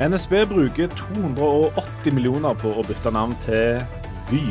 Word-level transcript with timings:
NSB 0.00 0.46
bruker 0.48 0.88
280 0.96 2.14
millioner 2.16 2.54
på 2.56 2.70
å 2.72 2.84
bytte 2.88 3.12
navn 3.12 3.34
til 3.44 3.82
Vy. 4.30 4.46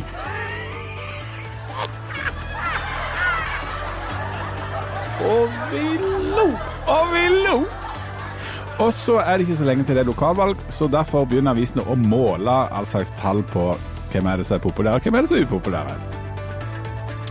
Og 5.25 5.57
vi 5.71 5.83
lo! 6.35 6.45
Og 6.93 7.09
vi 7.15 7.23
lo! 7.47 7.55
Og 8.79 8.93
så 8.93 9.17
er 9.23 9.39
det 9.39 9.47
ikke 9.47 9.57
så 9.59 9.67
lenge 9.67 9.87
til 9.87 9.97
det 9.97 10.05
er 10.05 10.11
lokalvalg, 10.11 10.61
så 10.71 10.87
derfor 10.87 11.25
begynner 11.25 11.57
avisene 11.57 11.83
å 11.89 11.97
måle 11.97 12.59
all 12.69 12.87
slags 12.87 13.11
tall 13.19 13.41
på 13.49 13.71
hvem 14.13 14.29
er 14.29 14.39
det 14.39 14.47
som 14.47 14.59
er 14.59 14.63
populære, 14.63 15.01
hvem 15.03 15.17
er 15.17 15.25
det 15.25 15.33
som 15.33 15.41
er 15.41 15.49
upopulære. 15.49 15.97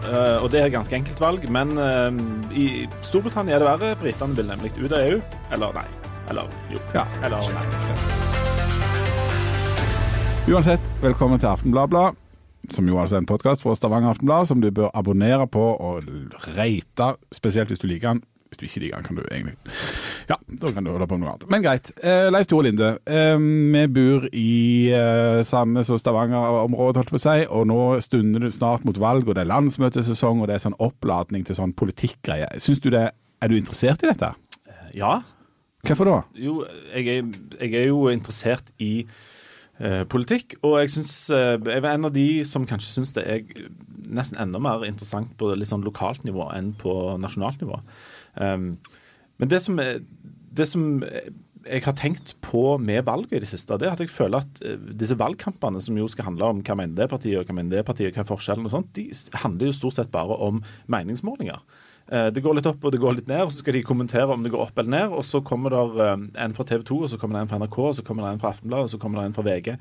Uh, 0.09 0.43
og 0.43 0.51
det 0.51 0.61
er 0.61 0.69
et 0.69 0.75
ganske 0.75 0.97
enkelt 0.97 1.23
valg, 1.23 1.49
men 1.53 1.75
uh, 1.79 2.11
i 2.51 2.89
Storbritannia 3.05 3.57
er 3.57 3.63
det 3.63 3.71
verre. 3.71 3.97
Britene 4.03 4.37
vil 4.37 4.51
nemlig 4.51 4.75
ut 4.81 4.91
av 4.91 5.05
EU. 5.05 5.21
Eller 5.55 5.83
nei. 5.83 5.89
Eller 6.29 6.57
jo. 6.73 6.81
Ja. 6.95 7.05
Eller 7.25 7.53
nei. 7.57 8.18
Uansett, 10.49 10.81
velkommen 11.03 11.37
til 11.37 11.51
Aftenbladblad, 11.51 12.17
som 12.73 12.87
jo 12.89 12.97
altså 12.97 13.19
er 13.19 13.21
en 13.21 13.27
podkast 13.29 13.61
fra 13.61 13.75
Stavanger 13.77 14.15
Aftenblad, 14.15 14.47
som 14.49 14.63
du 14.63 14.71
bør 14.73 14.89
abonnere 14.97 15.45
på 15.45 15.61
og 15.61 16.07
rate, 16.57 17.09
spesielt 17.37 17.69
hvis 17.69 17.83
du 17.83 17.85
liker 17.91 18.15
den. 18.15 18.23
Hvis 18.49 18.63
du 18.63 18.65
ikke 18.65 18.81
liker 18.87 18.97
den, 18.97 19.05
kan 19.05 19.19
du 19.19 19.27
egentlig 19.27 19.53
Ja, 20.31 20.39
da 20.49 20.73
kan 20.73 20.89
du 20.89 20.95
holde 20.95 21.11
på 21.11 21.19
noe 21.21 21.35
annet. 21.35 21.45
Men 21.53 21.67
greit. 21.67 21.93
Eh, 22.01 22.31
Leif 22.33 22.49
Tore 22.49 22.65
Linde, 22.65 22.95
eh, 23.05 23.37
vi 23.37 23.85
bor 23.93 24.25
i 24.33 24.89
eh, 24.89 25.45
Sandnes 25.45 25.93
og 25.93 26.01
Stavanger-området, 26.01 27.03
holdt 27.03 27.13
på 27.13 27.21
å 27.21 27.25
si, 27.27 27.39
og 27.45 27.69
nå 27.69 27.81
stunder 28.09 28.49
det 28.49 28.55
snart 28.57 28.89
mot 28.89 29.05
valg, 29.05 29.29
og 29.29 29.37
det 29.37 29.45
er 29.45 29.53
landsmøtesesong, 29.53 30.41
og 30.41 30.49
det 30.49 30.57
er 30.57 30.65
sånn 30.65 30.81
oppladning 30.81 31.45
til 31.45 31.61
sånn 31.61 31.77
politikkgreie. 31.77 32.55
Syns 32.57 32.81
du 32.81 32.89
det 32.97 33.11
Er 33.39 33.53
du 33.53 33.61
interessert 33.61 34.01
i 34.03 34.09
dette? 34.09 34.33
Ja. 34.97 35.21
Hvorfor 35.85 36.09
da? 36.09 36.21
Jo, 36.35 36.63
jeg 36.97 37.19
er, 37.19 37.35
jeg 37.61 37.83
er 37.85 37.91
jo 37.93 38.09
interessert 38.09 38.73
i 38.81 39.05
politikk, 40.11 40.57
og 40.67 40.79
jeg 40.81 40.91
syns 40.97 41.13
eh, 41.31 41.55
Jeg 41.55 41.83
er 41.83 41.91
en 41.93 42.09
av 42.09 42.15
de 42.15 42.29
som 42.49 42.67
kanskje 42.67 42.97
syns 42.97 43.13
det 43.15 43.25
er 43.31 43.67
nesten 44.09 44.41
enda 44.43 44.61
mer 44.63 44.87
interessant 44.89 45.35
på 45.39 45.53
litt 45.55 45.71
sånn 45.71 45.85
lokalt 45.87 46.25
nivå 46.27 46.49
enn 46.57 46.73
på 46.81 46.95
nasjonalt 47.21 47.61
nivå. 47.63 47.79
Um, 48.41 48.73
men 49.39 49.51
det 49.53 49.61
som, 49.63 49.77
det 49.79 50.67
som 50.67 50.87
jeg 51.69 51.85
har 51.85 51.97
tenkt 51.99 52.35
på 52.45 52.63
med 52.81 53.05
valget 53.07 53.37
i 53.37 53.43
det 53.43 53.51
siste, 53.51 53.77
det 53.79 53.89
er 53.89 53.95
at 53.95 54.03
jeg 54.03 54.13
føler 54.13 54.43
at 54.43 54.63
eh, 54.65 54.79
disse 54.99 55.19
valgkampene, 55.19 55.83
som 55.85 55.99
jo 55.99 56.09
skal 56.11 56.31
handle 56.31 56.53
om 56.53 56.63
hva 56.65 56.77
mener 56.79 56.97
det 56.99 57.11
partiet, 57.13 57.39
og 57.41 57.49
hva 57.49 57.59
mener 57.59 57.79
det 57.79 57.87
partiet, 57.89 58.15
hva 58.17 58.25
er 58.25 58.31
forskjellen 58.31 58.69
og 58.69 58.75
sånt, 58.75 58.91
de 58.97 59.09
handler 59.43 59.71
jo 59.71 59.77
stort 59.77 59.99
sett 59.99 60.13
bare 60.15 60.39
om 60.49 60.63
meningsmålinger. 60.91 61.63
Eh, 62.13 62.29
Det 62.33 62.43
går 62.45 62.55
litt 62.59 62.67
opp 62.71 62.85
og 62.85 62.93
det 62.93 63.01
går 63.03 63.19
litt 63.19 63.29
ned, 63.29 63.43
og 63.47 63.53
så 63.53 63.63
skal 63.63 63.77
de 63.77 63.83
kommentere 63.83 64.33
om 64.33 64.43
det 64.43 64.53
går 64.53 64.69
opp 64.69 64.79
eller 64.79 64.91
ned. 64.91 65.17
Og 65.17 65.25
så 65.25 65.43
kommer 65.45 65.75
det 65.75 66.05
eh, 66.07 66.45
en 66.45 66.55
fra 66.57 66.65
TV 66.65 66.83
2, 66.83 67.03
og 67.05 67.11
så 67.13 67.19
kommer 67.21 67.39
det 67.39 67.43
en 67.47 67.51
fra 67.53 67.59
NRK, 67.63 67.79
og 67.79 67.95
så 67.99 68.05
kommer 68.07 68.25
det 68.25 68.33
en 68.33 68.41
fra 68.43 68.55
Aftenbladet, 68.55 68.89
og 68.89 68.91
så 68.95 68.99
kommer 69.03 69.21
det 69.21 69.27
en 69.29 69.37
fra 69.37 69.47
VG. 69.49 69.75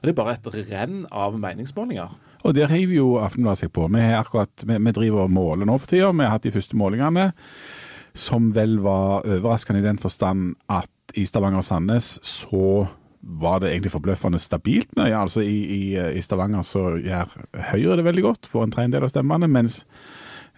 Og 0.00 0.06
Det 0.08 0.12
er 0.14 0.16
bare 0.16 0.32
et 0.32 0.70
renn 0.70 1.02
av 1.12 1.34
meningsmålinger. 1.38 2.14
Og 2.44 2.54
der 2.56 2.70
hiver 2.72 2.94
jo 2.96 3.08
Aftenbladet 3.20 3.58
seg 3.66 3.72
på. 3.76 3.84
Vi, 3.92 4.00
akkurat, 4.16 4.64
vi, 4.64 4.78
vi 4.80 4.94
driver 4.96 5.26
og 5.26 5.34
måler 5.34 5.68
nå 5.68 5.76
for 5.78 5.92
tida. 5.92 6.08
Vi 6.10 6.24
har 6.24 6.38
hatt 6.38 6.46
de 6.48 6.54
første 6.54 6.78
målingene, 6.80 7.32
som 8.16 8.48
vel 8.56 8.78
var 8.82 9.26
overraskende 9.28 9.82
i 9.82 9.86
den 9.86 10.00
forstand 10.00 10.54
at 10.72 10.88
i 11.18 11.26
Stavanger 11.28 11.60
og 11.60 11.66
Sandnes 11.66 12.16
så 12.26 12.88
var 13.20 13.60
det 13.60 13.74
egentlig 13.74 13.92
forbløffende 13.92 14.40
stabilt 14.40 14.94
mye. 14.96 15.12
Altså 15.12 15.44
i, 15.44 15.58
i, 15.68 15.82
I 16.16 16.22
Stavanger 16.24 16.64
så 16.64 16.96
gjør 16.96 17.34
Høyre 17.70 17.98
det 18.00 18.06
veldig 18.08 18.24
godt, 18.24 18.48
får 18.48 18.64
en 18.64 18.72
tredjedel 18.74 19.04
av 19.04 19.12
stemmene, 19.12 19.50
mens 19.52 19.82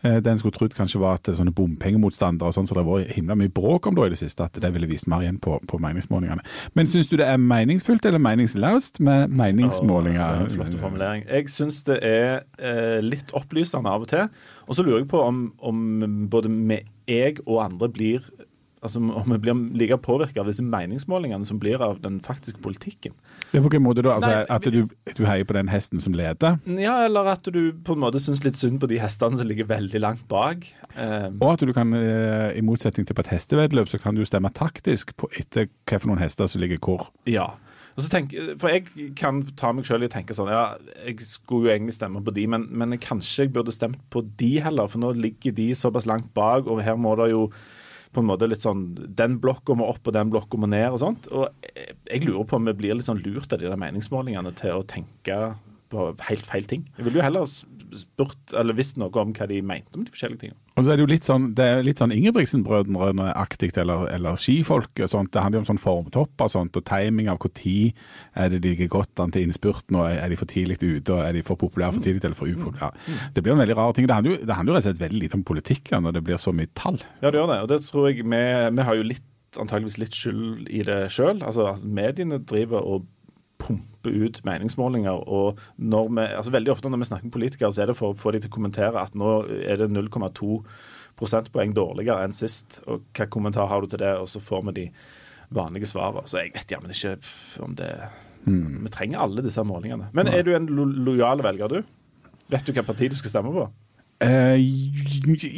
det 0.02 0.26
en 0.26 0.40
skulle 0.40 0.56
trodd 0.56 0.74
kanskje 0.74 1.00
var 1.02 1.20
at 1.20 1.30
sånne 1.36 1.54
bompengemotstandere 1.54 2.50
og 2.50 2.56
sånn 2.56 2.68
som 2.68 2.78
det 2.78 2.82
har 2.82 2.88
vært 2.88 3.14
himla 3.16 3.36
mye 3.38 3.52
bråk 3.54 3.86
om 3.86 3.96
da 3.96 4.08
i 4.08 4.12
det 4.12 4.18
siste, 4.18 4.48
at 4.48 4.58
det 4.62 4.72
ville 4.74 4.90
vist 4.90 5.06
mer 5.10 5.22
igjen 5.22 5.38
på, 5.42 5.58
på 5.70 5.78
meningsmålingene. 5.82 6.42
Men 6.78 6.90
syns 6.90 7.10
du 7.10 7.16
det 7.20 7.28
er 7.30 7.38
meningsfullt 7.38 8.06
eller 8.10 8.22
meningsløst 8.22 8.98
med 9.04 9.32
meningsmålinger? 9.38 10.46
Åh, 10.46 10.54
Flott 10.56 10.78
formulering. 10.82 11.26
Jeg 11.28 11.52
syns 11.54 11.82
det 11.86 12.00
er 12.06 12.42
eh, 12.58 12.98
litt 13.04 13.30
opplysende 13.36 13.92
av 13.92 14.06
og 14.06 14.10
til. 14.10 14.26
Og 14.66 14.78
så 14.78 14.84
lurer 14.86 15.02
jeg 15.02 15.10
på 15.12 15.22
om, 15.22 15.44
om 15.62 16.26
både 16.32 16.50
jeg 17.08 17.38
og 17.46 17.62
andre 17.64 17.90
blir 17.92 18.26
Altså 18.82 18.98
om 18.98 19.30
vi 19.30 19.38
blir 19.38 19.54
like 19.78 19.94
påvirka 20.02 20.40
av 20.42 20.48
disse 20.50 20.64
meningsmålingene 20.66 21.46
som 21.46 21.60
blir 21.62 21.78
av 21.84 22.00
den 22.02 22.16
faktiske 22.24 22.58
politikken. 22.64 23.14
Ja, 23.52 23.60
på 23.60 23.68
hvilken 23.68 23.84
måte 23.84 24.02
da? 24.02 24.16
Altså, 24.16 24.32
Nei, 24.32 24.40
at 24.50 24.66
du, 24.66 24.80
du 25.18 25.22
heier 25.28 25.46
på 25.46 25.54
den 25.54 25.70
hesten 25.70 26.02
som 26.02 26.16
leder, 26.18 26.58
Ja, 26.66 26.96
eller 27.06 27.30
at 27.36 27.46
du 27.46 27.60
på 27.86 27.94
en 27.94 28.02
måte 28.02 28.18
syns 28.22 28.42
litt 28.42 28.58
synd 28.58 28.80
på 28.82 28.90
de 28.90 28.98
hestene 28.98 29.38
som 29.38 29.46
ligger 29.46 29.70
veldig 29.70 30.02
langt 30.02 30.24
bak. 30.30 30.66
Eh, 30.96 31.28
og 31.30 31.48
at 31.52 31.62
du 31.62 31.70
kan, 31.76 31.94
eh, 31.94 32.58
i 32.58 32.64
motsetning 32.66 33.06
til 33.06 33.14
på 33.14 33.22
et 33.22 33.30
hestevedløp, 33.36 33.86
så 33.92 34.02
kan 34.02 34.18
du 34.18 34.24
stemme 34.26 34.50
taktisk 34.50 35.14
på 35.14 35.30
etter 35.38 35.70
noen 36.02 36.18
hester 36.18 36.50
som 36.50 36.62
ligger 36.62 36.82
hvor. 36.82 37.12
Ja. 37.30 37.52
Tenk, 37.92 38.32
for 38.56 38.72
jeg 38.72 39.12
kan 39.18 39.42
ta 39.58 39.68
meg 39.76 39.84
sjøl 39.84 40.06
i 40.06 40.08
å 40.08 40.12
tenke 40.12 40.32
sånn 40.32 40.48
Ja, 40.48 40.78
jeg 41.04 41.20
skulle 41.28 41.68
jo 41.68 41.72
egentlig 41.74 41.92
stemme 41.98 42.22
på 42.24 42.32
de, 42.32 42.46
men, 42.48 42.64
men 42.72 42.96
kanskje 42.96 43.44
jeg 43.44 43.52
burde 43.52 43.74
stemt 43.74 44.00
på 44.10 44.24
de 44.40 44.54
heller, 44.64 44.88
for 44.88 45.02
nå 45.02 45.12
ligger 45.12 45.52
de 45.54 45.68
såpass 45.76 46.08
langt 46.08 46.32
bak, 46.34 46.66
og 46.66 46.80
her 46.82 46.96
må 46.96 47.12
det 47.20 47.28
jo 47.34 47.50
på 48.12 48.22
en 48.22 48.28
måte 48.28 48.48
litt 48.48 48.64
sånn 48.64 48.84
Den 49.16 49.38
blokka 49.42 49.76
må 49.78 49.88
opp, 49.88 50.04
og 50.06 50.16
den 50.16 50.32
blokka 50.32 50.60
må 50.60 50.68
ned, 50.70 50.88
og 50.92 51.00
sånt. 51.02 51.28
Og 51.32 51.46
jeg, 51.64 51.96
jeg 52.10 52.24
lurer 52.26 52.48
på 52.48 52.58
om 52.58 52.68
vi 52.68 52.76
blir 52.78 52.96
litt 52.98 53.08
sånn 53.08 53.22
lurt 53.24 53.52
av 53.52 53.62
de 53.62 53.70
der 53.70 53.80
meningsmålingene 53.80 54.52
til 54.58 54.78
å 54.78 54.86
tenke 54.88 55.38
på 55.92 56.08
helt 56.28 56.48
feil 56.48 56.68
ting. 56.68 56.84
Jeg 56.96 57.06
ville 57.06 57.20
jo 57.20 57.24
heller 57.24 57.48
spurt, 57.48 58.54
eller 58.56 58.76
visst 58.76 59.00
noe 59.00 59.12
om 59.20 59.34
hva 59.36 59.48
de 59.48 59.60
mente 59.64 59.98
om 59.98 60.06
de 60.06 60.12
forskjellige 60.12 60.46
tingene. 60.46 60.61
Og 60.72 60.84
så 60.84 60.92
er 60.92 60.96
det 60.96 61.04
jo 61.04 61.10
litt 61.10 61.26
sånn, 61.28 61.50
det 61.56 61.64
er 61.68 61.82
litt 61.84 62.00
sånn 62.00 62.14
Ingebrigtsen-brødrene-aktig, 62.14 63.72
eller, 63.82 64.06
eller 64.14 64.38
skifolk 64.40 65.02
og 65.04 65.10
sånt. 65.12 65.32
Det 65.34 65.42
handler 65.44 65.60
jo 65.60 65.62
om 65.66 65.68
sånn 65.72 65.82
formtopper 65.82 66.48
og 66.48 66.52
sånt, 66.52 66.78
og 66.78 66.86
timing 66.88 67.28
av 67.32 67.40
når 67.42 67.92
er 68.38 68.52
det 68.52 68.62
de 68.62 68.72
ligger 68.72 68.88
godt 68.94 69.20
an 69.20 69.34
til 69.34 69.44
innspurten, 69.46 69.98
og 70.00 70.08
er 70.08 70.32
de 70.32 70.38
for 70.40 70.48
tidlig 70.48 70.78
ute, 70.80 71.12
og 71.12 71.20
er 71.20 71.36
de 71.36 71.44
for 71.46 71.60
populære 71.60 71.98
for 71.98 72.06
tidlig 72.06 72.24
eller 72.24 72.38
for 72.38 72.48
upopulære. 72.48 73.20
Det 73.36 73.44
blir 73.44 73.56
en 73.56 73.62
veldig 73.64 73.76
rar 73.76 73.92
ting. 73.96 74.08
Det 74.08 74.16
handler 74.16 74.36
jo, 74.36 74.46
det 74.48 74.56
handler 74.56 74.72
jo 74.72 74.78
rett 74.78 74.86
og 74.86 74.90
slett 74.90 75.04
veldig 75.04 75.22
lite 75.26 75.38
om 75.38 75.44
politikk 75.52 75.92
når 75.92 76.16
det 76.16 76.24
blir 76.24 76.40
så 76.40 76.54
mye 76.56 76.72
tall. 76.78 77.02
Ja, 77.20 77.28
det 77.28 77.40
gjør 77.40 77.52
det. 77.52 77.60
Og 77.66 77.72
det 77.72 77.80
tror 77.84 78.08
jeg 78.08 78.22
vi, 78.24 78.44
vi 78.78 78.88
har 78.88 78.98
jo 78.98 79.08
litt, 79.12 79.28
antageligvis 79.60 79.98
litt 80.00 80.16
skyld 80.16 80.70
i 80.72 80.84
det 80.88 81.02
sjøl. 81.12 81.42
Altså, 81.44 81.68
altså, 81.74 81.90
mediene 82.00 82.40
driver 82.40 82.80
og 82.80 83.04
pumper 83.62 84.16
ut 84.26 84.40
meningsmålinger. 84.46 85.22
Og 85.30 85.60
når 85.78 86.10
vi, 86.10 86.26
altså 86.38 86.54
veldig 86.54 86.74
ofte 86.74 86.92
når 86.92 87.04
vi 87.04 87.10
snakker 87.10 87.28
med 87.28 87.36
politikere, 87.36 87.72
så 87.72 87.84
er 87.84 87.92
det 87.92 87.98
for 87.98 88.12
å 88.12 88.18
få 88.18 88.34
de 88.34 88.42
til 88.42 88.52
å 88.52 88.56
kommentere 88.56 89.02
at 89.02 89.16
nå 89.18 89.38
er 89.62 89.80
det 89.80 89.90
0,2 89.92 90.58
prosentpoeng 91.18 91.74
dårligere 91.76 92.26
enn 92.26 92.36
sist. 92.36 92.80
Og 92.86 93.06
hva 93.16 93.28
kommentar 93.30 93.70
har 93.70 93.82
du 93.82 93.90
til 93.92 94.02
det? 94.02 94.14
Og 94.20 94.28
så 94.30 94.42
får 94.42 94.66
vi 94.68 94.76
de 94.80 94.88
vanlige 95.54 95.90
svarene. 95.92 96.26
Så 96.28 96.42
jeg 96.42 96.54
vet 96.56 96.74
jammen 96.74 96.92
ikke 96.94 97.16
om 97.64 97.78
det 97.78 97.94
Vi 98.42 98.90
trenger 98.90 99.20
alle 99.22 99.42
disse 99.44 99.62
målingene. 99.62 100.08
Men 100.16 100.26
er 100.26 100.42
du 100.42 100.50
en 100.56 100.66
lo 100.66 100.82
lojal 100.82 101.44
velger, 101.46 101.68
du? 101.70 101.84
Vet 102.50 102.64
du 102.66 102.72
hvilket 102.72 102.88
parti 102.88 103.10
du 103.12 103.14
skal 103.14 103.30
stemme 103.36 103.52
på? 103.54 103.68
Eh, 104.22 104.58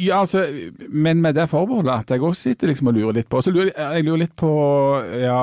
ja, 0.05 0.19
altså, 0.19 0.45
men 0.89 1.21
med 1.21 1.35
det 1.37 1.47
forbeholdet 1.49 1.91
at 1.91 2.13
jeg 2.13 2.21
også 2.21 2.49
sitter 2.49 2.71
liksom 2.71 2.89
og 2.89 2.97
lurer 2.97 3.17
litt 3.19 3.29
på. 3.29 3.41
Så 3.41 3.53
lurer 3.53 3.71
jeg 3.73 4.05
lurer 4.05 4.21
litt 4.23 4.35
på 4.37 4.51
ja, 5.21 5.39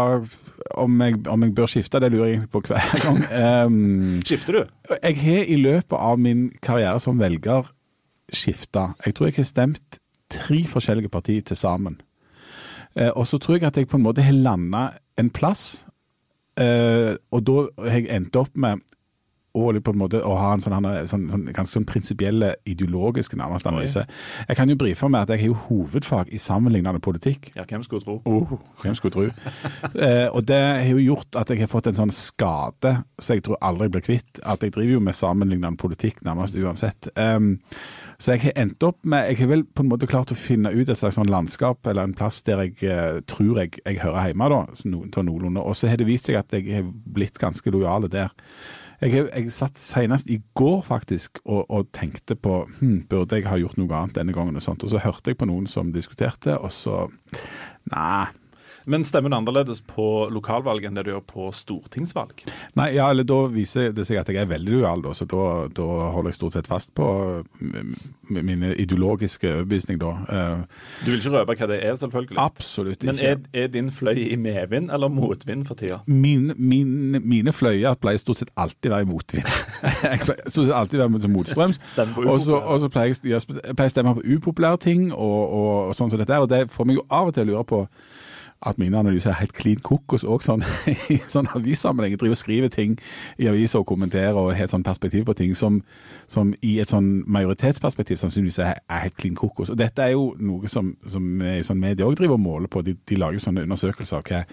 om, 0.71 1.01
jeg, 1.03 1.21
om 1.29 1.43
jeg 1.43 1.55
bør 1.55 1.71
skifte. 1.71 2.01
Det 2.03 2.13
lurer 2.13 2.31
jeg 2.31 2.49
på 2.53 2.63
hver 2.67 2.95
gang. 3.05 3.21
Um, 3.67 4.23
Skifter 4.27 4.59
du? 4.59 4.63
jeg 5.03 5.19
har 5.23 5.45
i 5.45 5.59
løpet 5.61 5.99
av 5.99 6.19
min 6.21 6.51
karriere 6.63 7.01
som 7.01 7.21
velger 7.21 7.71
skifta. 8.33 8.93
Jeg 9.07 9.15
tror 9.15 9.29
jeg 9.29 9.39
har 9.41 9.49
stemt 9.49 9.99
tre 10.33 10.63
forskjellige 10.69 11.13
partier 11.13 11.43
til 11.47 11.57
sammen. 11.57 12.01
Uh, 12.99 13.11
og 13.17 13.27
så 13.29 13.39
tror 13.39 13.59
jeg 13.59 13.69
at 13.71 13.77
jeg 13.77 13.89
på 13.89 13.97
en 14.01 14.07
måte 14.07 14.25
har 14.25 14.37
landa 14.37 14.91
en 15.19 15.31
plass, 15.31 15.85
uh, 16.61 17.15
og 17.33 17.45
da 17.49 17.67
har 17.89 18.01
jeg 18.01 18.11
endt 18.13 18.37
opp 18.37 18.53
med 18.55 18.83
litt 19.55 19.85
på 19.85 19.93
en 19.93 19.99
måte, 19.99 20.21
å 20.25 20.37
ha 20.39 20.53
en 20.55 20.61
sånn, 20.61 20.73
han- 20.73 21.07
sånn, 21.07 21.27
sånn 21.31 21.45
ganske 21.53 21.77
sånn 21.77 21.85
prinsipielle, 21.87 22.55
ideologiske 22.67 23.37
nærmest 23.37 23.67
analyse. 23.67 24.07
Jeg 24.49 24.57
kan 24.57 24.69
jo 24.69 24.77
brife 24.77 25.09
med 25.11 25.21
at 25.23 25.29
jeg 25.29 25.41
har 25.41 25.47
jo 25.47 25.55
hovedfag 25.69 26.33
i 26.33 26.39
sammenlignende 26.39 27.01
politikk. 27.01 27.51
Ja, 27.57 27.65
hvem 27.65 27.83
skulle 27.85 28.03
tro? 28.03 28.23
Oh, 28.25 28.59
hvem 28.83 28.95
skulle 28.95 29.13
tro? 29.13 29.23
eh, 30.01 30.29
og 30.33 30.47
det 30.47 30.61
har 30.85 30.91
jo 30.91 31.15
gjort 31.15 31.37
at 31.37 31.49
jeg 31.49 31.59
har 31.61 31.67
fått 31.69 31.87
en 31.87 31.95
sånn 31.95 32.13
skade 32.13 33.05
så 33.21 33.35
jeg 33.37 33.43
tror 33.43 33.57
aldri 33.63 33.89
blir 33.89 34.01
kvitt. 34.03 34.41
At 34.45 34.61
jeg 34.61 34.73
driver 34.73 34.93
jo 34.93 35.01
med 35.01 35.15
sammenlignende 35.15 35.77
politikk 35.79 36.23
nærmest 36.25 36.55
uansett. 36.57 37.09
Um, 37.17 37.59
så 38.19 38.33
jeg 38.37 38.43
har 38.43 38.53
endt 38.63 38.83
opp 38.87 38.99
med 39.05 39.29
Jeg 39.31 39.39
har 39.39 39.47
vel 39.49 39.65
på 39.65 39.83
en 39.83 39.89
måte 39.91 40.07
klart 40.07 40.31
å 40.31 40.37
finne 40.39 40.71
ut 40.71 40.89
et 40.89 40.97
slags 40.99 41.17
sånn 41.19 41.31
landskap 41.31 41.87
eller 41.91 42.05
en 42.07 42.15
plass 42.15 42.41
der 42.47 42.61
jeg 42.63 42.77
uh, 42.87 43.21
tror 43.27 43.59
jeg, 43.59 43.81
jeg 43.85 43.99
hører 43.99 44.29
hjemme, 44.31 44.49
da, 44.49 44.61
til 44.77 45.25
noenlunde. 45.27 45.61
Og 45.61 45.75
så 45.77 45.89
har 45.91 45.97
det 45.97 46.07
vist 46.07 46.27
seg 46.31 46.37
at 46.39 46.53
jeg 46.55 46.69
har 46.75 46.85
blitt 46.87 47.39
ganske 47.43 47.71
lojal 47.75 48.09
der. 48.09 48.31
Jeg, 49.03 49.27
jeg 49.33 49.51
satt 49.51 49.81
senest 49.81 50.29
i 50.31 50.39
går 50.55 50.83
faktisk 50.87 51.41
og, 51.43 51.65
og 51.67 51.89
tenkte 51.95 52.37
på 52.39 52.61
hm, 52.79 53.01
burde 53.11 53.41
jeg 53.41 53.49
ha 53.51 53.59
gjort 53.59 53.81
noe 53.81 53.97
annet 53.99 54.21
denne 54.21 54.35
gangen. 54.37 54.59
Og 54.59 54.63
sånt, 54.63 54.85
og 54.87 54.93
så 54.93 55.03
hørte 55.03 55.33
jeg 55.33 55.41
på 55.41 55.49
noen 55.51 55.67
som 55.71 55.91
diskuterte, 55.95 56.59
og 56.59 56.71
så 56.75 57.09
Nei. 57.91 58.31
Men 58.87 59.05
stemmer 59.05 59.31
det 59.31 59.39
annerledes 59.39 59.81
på 59.87 60.07
lokalvalg 60.33 60.85
enn 60.89 60.95
det 60.99 61.05
du 61.07 61.11
gjør 61.13 61.25
på 61.29 61.49
stortingsvalg? 61.55 62.43
Nei, 62.79 62.89
ja, 62.97 63.11
eller 63.13 63.25
da 63.29 63.37
viser 63.53 63.93
det 63.95 64.07
seg 64.09 64.19
at 64.23 64.29
jeg 64.33 64.41
er 64.43 64.49
veldig 64.51 64.73
lojal, 64.79 65.03
da, 65.05 65.13
så 65.15 65.27
da, 65.31 65.45
da 65.75 65.87
holder 66.15 66.33
jeg 66.33 66.39
stort 66.41 66.57
sett 66.57 66.71
fast 66.71 66.93
på 66.99 67.07
m- 67.63 67.95
m- 68.31 68.41
mine 68.49 68.73
ideologiske 68.83 69.47
overbevisning 69.53 70.01
da. 70.03 70.13
Eh, 70.29 70.65
Du 71.05 71.11
vil 71.13 71.21
ikke 71.21 71.35
røpe 71.37 71.57
hva 71.61 71.69
det 71.71 71.79
er, 71.85 71.97
selvfølgelig. 72.01 72.39
absolutt 72.43 73.05
Men 73.07 73.15
ikke. 73.21 73.31
er, 73.55 73.65
er 73.65 73.69
din 73.75 73.91
fløy 73.95 74.19
i 74.33 74.37
medvind 74.37 74.91
eller 74.91 75.09
motvind 75.13 75.67
for 75.69 75.75
tida? 75.79 76.01
Min, 76.07 76.53
min, 76.57 77.21
mine 77.23 77.53
fløyer 77.53 77.95
pleier 78.03 78.19
stort 78.23 78.43
sett 78.43 78.51
alltid 78.57 78.91
være 78.91 79.07
i 79.07 79.11
motvind. 79.13 79.47
jeg 80.03 80.21
pleier 80.27 80.49
stort 80.49 80.67
sett 80.67 80.75
alltid 80.81 80.99
være 81.05 81.29
motstrøms. 81.33 81.79
Og 81.79 82.41
så 82.41 82.57
upopulære. 82.57 82.63
og 82.67 82.81
så 82.81 82.89
pleier 82.89 83.15
jeg, 83.15 83.21
jeg 83.31 83.77
pleier 83.77 83.89
å 83.91 83.95
stemme 83.95 84.15
på 84.19 84.27
upopulære 84.37 84.79
ting 84.89 85.09
og, 85.13 85.41
og, 85.43 85.71
og 85.91 85.95
sånn 85.99 86.11
som 86.13 86.19
dette. 86.21 86.33
er, 86.35 86.45
Og 86.45 86.51
det 86.51 86.65
får 86.73 86.89
meg 86.89 86.99
jo 87.01 87.07
av 87.11 87.31
og 87.31 87.35
til 87.37 87.47
å 87.47 87.51
lure 87.53 87.65
på 87.69 87.83
at 88.67 88.79
mine 88.79 88.99
analyser 88.99 89.33
er 89.33 89.41
helt 89.41 89.55
klin 89.57 89.81
kokos 89.83 90.25
òg, 90.25 90.45
sånn, 90.45 90.65
i 91.15 91.19
sånn 91.29 91.51
avissammenheng. 91.57 92.17
Driver 92.21 92.37
og 92.37 92.41
skriver 92.41 92.73
ting 92.73 92.97
i 93.39 93.49
aviser 93.51 93.83
og 93.83 93.89
kommenterer 93.91 94.39
og 94.39 94.53
har 94.55 94.67
et 94.67 94.75
sånn 94.75 94.87
perspektiv 94.87 95.27
på 95.29 95.37
ting 95.39 95.55
som, 95.59 95.81
som 96.31 96.53
i 96.63 96.77
et 96.83 96.93
sånn 96.93 97.11
majoritetsperspektiv 97.33 98.21
sannsynligvis 98.21 98.61
er, 98.63 98.83
er 98.87 99.07
helt 99.07 99.19
klin 99.19 99.39
kokos. 99.39 99.73
Og 99.73 99.81
dette 99.81 100.05
er 100.05 100.15
jo 100.15 100.33
noe 100.41 100.71
som, 100.71 100.95
som 101.11 101.27
vi 101.41 101.59
i 101.59 101.67
sånn 101.67 101.83
media 101.83 102.07
òg 102.09 102.19
driver 102.21 102.39
og 102.39 102.45
måler 102.47 102.73
på. 102.73 102.85
De, 102.87 102.97
de 103.09 103.19
lager 103.19 103.41
jo 103.41 103.47
sånne 103.47 103.67
undersøkelser 103.67 104.21
av 104.21 104.27
hva, 104.29 104.45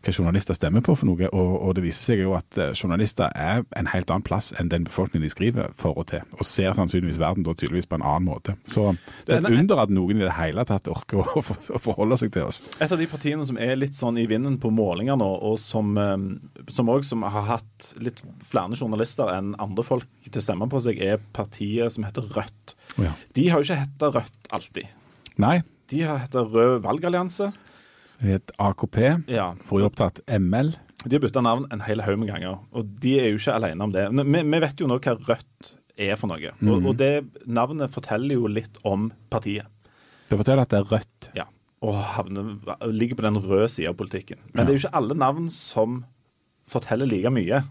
hva 0.00 0.12
journalister 0.14 0.56
stemmer 0.56 0.80
på 0.84 0.94
for 0.96 1.08
noe, 1.10 1.28
og, 1.28 1.50
og 1.66 1.74
det 1.76 1.82
viser 1.84 2.14
seg 2.14 2.22
jo 2.22 2.32
at 2.38 2.56
eh, 2.56 2.70
journalister 2.78 3.28
er 3.36 3.64
en 3.76 3.90
helt 3.92 4.08
annen 4.10 4.24
plass 4.24 4.50
enn 4.56 4.70
den 4.72 4.86
befolkningen 4.88 5.26
de 5.26 5.32
skriver 5.32 5.74
for 5.76 5.98
og 6.00 6.06
til, 6.12 6.22
og 6.38 6.46
ser 6.48 6.72
sannsynligvis 6.78 7.18
verden 7.20 7.44
da 7.44 7.52
tydeligvis 7.52 7.88
på 7.90 7.98
en 7.98 8.06
annen 8.08 8.28
måte. 8.30 8.54
Så 8.64 8.94
det 9.26 9.34
er 9.36 9.42
et 9.42 9.50
er- 9.50 9.58
under 9.60 9.82
at 9.84 9.92
noen 9.92 10.22
i 10.22 10.24
det 10.24 10.32
hele 10.38 10.64
tatt 10.68 10.88
orker 10.88 11.20
å, 11.20 11.42
å 11.76 11.82
forholde 11.84 12.16
seg 12.22 12.32
til 12.32 12.48
oss. 12.48 12.62
Et 12.80 12.88
av 12.90 12.96
de 13.00 13.08
partiene 13.12 13.44
som 13.48 13.58
er 13.60 13.76
litt 13.76 13.98
sånn 13.98 14.16
i 14.22 14.26
vinden 14.30 14.56
på 14.62 14.72
målinger 14.72 15.20
nå, 15.20 15.30
og 15.50 15.58
som, 15.60 15.92
eh, 16.00 16.16
som 16.72 16.88
også 16.94 17.12
som 17.14 17.26
har 17.26 17.48
hatt 17.56 17.90
litt 18.00 18.22
flere 18.46 18.76
journalister 18.78 19.28
enn 19.34 19.52
andre 19.60 19.84
folk 19.84 20.06
til 20.30 20.42
stemme 20.44 20.68
på 20.70 20.80
seg, 20.84 21.00
er 21.02 21.20
partiet 21.36 21.92
som 21.92 22.04
heter 22.08 22.24
Rødt. 22.36 22.76
Oh, 22.96 23.04
ja. 23.04 23.12
De 23.36 23.48
har 23.50 23.60
jo 23.60 23.68
ikke 23.68 23.80
hett 23.84 24.04
Rødt 24.16 24.50
alltid. 24.56 24.88
Nei, 25.40 25.58
De 25.90 26.00
har 26.06 26.20
hett 26.22 26.34
Rød 26.38 26.82
valgallianse. 26.84 27.48
Det 28.20 28.30
het 28.32 28.52
AKP, 28.58 28.96
Ja. 29.28 29.54
jo 29.70 29.86
opptatt 29.86 30.20
ML. 30.28 30.72
De 31.06 31.16
har 31.16 31.20
bytta 31.22 31.40
navn 31.40 31.66
en 31.72 31.80
hel 31.80 32.02
haug 32.04 32.18
med 32.18 32.28
ganger, 32.28 32.58
og 32.72 32.84
de 33.00 33.14
er 33.20 33.30
jo 33.30 33.38
ikke 33.38 33.54
alene 33.54 33.82
om 33.86 33.92
det. 33.92 34.12
Men 34.12 34.26
Vi, 34.32 34.42
vi 34.42 34.60
vet 34.60 34.80
jo 34.80 34.86
nå 34.86 34.98
hva 35.00 35.14
Rødt 35.16 35.74
er 36.00 36.16
for 36.16 36.28
noe, 36.28 36.52
og, 36.62 36.86
og 36.86 36.96
det 36.96 37.24
navnet 37.46 37.90
forteller 37.92 38.34
jo 38.36 38.46
litt 38.48 38.78
om 38.84 39.10
partiet. 39.30 39.66
Det 40.28 40.36
forteller 40.38 40.62
at 40.62 40.70
det 40.70 40.78
er 40.78 40.90
rødt. 40.92 41.30
Ja, 41.36 41.44
og 41.82 41.94
havner, 42.16 42.58
ligger 42.92 43.16
på 43.16 43.22
den 43.26 43.36
røde 43.40 43.68
sida 43.72 43.90
av 43.90 43.96
politikken. 43.96 44.38
Men 44.54 44.66
det 44.66 44.74
er 44.74 44.76
jo 44.78 44.82
ikke 44.86 44.96
alle 45.00 45.14
navn 45.16 45.48
som 45.50 46.04
forteller 46.70 47.08
like 47.08 47.30
mye. 47.34 47.62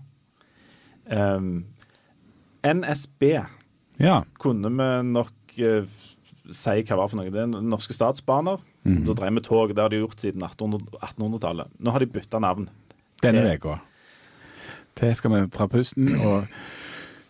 Um, 1.09 1.65
NSB 2.65 3.45
Ja. 3.99 4.23
kunne 4.39 4.69
vi 4.69 4.89
nok 5.09 5.33
uh, 5.59 5.85
si 6.51 6.81
hva 6.83 6.97
var 6.97 7.07
for 7.11 7.17
noe. 7.21 7.29
Det 7.31 7.41
er 7.45 7.47
Norske 7.47 7.93
Statsbaner. 7.95 8.59
Da 8.83 9.13
drev 9.13 9.33
vi 9.35 9.41
tog. 9.43 9.75
Det 9.75 9.81
har 9.81 9.91
de 9.91 9.99
gjort 10.01 10.21
siden 10.21 10.43
1800 10.43 10.99
1800-tallet. 11.01 11.71
Nå 11.79 11.91
har 11.91 11.99
de 11.99 12.07
bytta 12.13 12.39
navn. 12.39 12.69
Denne 13.23 13.43
uka. 13.55 13.79
Til 14.99 15.15
skal 15.15 15.33
vi 15.35 15.45
dra 15.51 15.67
pusten 15.71 16.13
og 16.19 16.47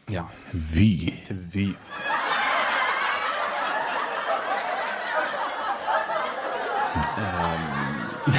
Ja, 0.10 0.24
Vy. 0.54 1.14
til 1.28 1.42
Vy. 1.54 1.68
Um, 7.20 8.34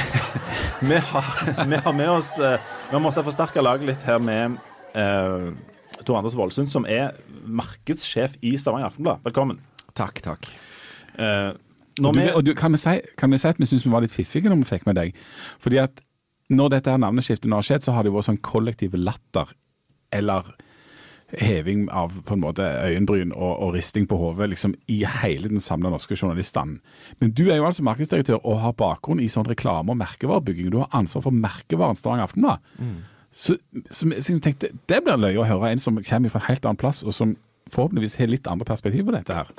vi, 0.89 0.97
har, 0.97 1.65
vi 1.67 1.75
har 1.75 1.93
med 1.93 2.09
oss 2.09 2.39
eh, 2.39 2.59
Vi 2.89 2.95
har 2.95 3.03
måttet 3.03 3.25
forsterke 3.25 3.63
laget 3.63 3.87
litt 3.87 4.03
her 4.07 4.19
med 4.21 4.57
uh, 4.97 5.51
Tor 6.03 6.17
Anders 6.19 6.35
Voldsund, 6.35 6.71
som 6.71 6.87
er 6.89 7.15
markedssjef 7.45 8.35
i 8.41 8.55
Stavanger 8.59 8.89
Aftenblad. 8.89 9.21
Velkommen. 9.25 9.59
Takk, 9.97 10.21
takk. 10.25 10.47
Eh, 11.19 11.51
Og 11.99 12.15
du, 12.15 12.21
og 12.23 12.45
du, 12.47 12.53
kan, 12.55 12.71
vi 12.71 12.79
si, 12.79 12.95
kan 13.19 13.33
vi 13.33 13.39
si 13.41 13.49
at 13.49 13.59
vi 13.59 13.67
syns 13.67 13.83
vi 13.85 13.91
var 13.91 14.05
litt 14.05 14.15
fiffige 14.15 14.49
når 14.49 14.61
vi 14.63 14.69
fikk 14.69 14.87
med 14.87 14.95
deg? 14.95 15.17
Fordi 15.59 15.81
at 15.83 15.99
når 16.51 16.75
dette 16.75 16.91
her 16.91 16.99
navneskiftet 17.01 17.49
nå 17.51 17.59
har 17.59 17.67
skjedd, 17.67 17.85
så 17.85 17.95
har 17.95 18.03
det 18.03 18.11
jo 18.11 18.17
vært 18.17 18.29
sånn 18.29 18.43
kollektiv 18.43 18.95
latter 18.99 19.51
eller 20.15 20.53
heving 21.39 21.85
av 21.95 22.11
på 22.27 22.35
en 22.35 22.41
måte 22.43 22.63
øyenbryn 22.63 23.29
og, 23.31 23.51
og 23.63 23.75
risting 23.77 24.03
på 24.09 24.17
hodet 24.19 24.49
liksom, 24.51 24.73
i 24.91 25.01
hele 25.23 25.47
den 25.51 25.63
samla 25.63 25.91
norske 25.93 26.17
journaliststanden. 26.17 26.81
Men 27.23 27.31
du 27.31 27.45
er 27.49 27.61
jo 27.61 27.67
altså 27.69 27.85
markedsdirektør 27.87 28.41
og 28.41 28.59
har 28.65 28.75
bakgrunn 28.79 29.21
i 29.23 29.29
sånn 29.31 29.47
reklame- 29.47 29.93
og 29.93 29.99
merkevarebygging. 30.01 30.73
Du 30.73 30.81
har 30.81 30.91
ansvar 30.97 31.23
for 31.27 31.35
merkevaren 31.35 31.95
Stavanger 31.95 32.27
Aftenblad. 32.27 32.65
Så, 33.31 33.55
så, 33.87 34.09
så 34.11 34.33
jeg 34.33 34.43
tenkte, 34.43 34.73
det 34.91 34.99
blir 35.05 35.21
løye 35.21 35.39
å 35.39 35.47
høre 35.47 35.71
en 35.71 35.79
som 35.79 35.95
kommer 36.03 36.33
fra 36.33 36.41
en 36.43 36.49
helt 36.49 36.67
annen 36.67 36.81
plass, 36.81 36.99
og 37.07 37.15
som 37.15 37.37
forhåpentligvis 37.71 38.19
har 38.19 38.27
litt 38.27 38.49
andre 38.51 38.67
perspektiv 38.67 39.07
på 39.07 39.15
dette 39.15 39.37
her. 39.37 39.53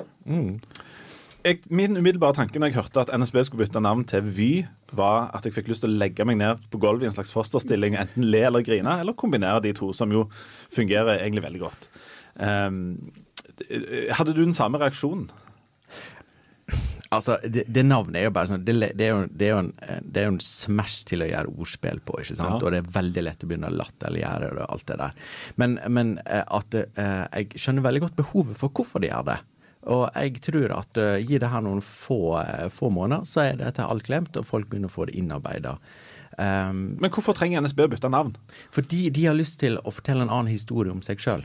Jeg, 1.43 1.59
min 1.69 1.97
umiddelbare 1.97 2.37
tanke 2.37 2.59
når 2.59 2.71
jeg 2.71 2.79
hørte 2.79 3.03
at 3.03 3.11
NSB 3.19 3.41
skulle 3.47 3.65
bytte 3.65 3.81
navn 3.83 4.05
til 4.09 4.25
Vy, 4.25 4.51
var 4.95 5.29
at 5.35 5.45
jeg 5.47 5.55
fikk 5.55 5.71
lyst 5.71 5.83
til 5.85 5.93
å 5.93 5.99
legge 6.01 6.25
meg 6.27 6.39
ned 6.39 6.63
på 6.71 6.79
gulvet 6.81 7.07
i 7.07 7.09
en 7.11 7.15
slags 7.15 7.33
fosterstilling, 7.35 7.97
enten 7.99 8.27
le 8.29 8.43
eller 8.47 8.65
grine, 8.65 8.99
eller 9.03 9.17
kombinere 9.17 9.63
de 9.65 9.73
to, 9.77 9.91
som 9.97 10.13
jo 10.13 10.27
fungerer 10.73 11.19
egentlig 11.19 11.45
veldig 11.47 11.63
godt. 11.63 11.89
Um, 12.35 12.83
hadde 14.13 14.33
du 14.33 14.43
den 14.43 14.55
samme 14.55 14.79
reaksjonen? 14.81 15.29
Altså, 17.13 17.37
det, 17.45 17.65
det 17.69 17.83
navnet 17.85 18.21
er 18.21 18.23
jo 18.25 18.33
bare 18.33 18.49
sånn 18.49 18.63
Det, 18.65 18.73
det, 18.97 19.05
er, 19.05 19.11
jo, 19.11 19.25
det, 19.29 19.45
er, 19.45 19.51
jo 19.51 19.59
en, 19.61 19.71
det 20.01 20.21
er 20.21 20.25
jo 20.25 20.33
en 20.33 20.41
smash 20.41 21.03
til 21.09 21.21
å 21.21 21.29
gjøre 21.29 21.51
ordspill 21.53 22.01
på, 22.05 22.17
ikke 22.23 22.37
sant? 22.39 22.55
Ja. 22.55 22.59
Og 22.59 22.73
det 22.73 22.81
er 22.81 22.91
veldig 22.95 23.23
lett 23.27 23.45
å 23.45 23.49
begynne 23.49 23.69
å 23.69 23.77
latterliggjøre 23.77 24.53
det 24.57 24.63
og 24.63 24.75
alt 24.77 24.87
det 24.89 24.97
der. 25.03 25.19
Men, 25.61 25.77
men 25.93 26.15
eh, 26.23 26.41
at 26.41 26.77
eh, 26.79 27.25
jeg 27.43 27.61
skjønner 27.61 27.85
veldig 27.85 28.05
godt 28.07 28.17
behovet 28.17 28.57
for 28.57 28.73
hvorfor 28.73 29.03
de 29.03 29.11
gjør 29.11 29.27
det. 29.29 29.37
Og 29.91 30.05
jeg 30.15 30.39
tror 30.45 30.73
at 30.77 30.99
uh, 31.01 31.17
gi 31.19 31.39
det 31.41 31.49
her 31.51 31.63
noen 31.65 31.81
få, 31.83 32.37
eh, 32.39 32.69
få 32.71 32.91
måneder, 32.93 33.27
så 33.27 33.43
er 33.47 33.57
dette 33.59 33.83
alt 33.83 34.07
glemt, 34.07 34.37
og 34.39 34.47
folk 34.47 34.69
begynner 34.69 34.91
å 34.91 34.95
få 34.95 35.09
det 35.09 35.17
innarbeida. 35.19 35.77
Um, 36.37 36.95
Men 37.01 37.11
hvorfor 37.13 37.35
trenger 37.37 37.61
NSB 37.61 37.83
å 37.83 37.91
bytte 37.91 38.09
navn? 38.09 38.31
fordi 38.71 39.09
de 39.13 39.27
har 39.27 39.35
lyst 39.37 39.59
til 39.59 39.77
å 39.83 39.91
fortelle 39.93 40.23
en 40.25 40.31
annen 40.31 40.49
historie 40.49 40.91
om 40.91 41.03
seg 41.05 41.19
sjøl. 41.21 41.43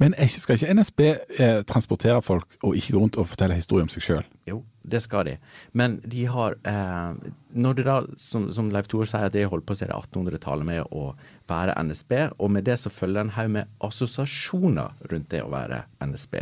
Men 0.00 0.14
skal 0.28 0.58
ikke 0.58 0.74
NSB 0.74 1.00
eh, 1.40 1.60
transportere 1.68 2.20
folk 2.24 2.58
og 2.62 2.76
ikke 2.76 2.94
gå 2.94 3.02
rundt 3.02 3.18
og 3.20 3.28
fortelle 3.30 3.56
historier 3.56 3.86
om 3.86 3.92
seg 3.92 4.04
sjøl? 4.04 4.26
Jo, 4.48 4.58
det 4.84 5.02
skal 5.04 5.26
de. 5.28 5.36
Men 5.72 5.98
de 6.04 6.26
har 6.28 6.58
eh, 6.68 7.30
Når 7.52 7.78
det 7.78 7.86
da, 7.88 7.98
som, 8.20 8.50
som 8.52 8.70
Leif 8.72 8.90
Tore 8.90 9.08
sier, 9.08 9.28
at 9.28 9.36
de 9.36 9.46
holdt 9.48 9.66
på 9.68 9.76
siden 9.78 9.94
1800-tallet 9.96 10.68
med 10.68 10.92
å 10.92 11.12
være 11.50 11.76
NSB, 11.88 12.12
og 12.38 12.52
med 12.52 12.66
det 12.68 12.78
så 12.80 12.92
følger 12.92 13.24
en 13.24 13.34
haug 13.36 13.52
med 13.56 13.72
assosiasjoner 13.84 15.08
rundt 15.12 15.30
det 15.32 15.42
å 15.44 15.52
være 15.52 15.84
NSB. 16.04 16.40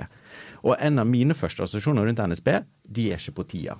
Og 0.64 0.74
en 0.76 1.02
av 1.02 1.08
mine 1.08 1.36
første 1.36 1.64
assosiasjoner 1.64 2.08
rundt 2.08 2.22
NSB, 2.32 2.50
de 2.88 3.10
er 3.10 3.20
ikke 3.20 3.38
på 3.40 3.48
tida. 3.54 3.78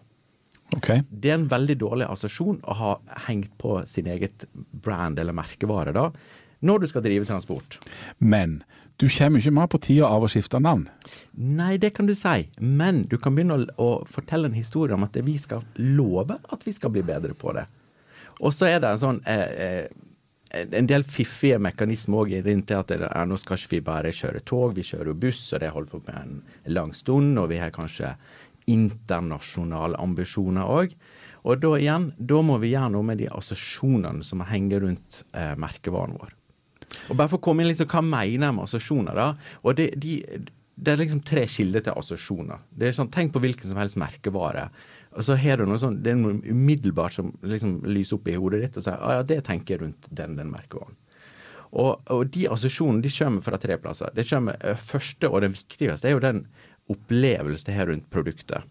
Okay. 0.77 1.03
Det 1.11 1.33
er 1.33 1.41
en 1.41 1.49
veldig 1.51 1.77
dårlig 1.81 2.07
assosiasjon 2.07 2.61
å 2.63 2.77
ha 2.79 2.93
hengt 3.27 3.57
på 3.59 3.81
sin 3.91 4.07
eget 4.11 4.47
brand 4.55 5.19
eller 5.19 5.35
merkevare 5.35 5.95
da, 5.97 6.11
når 6.67 6.83
du 6.83 6.91
skal 6.91 7.05
drive 7.05 7.27
transport. 7.27 7.81
Men 8.19 8.61
du 9.01 9.09
kommer 9.09 9.41
ikke 9.41 9.55
mer 9.57 9.69
på 9.73 9.81
tida 9.81 10.11
av 10.13 10.27
å 10.27 10.29
skifte 10.31 10.61
navn. 10.61 10.85
Nei, 11.33 11.75
det 11.81 11.95
kan 11.97 12.07
du 12.07 12.13
si, 12.15 12.51
men 12.61 13.07
du 13.09 13.17
kan 13.19 13.35
begynne 13.35 13.65
å, 13.81 13.91
fortelle 14.11 14.51
en 14.51 14.59
historie 14.59 14.95
om 14.95 15.07
at 15.07 15.17
vi 15.25 15.39
skal 15.41 15.65
love 15.81 16.37
at 16.53 16.67
vi 16.67 16.75
skal 16.77 16.93
bli 16.95 17.03
bedre 17.09 17.35
på 17.35 17.55
det. 17.57 17.65
Og 18.41 18.53
så 18.57 18.69
er 18.69 18.79
det 18.81 18.93
en 18.93 19.01
sånn 19.01 19.23
eh, 19.29 19.49
eh, 19.65 20.05
en 20.51 20.89
del 20.91 21.05
fiffige 21.07 21.61
mekanismer 21.63 22.25
òg 22.25 22.33
rundt 22.47 22.71
det 22.71 22.79
at 22.79 22.91
det 22.91 23.07
er, 23.07 23.27
nå 23.29 23.39
skal 23.39 23.59
ikke 23.59 23.77
vi 23.77 23.83
bare 23.87 24.15
kjøre 24.15 24.43
tog, 24.47 24.75
vi 24.75 24.87
kjører 24.87 25.19
buss, 25.19 25.45
og 25.55 25.63
det 25.63 25.71
holder 25.75 25.93
på 25.93 26.03
med 26.09 26.17
en 26.21 26.75
lang 26.75 26.95
stund, 26.97 27.39
og 27.39 27.51
vi 27.53 27.61
har 27.63 27.73
kanskje 27.75 28.17
internasjonale 28.71 29.99
ambisjoner 30.03 30.67
òg. 30.67 30.95
Og 31.49 31.63
da 31.63 31.73
igjen, 31.79 32.11
da 32.19 32.43
må 32.45 32.59
vi 32.61 32.75
gjøre 32.75 32.93
noe 32.93 33.07
med 33.07 33.23
de 33.23 33.31
assosiasjonene 33.33 34.27
som 34.27 34.43
henger 34.45 34.85
rundt 34.85 35.23
eh, 35.33 35.55
merkevaren 35.61 36.19
vår. 36.21 36.35
Og 37.09 37.17
bare 37.17 37.31
for 37.31 37.39
å 37.39 37.45
komme 37.45 37.63
inn 37.63 37.71
liksom, 37.71 37.89
Hva 37.89 38.03
mener 38.03 38.49
jeg 38.49 38.57
med 38.57 38.65
assosiasjoner, 38.67 39.17
da? 39.17 39.55
Og 39.63 39.79
det, 39.79 39.93
de, 40.03 40.19
det 40.75 40.93
er 40.93 41.01
liksom 41.01 41.23
tre 41.27 41.47
kilder 41.49 41.87
til 41.87 41.97
assosiasjoner. 41.97 42.67
Det 42.75 42.91
er 42.91 42.97
sånn, 42.97 43.13
Tenk 43.15 43.33
på 43.35 43.43
hvilken 43.45 43.71
som 43.71 43.81
helst 43.81 43.99
merkevare. 44.01 44.69
Og 45.11 45.27
så 45.27 45.35
har 45.43 45.59
du 45.59 45.67
noe 45.67 45.81
sånn, 45.83 46.01
Det 46.03 46.13
er 46.13 46.19
noe 46.21 46.39
umiddelbart 46.47 47.17
som 47.17 47.33
liksom 47.43 47.81
lyser 47.89 48.19
opp 48.19 48.29
i 48.31 48.39
hodet 48.39 48.63
ditt, 48.63 48.77
og 48.79 48.87
sier 48.87 48.99
ah, 48.99 49.19
ja, 49.19 49.23
det 49.27 49.41
tenker 49.49 49.75
jeg 49.75 49.83
rundt 49.83 50.11
den, 50.11 50.37
den 50.39 50.53
merkevaren. 50.53 50.99
Og, 51.71 52.03
og 52.11 52.27
de 52.35 52.49
assosiasjonene 52.51 53.03
de 53.05 53.13
kommer 53.15 53.47
fra 53.47 53.59
tre 53.63 53.77
plasser. 53.79 54.11
Det 54.15 54.27
kommer, 54.31 54.59
eh, 54.67 54.79
Første 54.79 55.31
og 55.31 55.43
den 55.45 55.55
viktigste 55.55 56.11
er 56.11 56.17
jo 56.17 56.23
den 56.23 56.45
opplevelsen 56.91 57.71
det 57.71 57.77
har 57.77 57.91
rundt 57.91 58.11
produktet. 58.11 58.67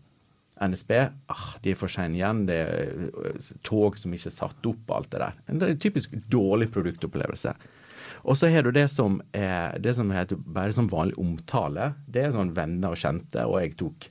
NSB 0.60 0.92
ah, 1.32 1.46
de 1.64 1.72
er 1.72 1.80
for 1.80 1.92
sene 1.92 2.20
igjen. 2.20 2.46
Det 2.50 2.60
er 2.60 3.04
eh, 3.24 3.52
tog 3.64 4.00
som 4.00 4.16
ikke 4.16 4.32
er 4.32 4.36
satt 4.36 4.72
opp, 4.72 4.82
og 4.88 4.96
alt 4.98 5.12
det 5.14 5.24
der. 5.24 5.38
Det 5.48 5.60
er 5.60 5.76
en 5.76 5.84
typisk 5.88 6.16
dårlig 6.32 6.70
produktopplevelse. 6.76 7.56
Og 8.28 8.36
så 8.36 8.50
har 8.52 8.66
du 8.66 8.74
det 8.76 8.90
som 8.92 9.22
er 9.36 9.80
det 9.80 9.96
som 9.96 10.12
heter 10.12 10.40
bare 10.40 10.76
sånn 10.76 10.92
vanlig 10.92 11.16
omtale. 11.22 11.94
Det 12.08 12.26
er 12.26 12.36
sånn 12.36 12.56
venner 12.56 12.96
og 12.96 13.00
kjente, 13.00 13.46
og 13.48 13.62
jeg 13.64 13.78
tok 13.80 14.10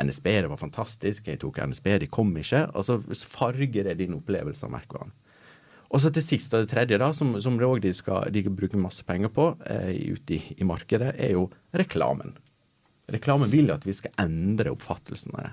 NSB, 0.00 0.26
det 0.44 0.50
var 0.50 0.60
fantastisk, 0.60 1.28
jeg 1.28 1.40
tok 1.42 1.60
NSB, 1.70 1.90
de 2.02 2.10
kom 2.10 2.32
ikke. 2.40 2.66
Og 2.74 2.86
så 2.86 2.98
farger 3.30 3.90
det 3.90 3.98
din 4.00 4.16
opplevelse 4.16 4.66
av 4.66 4.74
merkevaren. 4.74 5.14
Og 5.94 6.02
så 6.02 6.10
til 6.10 6.24
sist, 6.26 6.54
og 6.54 6.64
det 6.64 6.72
tredje, 6.72 6.98
da, 6.98 7.12
som, 7.14 7.36
som 7.42 7.58
de, 7.58 7.92
skal, 7.94 8.30
de 8.34 8.42
bruker 8.48 8.80
masse 8.80 9.04
penger 9.06 9.30
på 9.30 9.52
eh, 9.70 9.92
ute 10.16 10.34
i, 10.34 10.40
i, 10.58 10.64
markedet, 10.66 11.12
er 11.14 11.36
jo 11.36 11.50
reklamen. 11.76 12.34
Reklamen 13.14 13.52
vil 13.52 13.68
jo 13.70 13.76
at 13.76 13.86
vi 13.86 13.94
skal 13.94 14.14
endre 14.18 14.72
oppfattelsen 14.74 15.36
av 15.36 15.46
det. 15.46 15.52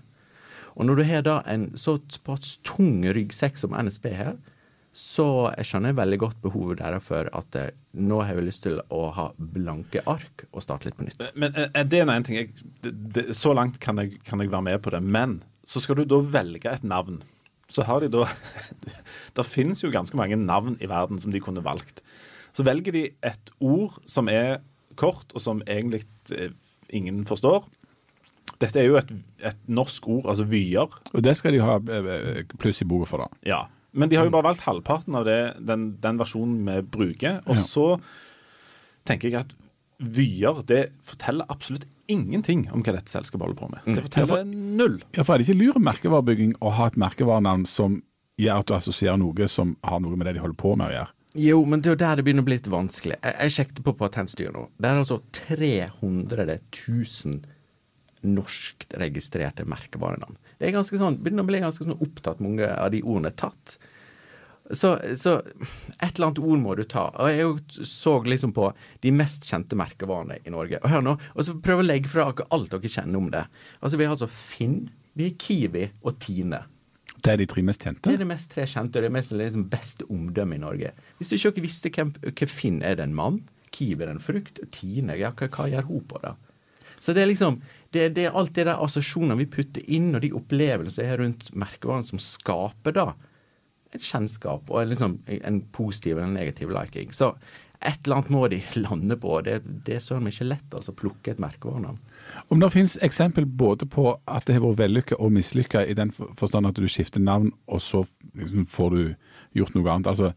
Og 0.72 0.88
når 0.88 0.98
du 0.98 1.04
har 1.06 1.26
da 1.28 1.36
en 1.52 1.68
såpass 1.78 2.56
tung 2.66 3.04
ryggsekk 3.04 3.60
som 3.60 3.76
NSB 3.76 4.08
har, 4.16 4.40
så 4.92 5.26
jeg 5.56 5.70
skjønner 5.70 5.96
veldig 5.96 6.18
godt 6.20 6.40
behovet 6.44 6.82
deres 6.82 7.06
for 7.06 7.28
at 7.32 7.56
eh, 7.56 7.70
nå 7.96 8.18
har 8.26 8.36
jeg 8.36 8.48
lyst 8.50 8.66
til 8.66 8.82
å 8.92 9.06
ha 9.16 9.30
blanke 9.38 10.04
ark 10.10 10.44
og 10.50 10.66
starte 10.66 10.90
litt 10.90 10.98
på 11.00 11.08
nytt. 11.08 11.24
Men 11.40 11.56
er 11.64 11.88
det 11.88 12.02
er 12.04 12.12
en 12.12 12.28
ting. 12.28 12.42
Jeg, 12.42 12.52
det, 12.84 12.92
det, 13.16 13.24
så 13.40 13.56
langt 13.56 13.80
kan 13.84 14.02
jeg, 14.04 14.20
kan 14.28 14.44
jeg, 14.44 14.52
være 14.52 14.68
med 14.68 14.84
på 14.84 14.92
det. 14.92 15.00
Men 15.04 15.40
så 15.64 15.80
skal 15.84 16.02
du 16.02 16.04
da 16.12 16.20
velge 16.20 16.74
et 16.74 16.84
navn. 16.84 17.22
Så 17.72 17.88
har 17.88 18.04
de 18.04 18.12
da 18.12 18.28
Det 19.38 19.48
finnes 19.48 19.80
jo 19.80 19.94
ganske 19.94 20.18
mange 20.20 20.36
navn 20.36 20.76
i 20.84 20.92
verden 20.92 21.24
som 21.24 21.32
de 21.32 21.40
kunne 21.44 21.64
valgt. 21.64 22.04
Så 22.52 22.68
velger 22.68 22.92
de 22.92 23.08
et 23.24 23.56
ord 23.64 23.96
som 24.12 24.28
er 24.28 24.60
kort, 25.00 25.32
og 25.32 25.40
som 25.40 25.64
egentlig 25.64 26.04
eh, 26.36 26.52
ingen 26.92 27.24
forstår. 27.30 27.64
Dette 28.60 28.82
er 28.82 28.90
jo 28.92 28.98
et, 29.00 29.12
et 29.40 29.70
norsk 29.72 30.08
ord, 30.12 30.26
altså 30.34 30.46
vyer. 30.52 31.00
Og 31.16 31.24
det 31.24 31.40
skal 31.40 31.56
de 31.56 31.64
ha 31.64 31.80
eh, 31.80 32.42
pluss 32.60 32.84
i 32.84 32.90
boka 32.92 33.08
for, 33.08 33.24
da. 33.24 33.48
Ja. 33.48 33.62
Men 33.92 34.12
de 34.12 34.20
har 34.20 34.28
jo 34.28 34.34
bare 34.34 34.48
valgt 34.50 34.64
halvparten 34.66 35.18
av 35.20 35.26
det, 35.28 35.40
den, 35.68 35.90
den, 36.04 36.20
versjonen 36.22 36.62
vi 36.68 36.78
bruker. 36.94 37.42
Og 37.46 37.60
ja. 37.60 37.66
så 37.66 37.88
tenker 39.08 39.30
jeg 39.30 39.44
at 39.44 39.56
vyer 40.02 40.62
det 40.66 40.84
forteller 41.06 41.50
absolutt 41.54 41.86
ingenting 42.10 42.66
om 42.74 42.82
hva 42.82 42.96
dette 42.96 43.12
selskapet 43.12 43.46
holder 43.46 43.60
på 43.60 43.70
med. 43.72 43.84
Det 43.86 44.06
forteller 44.08 44.28
ja, 44.28 44.32
for, 44.32 44.54
null. 44.82 45.00
Ja, 45.18 45.26
for 45.26 45.36
Er 45.36 45.42
det 45.42 45.50
ikke 45.50 45.60
lur 45.60 45.82
merkevarebygging 45.84 46.56
å 46.60 46.74
ha 46.78 46.88
et 46.90 47.00
merkevarenavn 47.00 47.68
som 47.70 48.00
gjør 48.42 48.64
at 48.64 48.70
du 48.70 48.78
assosierer 48.78 49.20
noe 49.22 49.50
som 49.52 49.76
har 49.86 50.02
noe 50.02 50.18
med 50.18 50.30
det 50.30 50.38
de 50.38 50.46
holder 50.46 50.62
på 50.62 50.74
med 50.80 50.90
å 50.90 50.96
gjøre? 50.96 51.16
Jo, 51.40 51.62
men 51.64 51.84
det 51.84 51.94
er 51.94 52.00
der 52.02 52.20
det 52.20 52.26
begynner 52.28 52.44
å 52.44 52.48
bli 52.50 52.58
litt 52.58 52.72
vanskelig. 52.72 53.18
Jeg, 53.22 53.36
jeg 53.38 53.56
sjekket 53.56 53.84
på 53.86 53.94
Patentstyret 54.00 54.56
nå. 54.56 54.66
Det 54.76 54.90
er 54.90 55.00
altså 55.00 55.22
300 55.38 56.58
000 56.58 57.38
norskregistrerte 58.22 59.66
merkevarenavn. 59.70 60.36
Det 60.62 60.70
er 60.70 60.76
ganske 60.76 61.00
sånn, 61.02 61.18
begynner 61.18 61.42
å 61.42 61.50
bli 61.50 61.64
ganske 61.64 61.88
sånn 61.88 61.98
opptatt 61.98 62.42
mange 62.46 62.68
av 62.70 62.92
de 62.94 63.02
ordene 63.02 63.32
er 63.32 63.38
tatt. 63.42 63.80
Så, 64.72 64.92
så, 65.18 65.40
et 65.98 66.14
eller 66.14 66.28
annet 66.28 66.40
ord 66.40 66.60
må 66.62 66.76
du 66.78 66.84
ta. 66.88 67.08
Og 67.18 67.32
Jeg 67.34 67.88
så 67.90 68.14
liksom 68.24 68.54
på 68.56 68.68
de 69.04 69.14
mest 69.16 69.48
kjente 69.50 69.76
merkevarene 69.76 70.38
i 70.46 70.54
Norge. 70.54 70.80
Og 70.84 70.94
hør 70.94 71.02
nå, 71.08 71.16
og 71.34 71.48
så 71.48 71.56
prøv 71.66 71.82
å 71.82 71.88
legge 71.88 72.12
fra 72.12 72.30
dere 72.30 72.46
alt 72.54 72.70
dere 72.76 72.92
kjenner 72.94 73.20
om 73.20 73.32
det. 73.34 73.42
Altså 73.82 74.00
Vi 74.00 74.06
har 74.06 74.14
altså 74.14 74.30
Finn, 74.30 74.84
vi 75.18 75.32
har 75.32 75.42
Kiwi 75.42 75.88
og 76.06 76.22
Tine. 76.24 76.62
Det 77.22 77.34
er 77.34 77.42
de 77.42 77.50
tre 77.50 77.66
mest 77.66 77.84
kjente? 77.86 78.06
Det 78.06 78.16
er 78.16 78.22
de 78.22 78.30
mest 78.30 78.54
tre 78.54 78.68
kjente, 78.70 78.98
og 78.98 79.04
det 79.04 79.10
er 79.10 79.18
mest 79.18 79.34
liksom, 79.36 79.66
beste 79.74 80.08
omdømme 80.14 80.58
i 80.58 80.62
Norge. 80.62 80.94
Hvis 81.18 81.34
du 81.34 81.36
ikke 81.38 81.66
visste 81.66 81.92
hvem, 81.94 82.14
hvem 82.22 82.54
Finn 82.54 82.80
er, 82.86 83.02
det 83.02 83.10
en 83.10 83.18
mann? 83.18 83.42
Kiwi 83.76 84.06
er 84.06 84.14
en 84.14 84.24
frukt? 84.24 84.62
Tine, 84.74 85.18
ja, 85.20 85.34
hva, 85.36 85.50
hva 85.52 85.68
gjør 85.74 85.90
hun 85.90 86.08
på 86.08 86.22
da? 86.24 86.38
Så 87.02 87.16
det 87.18 87.24
er 87.24 87.32
liksom 87.32 87.60
det, 87.92 88.12
det 88.16 88.28
er 88.28 88.38
alt 88.38 88.54
det 88.56 88.68
der 88.70 88.80
assosiasjonene 88.80 89.40
vi 89.42 89.50
putter 89.52 89.84
inn, 89.92 90.14
og 90.16 90.22
de 90.24 90.32
opplevelsene 90.38 91.10
er 91.10 91.20
rundt 91.24 91.50
merkevaren 91.58 92.06
som 92.08 92.22
skaper 92.22 92.96
da 92.96 93.10
et 93.92 94.06
kjennskap 94.06 94.70
og 94.72 94.88
liksom, 94.88 95.18
en 95.28 95.60
positiv 95.76 96.16
eller 96.16 96.32
negativ 96.32 96.72
liking. 96.72 97.12
Så 97.16 97.34
et 97.82 98.06
eller 98.06 98.20
annet 98.20 98.30
må 98.34 98.46
de 98.48 98.62
lande 98.86 99.18
på. 99.20 99.34
Det, 99.46 99.58
det 99.86 99.98
er 99.98 100.04
søren 100.04 100.26
meg 100.28 100.36
ikke 100.36 100.52
lett 100.52 100.78
altså, 100.78 100.94
å 100.94 101.00
plukke 101.02 101.34
et 101.34 101.42
merkevarenavn. 101.42 101.98
Om 102.54 102.62
det 102.62 102.72
finnes 102.76 102.98
eksempel 103.04 103.48
både 103.48 103.88
på 103.90 104.14
at 104.30 104.48
det 104.48 104.58
har 104.58 104.66
vært 104.66 104.84
vellykka 104.84 105.18
og 105.20 105.34
mislykka 105.36 105.84
i 105.90 105.98
den 105.98 106.14
forstand 106.14 106.70
at 106.70 106.80
du 106.80 106.88
skifter 106.88 107.24
navn, 107.24 107.52
og 107.68 107.82
så 107.84 108.06
liksom, 108.38 108.68
får 108.70 108.96
du 108.96 109.04
gjort 109.58 109.76
noe 109.76 109.96
annet. 109.96 110.12
Altså, 110.14 110.32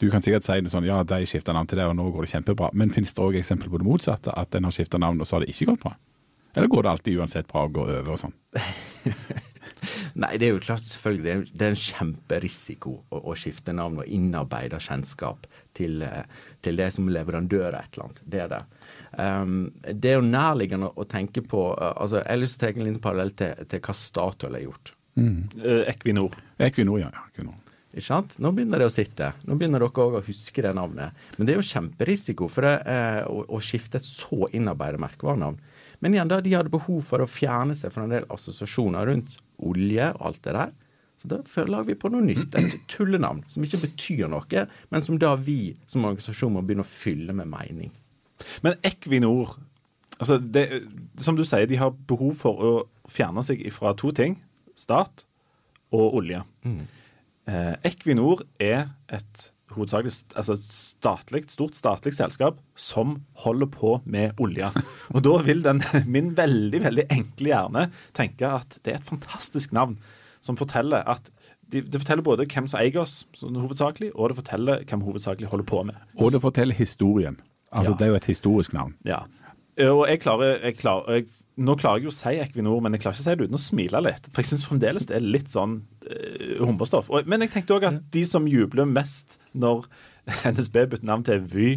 du 0.00 0.08
kan 0.12 0.22
sikkert 0.24 0.46
si 0.46 0.60
det 0.60 0.72
sånn, 0.72 0.86
ja, 0.88 1.00
de 1.04 1.24
skifta 1.28 1.56
navn 1.56 1.68
til 1.68 1.80
det, 1.80 1.88
og 1.88 1.96
nå 1.96 2.06
går 2.12 2.26
det 2.26 2.34
kjempebra. 2.34 2.70
Men 2.76 2.92
finnes 2.92 3.16
det 3.16 3.24
òg 3.24 3.40
eksempel 3.40 3.72
på 3.72 3.80
det 3.80 3.88
motsatte, 3.88 4.36
at 4.36 4.54
en 4.56 4.68
har 4.68 4.76
skifta 4.76 5.00
navn, 5.00 5.20
og 5.20 5.28
så 5.28 5.36
har 5.36 5.44
det 5.44 5.52
ikke 5.52 5.72
gått 5.72 5.82
bra? 5.82 5.96
Eller 6.54 6.70
går 6.70 6.82
det 6.82 6.90
alltid 6.90 7.20
uansett 7.20 7.48
bra 7.50 7.66
å 7.66 7.72
gå 7.72 7.86
over 7.86 8.14
og 8.16 8.20
sånn? 8.24 8.36
Nei, 10.20 10.34
det 10.36 10.48
er 10.48 10.54
jo 10.54 10.62
klart 10.62 10.84
selvfølgelig. 10.84 11.52
Det 11.54 11.66
er, 11.66 11.72
en 11.72 11.80
kjemperisiko 11.80 12.94
å, 13.08 13.20
å, 13.20 13.36
skifte 13.38 13.74
navn 13.76 14.02
og 14.02 14.10
innarbeide 14.10 14.80
kjennskap 14.82 15.46
til, 15.76 16.02
eh, 16.04 16.26
til, 16.64 16.76
det 16.80 16.90
som 16.96 17.08
leverandør 17.08 17.70
av 17.70 17.80
et 17.80 17.96
eller 17.96 18.06
annet. 18.08 18.20
Det 18.34 18.42
er 18.44 18.52
det. 18.52 18.60
Um, 19.10 19.56
det 19.86 20.12
er 20.12 20.18
jo 20.18 20.26
nærliggende 20.26 20.92
å 20.94 21.06
tenke 21.10 21.42
på 21.42 21.64
uh, 21.74 21.88
altså 21.98 22.20
Jeg 22.20 22.28
har 22.28 22.38
lyst 22.38 22.54
til 22.54 22.60
å 22.60 22.64
trekke 22.66 22.80
en 22.80 22.86
liten 22.86 23.02
parallell 23.02 23.32
til, 23.34 23.64
til 23.70 23.82
hva 23.86 23.96
Statoil 23.96 24.58
har 24.58 24.66
gjort. 24.66 24.94
Mm. 25.18 25.40
Uh, 25.56 25.82
Equinor. 25.90 26.38
Equinor, 26.62 27.00
ja. 27.02 27.10
Equinor. 27.30 27.58
Ikke 27.90 28.06
sant? 28.06 28.36
Nå 28.38 28.52
begynner 28.54 28.82
det 28.82 28.86
å 28.86 28.94
sitte. 28.94 29.32
Nå 29.48 29.56
begynner 29.58 29.82
dere 29.82 30.04
òg 30.04 30.20
å 30.20 30.26
huske 30.26 30.62
det 30.62 30.76
navnet. 30.78 31.16
Men 31.38 31.48
det 31.48 31.56
er 31.56 31.58
jo 31.58 31.70
kjemperisiko 31.72 32.46
for 32.52 32.68
det, 32.68 32.76
uh, 32.86 33.24
å, 33.30 33.42
å, 33.56 33.62
skifte 33.64 33.98
et 33.98 34.06
så 34.06 34.46
innarbeidet 34.54 35.02
merkevarenavn. 35.02 35.58
Men 36.00 36.16
igjen, 36.16 36.30
da 36.32 36.40
de 36.40 36.52
hadde 36.54 36.72
behov 36.72 37.02
for 37.06 37.22
å 37.22 37.28
fjerne 37.28 37.76
seg 37.76 37.92
fra 37.94 38.06
en 38.06 38.14
del 38.14 38.28
assosiasjoner 38.32 39.08
rundt 39.10 39.36
olje 39.60 40.06
og 40.16 40.28
alt 40.30 40.42
det 40.46 40.54
der. 40.56 40.72
Så 41.20 41.28
da 41.28 41.40
lager 41.68 41.90
vi 41.90 41.98
på 42.00 42.08
noe 42.08 42.24
nytt, 42.24 42.54
et 42.56 42.78
tullenavn 42.88 43.42
som 43.52 43.64
ikke 43.64 43.82
betyr 43.82 44.30
noe, 44.32 44.62
men 44.88 45.04
som 45.04 45.18
da 45.20 45.34
vi 45.36 45.74
som 45.90 46.06
organisasjon 46.08 46.54
må 46.54 46.62
begynne 46.64 46.86
å 46.86 46.88
fylle 46.88 47.36
med 47.36 47.50
mening. 47.52 47.90
Men 48.64 48.78
Equinor, 48.86 49.58
altså 50.16 50.38
det, 50.40 50.64
som 51.20 51.36
du 51.36 51.44
sier, 51.44 51.68
de 51.68 51.76
har 51.80 51.92
behov 52.08 52.32
for 52.40 52.64
å 52.64 52.72
fjerne 53.12 53.44
seg 53.44 53.66
fra 53.76 53.92
to 54.00 54.14
ting. 54.16 54.38
Stat 54.78 55.26
og 55.92 56.16
olje. 56.22 56.40
Mm. 56.64 56.80
Eh, 57.50 57.74
Equinor 57.90 58.46
er 58.56 58.86
et 59.12 59.50
hovedsakelig 59.74 60.12
altså 60.38 60.56
statlig, 60.60 61.44
stort 61.52 61.78
statlig 61.78 62.14
selskap 62.16 62.60
som 62.78 63.18
holder 63.44 63.70
på 63.70 63.96
med 64.04 64.38
olje. 64.42 64.70
Og 65.14 65.22
da 65.26 65.36
vil 65.46 65.62
den, 65.66 65.82
min 66.10 66.32
veldig 66.38 66.82
veldig 66.86 67.06
enkle 67.10 67.52
hjerne 67.52 67.86
tenke 68.16 68.50
at 68.60 68.80
det 68.84 68.94
er 68.94 69.00
et 69.00 69.12
fantastisk 69.12 69.74
navn 69.76 69.98
som 70.44 70.56
forteller 70.56 71.04
at 71.10 71.28
det 71.70 71.84
de 71.86 71.98
forteller 72.00 72.24
både 72.26 72.46
hvem 72.50 72.66
som 72.66 72.80
eier 72.80 72.96
oss, 72.98 73.20
sånn 73.38 73.54
hovedsakelig, 73.60 74.08
og 74.16 74.32
det 74.32 74.40
forteller 74.40 74.80
hvem 74.90 75.04
hovedsakelig 75.06 75.50
holder 75.52 75.68
på 75.70 75.84
med. 75.86 76.00
Og 76.18 76.32
det 76.34 76.40
forteller 76.42 76.74
historien. 76.74 77.36
Altså, 77.70 77.92
ja. 77.92 77.98
Det 77.98 78.06
er 78.06 78.10
jo 78.10 78.18
et 78.18 78.30
historisk 78.32 78.74
navn. 78.74 78.96
Ja. 79.06 79.20
Og 79.86 80.02
jeg 80.10 80.20
klarer, 80.24 80.58
jeg 80.64 80.76
klarer 80.80 81.20
jeg, 81.20 81.30
Nå 81.60 81.74
klarer 81.76 82.00
jeg 82.00 82.08
jo 82.08 82.12
å 82.12 82.16
si 82.16 82.38
Equinor, 82.40 82.78
men 82.80 82.94
jeg 82.96 83.02
klarer 83.02 83.18
ikke 83.18 83.20
å 83.20 83.26
si 83.26 83.36
det 83.36 83.46
uten 83.46 83.58
å 83.58 83.60
smile 83.60 84.00
litt. 84.06 84.28
For 84.30 84.40
jeg 84.40 84.48
syns 84.48 84.62
fremdeles 84.64 85.06
det 85.10 85.18
er 85.18 85.26
litt 85.26 85.50
sånn 85.52 85.74
humperstoff. 86.60 87.10
Men 87.26 87.44
jeg 87.44 87.54
tenkte 87.54 87.76
òg 87.76 87.86
at 87.88 88.00
de 88.14 88.24
som 88.28 88.48
jubler 88.50 88.88
mest 88.88 89.38
når 89.52 89.86
NSB 90.52 90.84
bytter 90.92 91.06
navn 91.08 91.24
til 91.26 91.42
Vy, 91.50 91.68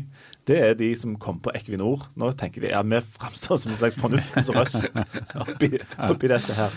det 0.47 0.57
er 0.59 0.73
de 0.77 0.89
som 0.99 1.15
kom 1.21 1.39
på 1.43 1.53
Equinor. 1.55 2.07
Nå 2.19 2.31
tenker 2.39 2.63
vi 2.65 2.73
ja, 2.73 2.81
vi 2.83 2.99
framstår 3.15 3.61
som 3.61 3.71
en 3.73 3.79
slags 3.79 3.99
fornuftens 3.99 4.51
røst 4.53 4.89
oppi, 5.43 5.71
oppi, 6.09 6.31
dette 6.31 6.57
her. 6.57 6.75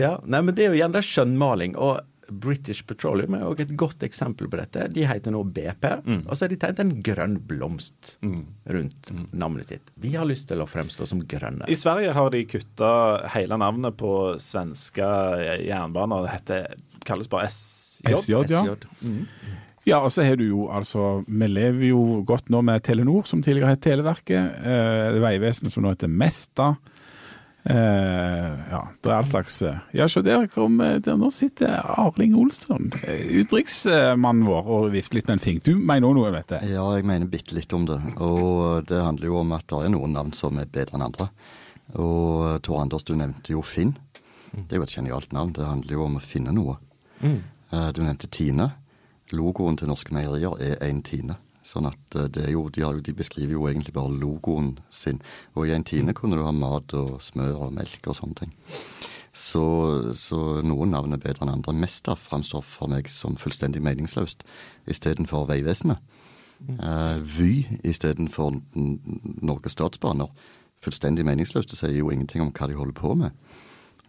Ja, 0.00 0.16
nei, 0.24 0.42
men 0.42 0.56
Det 0.56 0.66
er 0.66 0.72
jo 0.72 0.80
igjen 0.80 0.96
det 0.96 1.04
skjønnmaling. 1.06 1.78
og 1.78 2.02
British 2.28 2.86
Petroleum 2.86 3.36
er 3.36 3.44
også 3.46 3.66
et 3.66 3.74
godt 3.78 4.04
eksempel 4.06 4.48
på 4.50 4.58
dette. 4.60 4.86
De 4.94 5.06
heter 5.08 5.34
nå 5.34 5.42
BP, 5.44 5.84
mm. 6.04 6.22
og 6.24 6.36
så 6.36 6.44
har 6.44 6.52
de 6.52 6.58
tegnet 6.62 6.82
en 6.84 6.94
grønn 7.06 7.36
blomst 7.48 8.14
mm. 8.24 8.40
rundt 8.76 9.10
mm. 9.12 9.26
navnet 9.44 9.72
sitt. 9.72 9.92
Vi 10.00 10.14
har 10.16 10.28
lyst 10.28 10.48
til 10.50 10.62
å 10.62 10.68
fremstå 10.68 11.08
som 11.10 11.22
grønne. 11.28 11.68
I 11.68 11.78
Sverige 11.78 12.14
har 12.16 12.32
de 12.34 12.44
kutta 12.48 12.92
hele 13.34 13.58
navnet 13.60 13.98
på 14.00 14.14
svenske 14.42 15.10
jernbaner. 15.64 16.24
Det 16.26 16.34
heter, 16.38 16.88
kalles 17.04 17.30
bare 17.32 17.50
SJ. 17.52 18.14
SJ, 18.14 18.38
ja. 18.52 18.64
SJ. 18.64 18.88
Mm. 19.04 19.22
Ja, 19.84 20.00
og 20.00 20.10
så 20.12 20.24
har 20.24 20.38
du 20.40 20.46
jo 20.46 20.68
altså 20.72 21.22
Vi 21.28 21.46
lever 21.48 21.90
jo 21.90 22.22
godt 22.24 22.48
nå 22.52 22.62
med 22.64 22.80
Telenor, 22.86 23.26
som 23.28 23.42
tidligere 23.44 23.74
het 23.74 23.82
Televerket. 23.84 24.56
Eh, 24.64 25.20
Vegvesenet, 25.20 25.72
som 25.72 25.84
nå 25.84 25.92
heter 25.92 26.08
Mesta. 26.08 26.74
Eh, 27.64 28.50
ja, 28.70 28.80
det 29.00 29.08
er 29.08 29.14
all 29.16 29.24
slags 29.24 29.54
eh, 29.64 29.78
Ja, 29.96 30.04
se 30.12 30.20
der 30.20 30.42
kom 30.52 30.76
der, 30.82 31.14
Nå 31.16 31.30
sitter 31.32 31.78
Arling 31.80 32.34
Olsson, 32.36 32.90
eh, 33.08 33.22
utenriksmannen 33.40 34.44
vår, 34.44 34.68
og 34.68 34.90
vifter 34.92 35.16
litt 35.16 35.30
med 35.30 35.38
en 35.38 35.44
fing. 35.46 35.62
Du 35.64 35.72
mener 35.78 36.10
òg 36.10 36.18
noe, 36.18 36.34
vet 36.34 36.52
jeg? 36.58 36.74
Ja, 36.74 36.84
jeg 36.98 37.08
mener 37.08 37.30
bitte 37.32 37.56
litt 37.56 37.72
om 37.72 37.88
det. 37.88 37.96
Og 38.20 38.84
det 38.90 39.00
handler 39.00 39.30
jo 39.30 39.40
om 39.40 39.56
at 39.56 39.64
det 39.72 39.80
er 39.80 39.94
noen 39.96 40.12
navn 40.16 40.36
som 40.36 40.60
er 40.60 40.68
bedre 40.68 40.98
enn 40.98 41.08
andre. 41.08 41.30
Og 41.94 42.60
Tor 42.64 42.82
Anders, 42.82 43.06
du 43.08 43.14
nevnte 43.16 43.56
jo 43.56 43.64
Finn. 43.64 43.96
Det 44.52 44.76
er 44.76 44.82
jo 44.82 44.86
et 44.86 44.96
genialt 44.98 45.32
navn. 45.32 45.56
Det 45.56 45.64
handler 45.64 45.96
jo 45.96 46.04
om 46.04 46.20
å 46.20 46.24
finne 46.24 46.52
noe. 46.54 46.76
Mm. 47.24 47.40
Du 47.96 48.04
nevnte 48.04 48.28
Tine 48.30 48.74
logoen 49.34 49.78
til 49.78 49.90
norske 49.90 50.14
meierier 50.14 50.56
er 50.60 50.76
en 50.86 51.02
tine. 51.04 51.38
Sånn 51.64 51.88
at 51.88 52.18
eh, 52.18 52.28
det 52.28 52.50
jo, 52.52 52.66
de, 52.68 52.84
har, 52.84 53.00
de, 53.00 53.16
beskriver 53.16 53.56
jo 53.56 53.66
egentlig 53.70 53.94
bare 53.96 54.12
logoen 54.12 54.74
sin. 54.92 55.22
Og 55.56 55.68
i 55.68 55.74
en 55.76 55.86
tine 55.86 56.14
kunne 56.16 56.38
du 56.38 56.44
ha 56.44 56.52
mat 56.54 56.94
og 56.98 57.18
smør 57.24 57.68
og 57.68 57.76
melk 57.76 58.10
og 58.10 58.18
sånne 58.20 58.44
ting. 58.44 58.54
Så, 59.34 59.64
så 60.14 60.40
noen 60.62 60.92
navn 60.94 61.16
er 61.16 61.22
bedre 61.22 61.42
enn 61.46 61.56
andre. 61.56 61.74
Mesta 61.74 62.14
framstår 62.14 62.62
for 62.62 62.92
meg 62.92 63.08
som 63.10 63.38
fullstendig 63.40 63.82
meningsløst 63.82 64.44
istedenfor 64.90 65.48
Vegvesenet. 65.50 65.98
Uh, 66.64 67.18
Vy 67.18 67.64
istedenfor 67.82 68.60
Norges 68.74 69.74
Statsbaner. 69.74 70.30
Fullstendig 70.84 71.26
meningsløst. 71.26 71.72
Det 71.72 71.80
sier 71.80 71.96
jo 71.98 72.12
ingenting 72.14 72.44
om 72.44 72.52
hva 72.54 72.68
de 72.70 72.78
holder 72.78 72.96
på 73.00 73.16
med. 73.18 73.34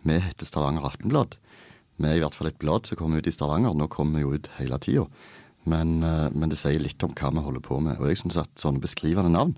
Vi 0.06 0.20
heter 0.22 0.46
Stavanger 0.46 0.86
Aftenblad. 0.86 1.40
Vi 1.98 2.10
er 2.12 2.20
i 2.20 2.22
hvert 2.22 2.36
fall 2.36 2.52
et 2.52 2.60
blad 2.62 2.86
som 2.86 3.00
kommer 3.00 3.24
ut 3.24 3.28
i 3.28 3.34
Stavanger. 3.34 3.74
Nå 3.74 3.90
kommer 3.90 4.20
vi 4.20 4.28
jo 4.28 4.36
ut 4.38 4.52
hele 4.60 4.78
tida. 4.84 5.08
Men, 5.66 6.04
eh, 6.04 6.30
men, 6.32 6.50
det 6.52 6.60
sier 6.62 6.82
litt 6.82 7.02
om 7.06 7.14
hva 7.18 7.32
vi 7.34 7.44
holder 7.46 7.64
på 7.66 7.80
med. 7.82 8.00
Og 8.00 8.12
jeg 8.12 8.22
syns 8.22 8.38
at 8.42 8.52
sånne 8.62 8.84
beskrivende 8.84 9.34
navn 9.34 9.56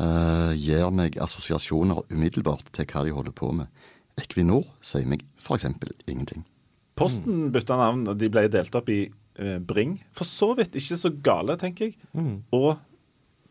uh, 0.00 0.52
gir 0.56 0.88
meg 0.94 1.18
assosiasjoner 1.22 2.02
umiddelbart 2.10 2.72
til 2.74 2.88
hva 2.90 3.04
de 3.04 3.14
holder 3.14 3.36
på 3.36 3.50
med. 3.60 3.84
Equinor 4.20 4.64
sier 4.84 5.06
meg 5.10 5.24
f.eks. 5.42 5.68
ingenting. 6.08 6.46
Posten 6.94 7.50
bytta 7.54 7.76
navn, 7.78 8.06
og 8.08 8.18
de 8.20 8.30
ble 8.30 8.46
delt 8.52 8.74
opp 8.78 8.90
i 8.92 9.02
uh, 9.10 9.58
Bring. 9.58 9.98
For 10.14 10.28
så 10.28 10.52
vidt 10.58 10.78
ikke 10.78 10.98
så 11.00 11.12
gale, 11.24 11.58
tenker 11.60 11.90
jeg. 11.90 11.98
Mm. 12.16 12.36
Og 12.56 12.74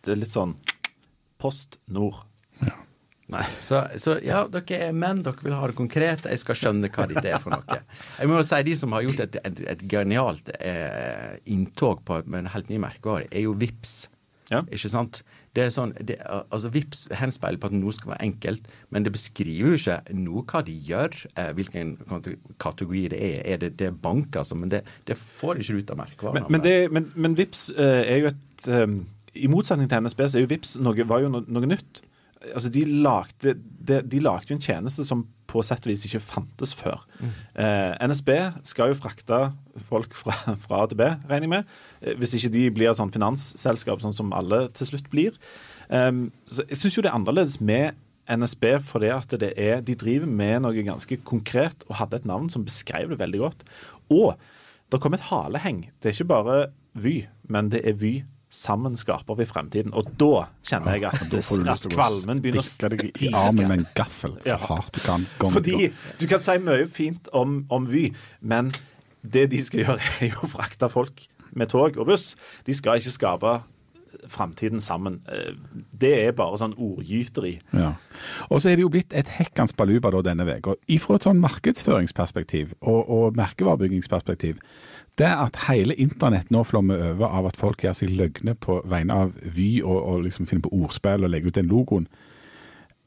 det 0.04 0.16
er 0.16 0.24
litt 0.24 0.34
sånn 0.34 0.58
Post 1.44 1.78
Nord. 1.92 2.24
Ja. 2.64 2.78
Så, 3.64 3.80
så, 3.98 4.18
ja, 4.24 4.44
dere 4.52 4.80
er 4.90 4.96
menn, 4.96 5.24
dere 5.26 5.46
vil 5.46 5.56
ha 5.56 5.68
det 5.70 5.78
konkret. 5.78 6.26
Jeg 6.30 6.42
skal 6.42 6.60
skjønne 6.60 6.90
hva 6.94 7.08
det 7.10 7.24
er 7.24 7.40
for 7.42 7.56
noe. 7.56 7.80
Jeg 8.20 8.30
må 8.30 8.42
si 8.46 8.64
De 8.68 8.76
som 8.80 8.96
har 8.96 9.06
gjort 9.06 9.24
et, 9.26 9.38
et, 9.48 9.62
et 9.76 9.86
genialt 9.90 10.52
eh, 10.60 11.38
inntog 11.50 12.04
på 12.08 12.20
en 12.24 12.52
helt 12.54 12.70
ny 12.72 12.82
merkevare, 12.84 13.30
er 13.32 13.48
jo 13.48 13.56
VIPS. 13.58 13.96
Ja. 14.52 14.62
Ikke 14.70 14.92
sant? 14.92 15.24
Det 15.54 15.68
er 15.68 15.74
sånn, 15.74 15.92
det, 16.02 16.18
altså 16.26 16.72
VIPS 16.74 17.06
henspeiler 17.14 17.62
på 17.62 17.70
at 17.70 17.76
noe 17.78 17.94
skal 17.94 18.16
være 18.16 18.26
enkelt, 18.26 18.70
men 18.94 19.06
det 19.06 19.14
beskriver 19.14 19.76
jo 19.76 19.78
ikke 19.78 20.16
noe 20.18 20.42
hva 20.50 20.64
de 20.66 20.74
gjør, 20.88 21.18
eh, 21.38 21.52
hvilken 21.58 21.92
kategori 22.62 23.04
det 23.14 23.20
er. 23.22 23.36
Er 23.54 23.60
det, 23.62 23.76
det 23.82 23.92
er 23.92 24.00
bank, 24.06 24.34
altså, 24.42 24.58
men 24.58 24.74
det, 24.74 24.82
det 25.10 25.18
får 25.20 25.62
ikke 25.62 25.78
ut 25.80 25.94
av 25.94 26.02
merkevaren. 26.02 26.50
Men, 26.50 26.66
men, 26.66 26.98
men, 26.98 27.12
men 27.14 27.38
VIPS 27.38 27.68
eh, 27.78 28.00
er 28.16 28.24
jo 28.24 28.34
et 28.34 28.72
um, 28.74 28.98
I 29.38 29.50
motsetning 29.50 29.90
til 29.90 30.04
NSB 30.06 30.26
så 30.26 30.42
er 30.42 30.48
jo 30.48 30.52
VIPS 30.56 30.76
noe, 30.82 31.06
var 31.10 31.22
jo 31.22 31.30
no, 31.34 31.46
noe 31.46 31.70
nytt 31.70 32.02
altså 32.52 32.72
de 32.74 32.84
lagde, 32.86 33.56
de, 33.60 34.02
de 34.04 34.20
lagde 34.24 34.52
jo 34.52 34.58
en 34.58 34.64
tjeneste 34.64 35.06
som 35.08 35.24
på 35.50 35.62
sett 35.66 35.86
og 35.86 35.92
vis 35.92 36.06
ikke 36.08 36.22
fantes 36.24 36.74
før. 36.76 37.04
Mm. 37.20 37.34
Eh, 37.64 38.08
NSB 38.10 38.32
skal 38.68 38.92
jo 38.92 39.00
frakte 39.00 39.42
folk 39.90 40.16
fra, 40.18 40.36
fra 40.64 40.84
A 40.84 40.90
til 40.90 41.00
B, 41.00 41.10
regner 41.30 41.48
jeg 41.48 41.54
med. 41.54 41.76
Eh, 42.02 42.18
hvis 42.20 42.36
ikke 42.40 42.54
de 42.56 42.64
blir 42.74 42.92
et 42.92 43.00
sånn 43.00 43.14
finansselskap 43.14 44.02
sånn 44.04 44.16
som 44.16 44.34
alle 44.36 44.66
til 44.78 44.94
slutt 44.94 45.12
blir. 45.14 45.38
Um, 45.90 46.30
så 46.50 46.66
jeg 46.70 46.80
syns 46.80 46.98
jo 46.98 47.04
det 47.06 47.12
er 47.12 47.20
annerledes 47.20 47.60
med 47.62 48.00
NSB 48.32 48.64
fordi 48.88 49.10
at 49.12 49.34
det 49.42 49.52
er, 49.60 49.82
de 49.84 49.98
driver 50.00 50.30
med 50.32 50.64
noe 50.64 50.86
ganske 50.88 51.18
konkret 51.28 51.84
og 51.90 51.98
hadde 52.00 52.22
et 52.22 52.30
navn 52.30 52.48
som 52.50 52.64
beskrev 52.66 53.12
det 53.12 53.20
veldig 53.20 53.42
godt. 53.44 53.66
Og 54.16 54.34
det 54.94 55.02
kom 55.04 55.16
et 55.16 55.28
haleheng. 55.28 55.88
Det 56.00 56.12
er 56.12 56.18
ikke 56.18 56.32
bare 56.32 56.58
Vy, 56.94 57.24
men 57.50 57.72
det 57.74 57.82
er 57.90 57.98
Vy 57.98 58.14
Sammen 58.54 58.94
skaper 59.00 59.38
vi 59.40 59.48
fremtiden. 59.50 59.94
Og 59.98 60.12
da 60.22 60.46
kjenner 60.62 60.98
jeg 61.00 61.08
at, 61.10 61.22
at 61.26 61.88
kvalmen 61.90 62.42
begynner 62.44 62.62
å 62.62 62.68
stige. 62.68 62.92
deg 62.94 63.24
i 63.26 63.32
armen 63.34 63.66
med 63.66 63.80
en 63.80 63.88
gaffel 63.98 64.36
så 64.44 64.54
ja. 64.54 64.60
hardt 64.70 64.94
du 64.94 65.02
kan. 65.02 65.26
Gong, 65.42 65.56
Fordi 65.58 65.90
du 66.22 66.26
kan 66.30 66.44
si 66.46 66.60
mye 66.62 66.86
fint 66.92 67.32
om, 67.34 67.64
om 67.74 67.90
Vy, 67.90 68.12
men 68.46 68.70
det 69.26 69.48
de 69.56 69.62
skal 69.66 69.82
gjøre, 69.88 70.10
er 70.22 70.36
jo 70.36 70.46
å 70.46 70.52
frakte 70.54 70.92
folk 70.94 71.26
med 71.58 71.74
tog 71.74 71.98
og 71.98 72.12
buss. 72.12 72.34
De 72.68 72.78
skal 72.78 73.02
ikke 73.02 73.16
skape 73.18 73.58
framtiden 74.30 74.82
sammen. 74.82 75.22
Eh, 75.34 75.58
det 76.02 76.14
er 76.28 76.38
bare 76.38 76.62
sånn 76.62 76.78
ordgyteri. 76.78 77.56
Ja. 77.74 77.96
Og 78.50 78.62
så 78.62 78.70
er 78.70 78.78
det 78.78 78.86
jo 78.86 78.94
blitt 78.94 79.18
et 79.18 79.34
hekkans 79.40 79.74
baluba 79.78 80.14
denne 80.22 80.46
uka. 80.46 80.78
Ifra 80.94 81.18
et 81.18 81.26
sånn 81.26 81.42
markedsføringsperspektiv 81.42 82.78
og, 82.82 83.02
og 83.10 83.40
merkevarebyggingsperspektiv 83.40 84.62
det 85.22 85.30
at 85.30 85.60
hele 85.68 85.96
internett 86.02 86.50
nå 86.54 86.64
flommer 86.66 87.02
over 87.12 87.30
av 87.30 87.50
at 87.52 87.58
folk 87.60 87.84
gjør 87.86 87.98
seg 87.98 88.14
løgne 88.18 88.56
på 88.58 88.80
vegne 88.90 89.18
av 89.26 89.34
Vy 89.56 89.84
og, 89.84 89.98
og 89.98 90.24
liksom 90.26 90.48
finner 90.50 90.66
på 90.66 90.74
ordspill 90.84 91.26
og 91.26 91.34
legger 91.34 91.54
ut 91.54 91.60
den 91.60 91.70
logoen, 91.70 92.08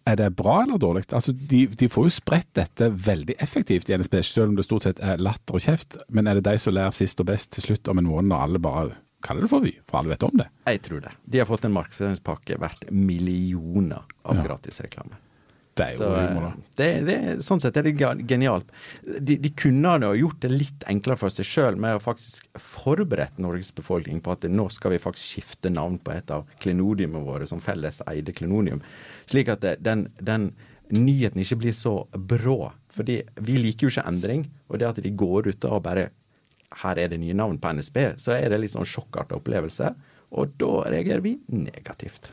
er 0.07 0.15
det 0.21 0.29
bra 0.39 0.61
eller 0.63 0.79
dårlig? 0.79 1.03
Altså, 1.11 1.33
de, 1.35 1.65
de, 1.67 1.89
får 1.91 2.07
jo 2.07 2.15
spredt 2.15 2.53
dette 2.55 2.93
veldig 3.09 3.35
effektivt 3.43 3.91
i 3.91 3.97
NSB, 3.99 4.21
selv 4.23 4.53
om 4.53 4.55
det 4.59 4.67
stort 4.69 4.87
sett 4.87 5.03
er 5.03 5.19
latter 5.19 5.59
og 5.59 5.65
kjeft. 5.65 5.99
Men 6.15 6.31
er 6.31 6.39
det 6.39 6.47
de 6.47 6.55
som 6.63 6.77
lærer 6.77 6.95
sist 6.95 7.19
og 7.23 7.27
best 7.33 7.51
til 7.57 7.67
slutt 7.67 7.91
om 7.91 7.99
en 7.99 8.07
måned, 8.07 8.31
når 8.31 8.45
alle 8.45 8.63
bare 8.63 8.85
kaller 9.27 9.43
det 9.43 9.51
for 9.51 9.67
Vy? 9.67 9.75
For 9.83 9.99
alle 9.99 10.15
vet 10.15 10.27
om 10.29 10.39
det. 10.39 10.47
Jeg 10.71 10.83
tror 10.87 11.03
det. 11.09 11.15
De 11.27 11.43
har 11.43 11.51
fått 11.51 11.67
en 11.67 11.75
markedsføringspakke 11.75 12.61
verdt 12.63 12.87
millioner 12.95 14.07
av 14.23 14.39
ja. 14.39 14.47
gratisreklame. 14.47 15.19
Det 15.77 15.87
er 15.87 15.99
jo 15.99 16.09
humor, 16.09 16.47
da. 16.47 16.51
Eh, 16.51 16.69
det, 16.79 16.89
det, 17.05 17.17
sånn 17.45 17.61
sett 17.61 17.77
er 17.77 17.85
det 17.85 17.95
genialt. 18.29 18.71
De, 19.05 19.37
de 19.43 19.51
kunne 19.59 19.93
ha 19.93 20.13
gjort 20.17 20.39
det 20.41 20.51
litt 20.53 20.87
enklere 20.89 21.21
for 21.21 21.35
seg 21.35 21.49
sjøl 21.49 21.77
med 21.81 21.99
å 21.99 22.03
faktisk 22.03 22.47
forberedt 22.61 23.41
Norges 23.43 23.73
befolkning 23.77 24.23
på 24.25 24.33
at 24.33 24.47
nå 24.49 24.69
skal 24.73 24.95
vi 24.95 25.03
faktisk 25.03 25.37
skifte 25.37 25.73
navn 25.73 25.99
på 26.01 26.15
et 26.15 26.33
av 26.33 26.47
klenodiumene 26.65 27.27
våre 27.27 27.49
som 27.51 27.61
felles 27.61 28.01
eide 28.09 28.33
klenodium. 28.37 28.81
Slik 29.29 29.53
at 29.53 29.65
det, 29.67 29.75
den, 29.85 30.07
den 30.17 30.55
nyheten 30.89 31.45
ikke 31.45 31.61
blir 31.67 31.77
så 31.77 31.99
brå. 32.13 32.73
Fordi 32.97 33.21
vi 33.45 33.59
liker 33.61 33.87
jo 33.87 33.93
ikke 33.93 34.07
endring. 34.09 34.47
Og 34.71 34.81
det 34.81 34.89
at 34.89 35.03
de 35.05 35.13
går 35.13 35.53
ut 35.53 35.69
og 35.69 35.83
bare 35.85 36.13
Her 36.77 36.99
er 36.99 37.09
det 37.09 37.21
nye 37.23 37.37
navn 37.37 37.61
på 37.63 37.71
NSB. 37.73 38.19
Så 38.21 38.35
er 38.35 38.51
det 38.51 38.59
litt 38.61 38.73
sånn 38.75 38.89
sjokkartet 38.89 39.37
opplevelse. 39.39 39.93
Og 40.37 40.57
da 40.61 40.73
reagerer 40.91 41.23
vi 41.25 41.37
negativt. 41.53 42.33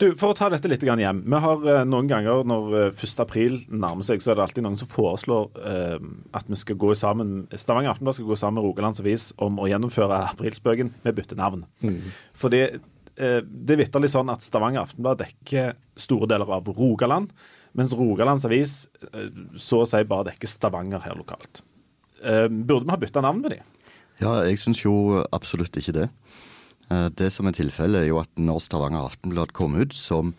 Du, 0.00 0.06
For 0.18 0.32
å 0.32 0.36
ta 0.36 0.48
dette 0.52 0.68
litt 0.70 0.82
hjem. 0.84 1.20
Vi 1.30 1.40
har 1.44 1.66
eh, 1.70 1.82
noen 1.86 2.08
ganger 2.10 2.42
når 2.48 2.72
1. 2.90 3.02
Eh, 3.04 3.12
april 3.22 3.58
nærmer 3.68 4.06
seg, 4.06 4.22
så 4.22 4.32
er 4.32 4.38
det 4.38 4.46
alltid 4.46 4.66
noen 4.66 4.78
som 4.80 4.90
foreslår 4.90 5.60
eh, 5.70 6.06
at 6.34 6.48
vi 6.50 6.58
skal 6.58 6.78
gå 6.80 6.94
sammen 6.98 7.44
Stavanger 7.52 7.92
Aftenblad 7.92 8.18
skal 8.18 8.30
gå 8.30 8.38
sammen 8.40 8.58
med 8.58 8.66
Rogalands 8.66 9.02
Avis 9.02 9.28
om 9.42 9.60
å 9.62 9.68
gjennomføre 9.70 10.24
aprilspøken 10.32 10.94
med 11.04 11.18
byttenavn. 11.18 11.66
Mm. 11.84 12.00
Fordi 12.38 12.62
eh, 12.66 13.38
det 13.44 13.76
er 13.76 13.82
vitterlig 13.84 14.10
sånn 14.14 14.32
at 14.34 14.46
Stavanger 14.46 14.82
Aftenblad 14.82 15.22
dekker 15.22 15.76
store 16.00 16.30
deler 16.32 16.50
av 16.58 16.72
Rogaland, 16.74 17.30
mens 17.78 17.94
Rogalands 17.98 18.46
Avis 18.48 18.80
eh, 19.12 19.30
så 19.60 19.84
å 19.84 19.88
si 19.88 20.02
bare 20.10 20.32
dekker 20.32 20.50
Stavanger 20.50 21.06
her 21.06 21.18
lokalt. 21.20 21.62
Burde 22.24 22.86
vi 22.86 22.88
ha 22.88 22.96
bytta 22.96 23.20
navn 23.20 23.42
med 23.44 23.52
de? 23.52 23.62
Ja, 24.22 24.38
jeg 24.46 24.60
syns 24.62 24.80
jo 24.84 25.24
absolutt 25.34 25.74
ikke 25.76 25.92
det. 25.96 26.06
Eh, 26.90 27.08
det 27.16 27.30
som 27.32 27.48
er 27.48 27.56
tilfellet, 27.56 28.02
er 28.02 28.10
jo 28.10 28.20
at 28.22 28.30
når 28.40 28.62
Stavanger 28.64 29.08
Aftenblad 29.08 29.54
kom 29.56 29.76
ut 29.78 29.96
som 29.96 30.34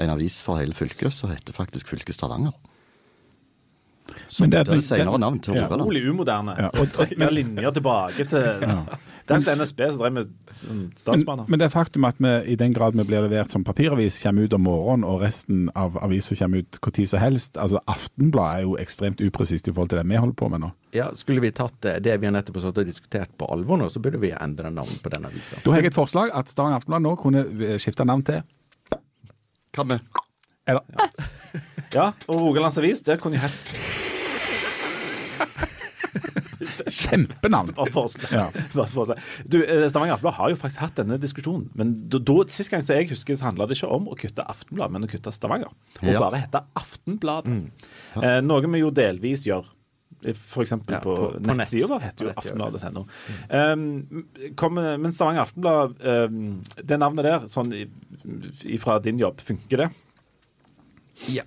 en 0.00 0.12
avis 0.12 0.40
for 0.44 0.60
hele 0.60 0.76
fylket, 0.76 1.12
så 1.12 1.30
heter 1.32 1.56
faktisk 1.56 1.90
fylket 1.92 2.16
Stavanger. 2.16 2.54
Så 4.28 4.42
men 4.42 4.50
det, 4.50 4.64
det 4.66 4.78
er 4.78 4.82
senere 4.82 5.18
navn 5.22 5.38
til 5.42 5.54
Rogaland. 5.54 5.84
Utrolig 5.84 6.02
umoderne. 6.08 6.54
Ja, 6.58 6.70
og, 6.74 7.12
med 7.18 7.34
linjer 7.34 7.74
tilbake 7.76 8.26
til 8.30 8.64
ja. 8.64 8.78
Det 9.30 9.36
er 9.36 9.44
ikke 9.44 9.62
NSB 9.62 9.80
som 9.86 10.00
drev 10.00 10.14
med 10.16 10.30
statsbaner. 10.98 11.44
Men, 11.44 11.50
men, 11.52 11.60
det 11.62 11.66
er 11.68 11.72
faktum 11.72 12.06
at 12.08 12.18
vi, 12.18 12.32
i 12.50 12.56
den 12.58 12.74
grad 12.74 12.96
vi 12.98 13.04
blir 13.06 13.22
levert 13.22 13.54
som 13.54 13.62
papiravis, 13.66 14.18
kommer 14.24 14.48
ut 14.48 14.56
om 14.56 14.64
morgenen, 14.66 15.06
og 15.06 15.22
resten 15.22 15.68
av 15.78 15.98
aviser 16.02 16.38
kommer 16.40 16.64
ut 16.64 16.80
når 16.82 17.06
som 17.12 17.22
helst. 17.22 17.58
Altså 17.60 17.82
Aftenbladet 17.86 18.64
er 18.64 18.66
jo 18.66 18.76
ekstremt 18.82 19.22
upresist 19.22 19.70
i 19.70 19.74
forhold 19.74 19.92
til 19.92 20.00
det 20.02 20.06
vi 20.10 20.18
holder 20.18 20.38
på 20.40 20.50
med 20.50 20.64
nå. 20.64 20.72
Ja, 20.96 21.12
Skulle 21.14 21.44
vi 21.44 21.52
tatt 21.54 21.78
det 22.02 22.16
vi 22.18 22.26
har 22.26 22.34
nettopp 22.34 22.58
og 22.64 22.82
diskutert 22.86 23.30
på 23.38 23.46
alvor 23.54 23.78
nå, 23.78 23.86
så 23.92 24.02
burde 24.02 24.18
vi 24.18 24.32
endre 24.34 24.72
navn 24.74 24.98
på 25.02 25.12
den 25.14 25.28
avisa. 25.28 25.62
Da 25.62 25.76
har 25.76 25.84
jeg 25.84 25.94
et 25.94 26.00
forslag 26.00 26.34
at 26.34 26.50
Stavanger 26.50 26.82
Aftenblad 26.82 27.06
nå 27.06 27.14
kunne 27.20 27.78
skifte 27.78 28.06
navn 28.08 28.26
til 28.26 28.42
med? 29.86 30.00
Eller 30.66 30.82
Ja, 30.98 31.06
ja 31.94 32.06
og 32.26 32.40
Rogalands 32.42 32.78
Avis, 32.78 33.00
der 33.06 33.22
kunne 33.22 33.38
jo 33.38 33.46
hett 33.46 33.99
Kjempenavn! 36.86 37.72
Ja. 38.30 38.46
Du, 39.44 39.58
eh, 39.64 39.88
Stavanger 39.88 40.14
Aftenblad 40.14 40.36
har 40.36 40.52
jo 40.52 40.58
faktisk 40.60 40.84
hatt 40.84 41.00
denne 41.00 41.18
diskusjonen. 41.20 41.68
Men 41.78 41.94
da, 42.10 42.20
Sist 42.52 42.72
gang 42.72 42.84
så 42.84 42.98
jeg 42.98 43.10
husker, 43.12 43.38
så 43.38 43.48
handla 43.50 43.68
det 43.70 43.78
ikke 43.78 43.90
om 43.94 44.08
å 44.10 44.16
kutte 44.18 44.44
Aftenblad, 44.44 44.94
men 44.94 45.06
å 45.06 45.10
kutte 45.10 45.32
Stavanger. 45.34 45.72
Og 46.00 46.08
ja. 46.08 46.22
bare 46.22 46.42
hete 46.42 46.64
Aftenbladet. 46.78 47.52
Mm. 47.52 47.92
Ja. 48.14 48.22
Eh, 48.22 48.40
noe 48.44 48.66
vi 48.66 48.82
jo 48.82 48.90
delvis 48.94 49.46
gjør. 49.48 49.68
F.eks. 50.20 50.70
Ja, 50.70 50.76
på, 51.00 51.14
på, 51.16 51.30
på 51.40 51.54
nettsida 51.56 51.88
vår 51.88 52.02
heter 52.04 52.28
jo 52.28 52.34
aftenbladet.no. 52.36 53.06
Um, 53.48 54.26
men 55.00 55.16
Stavanger 55.16 55.46
Aftenblad, 55.46 55.96
um, 56.04 56.60
det 56.76 57.00
navnet 57.00 57.28
der, 57.28 57.48
sånn 57.48 57.72
fra 58.82 58.98
din 59.00 59.20
jobb, 59.22 59.40
funker 59.44 59.86
det? 59.86 59.90
Ja, 61.32 61.46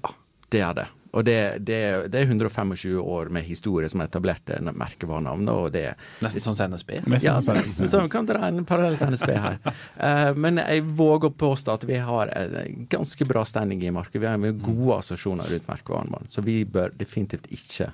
det 0.53 0.65
er 0.65 0.77
det. 0.81 0.89
Og 1.13 1.25
det, 1.25 1.37
det, 1.61 1.79
det, 2.09 2.19
er 2.19 2.25
125 2.25 2.97
år 2.97 3.29
med 3.33 3.45
historie 3.45 3.89
som 3.89 4.01
etablerte 4.01 4.57
merkevarenavnet. 4.65 5.51
og 5.53 5.73
det 5.75 5.85
Nesten 6.25 6.41
sånn 6.41 6.57
som 6.57 6.73
NSB? 6.73 6.95
Ja, 7.21 7.35
nesten 7.45 7.91
sånn. 7.91 8.09
Kan 8.09 8.25
dra 8.29 8.47
en 8.47 8.65
parallell 8.65 8.97
til 8.97 9.13
NSB 9.13 9.33
her. 9.37 9.59
Uh, 9.99 10.31
men 10.33 10.57
jeg 10.63 10.85
våger 10.97 11.29
å 11.29 11.35
påstå 11.37 11.77
at 11.77 11.85
vi 11.89 12.01
har 12.01 12.33
en 12.33 12.87
ganske 12.89 13.29
bra 13.29 13.45
standing 13.45 13.85
i 13.85 13.93
markedet. 13.93 14.25
Vi 14.25 14.53
har 14.53 14.63
gode 14.65 14.99
assosiasjoner 15.03 15.53
rundt 15.53 15.69
merkevaren. 15.69 16.31
Så 16.33 16.41
vi 16.45 16.63
bør 16.65 16.95
definitivt 16.97 17.45
ikke 17.53 17.91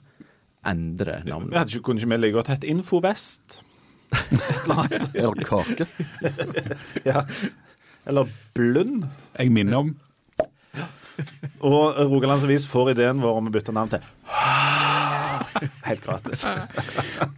endre 0.69 1.19
navnet. 1.27 1.51
Vi 1.51 1.60
hadde 1.60 1.75
ikke, 1.75 1.86
kunne 1.89 2.03
ikke 2.03 2.13
vi 2.15 2.23
like 2.23 2.38
godt 2.39 2.53
hett 2.55 2.67
Infovest? 2.71 3.60
eller 4.10 5.43
Kake. 5.51 5.86
ja. 7.03 7.25
Eller 8.08 8.32
Blund. 8.55 9.10
Jeg 9.36 9.51
minner 9.53 9.84
om 9.84 9.97
og 11.60 11.97
Rogalands 12.12 12.45
Avis 12.47 12.67
får 12.69 12.93
ideen 12.95 13.21
vår 13.23 13.39
om 13.41 13.49
å 13.49 13.53
bytte 13.53 13.75
navn 13.75 13.91
til 13.95 14.03
Helt 15.88 16.03
gratis. 16.05 16.45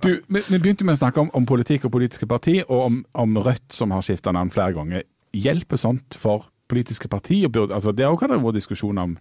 du, 0.03 0.09
vi, 0.27 0.41
vi, 0.47 0.57
begynte 0.59 0.85
med 0.85 0.97
å 0.97 0.99
snakke 0.99 1.21
om, 1.23 1.29
om 1.37 1.45
politikk 1.47 1.87
og 1.87 1.93
politiske 1.95 2.27
parti, 2.29 2.59
og 2.67 2.81
om, 2.89 2.99
om 3.23 3.39
Rødt 3.41 3.73
som 3.73 3.93
har 3.95 4.03
skifta 4.05 4.33
navn 4.35 4.51
flere 4.53 4.75
ganger. 4.75 5.05
Hjelper 5.33 5.79
sånt 5.79 6.17
for 6.19 6.49
politiske 6.71 7.09
partier? 7.11 7.49
Altså, 7.71 7.93
det 7.95 8.05
har 8.05 8.13
også 8.15 8.29
vært 8.35 8.59
diskusjon 8.59 8.99
om 9.01 9.15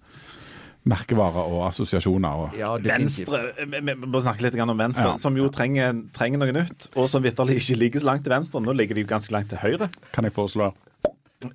merkevarer 0.90 1.44
og 1.44 1.66
assosiasjoner. 1.68 2.28
Og, 2.44 2.58
Ja. 2.58 2.76
Venstre, 2.80 3.40
vi 3.66 3.80
vi 3.84 3.94
må 4.06 4.20
snakke 4.22 4.42
litt 4.42 4.58
om 4.60 4.78
Venstre, 4.78 5.10
Ja. 5.12 5.16
som 5.16 5.36
jo 5.36 5.48
trenger, 5.48 6.02
trenger 6.12 6.38
noe 6.38 6.52
nytt. 6.52 6.88
Og 6.96 7.08
som 7.08 7.22
vitterlig 7.22 7.60
ikke 7.60 7.78
ligger 7.78 8.00
så 8.00 8.06
langt 8.06 8.24
til 8.24 8.32
venstre. 8.32 8.60
Nå 8.60 8.72
ligger 8.72 8.94
de 8.94 9.02
jo 9.02 9.06
ganske 9.06 9.32
langt 9.32 9.50
til 9.50 9.58
høyre. 9.58 9.90
kan 10.12 10.24
jeg 10.24 10.32
foreslå. 10.32 10.72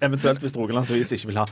Eventuelt 0.02 0.40
hvis 0.40 0.56
Rogalands 0.58 0.92
Avis 0.92 1.12
ikke 1.12 1.28
vil 1.28 1.38
ha 1.38 1.46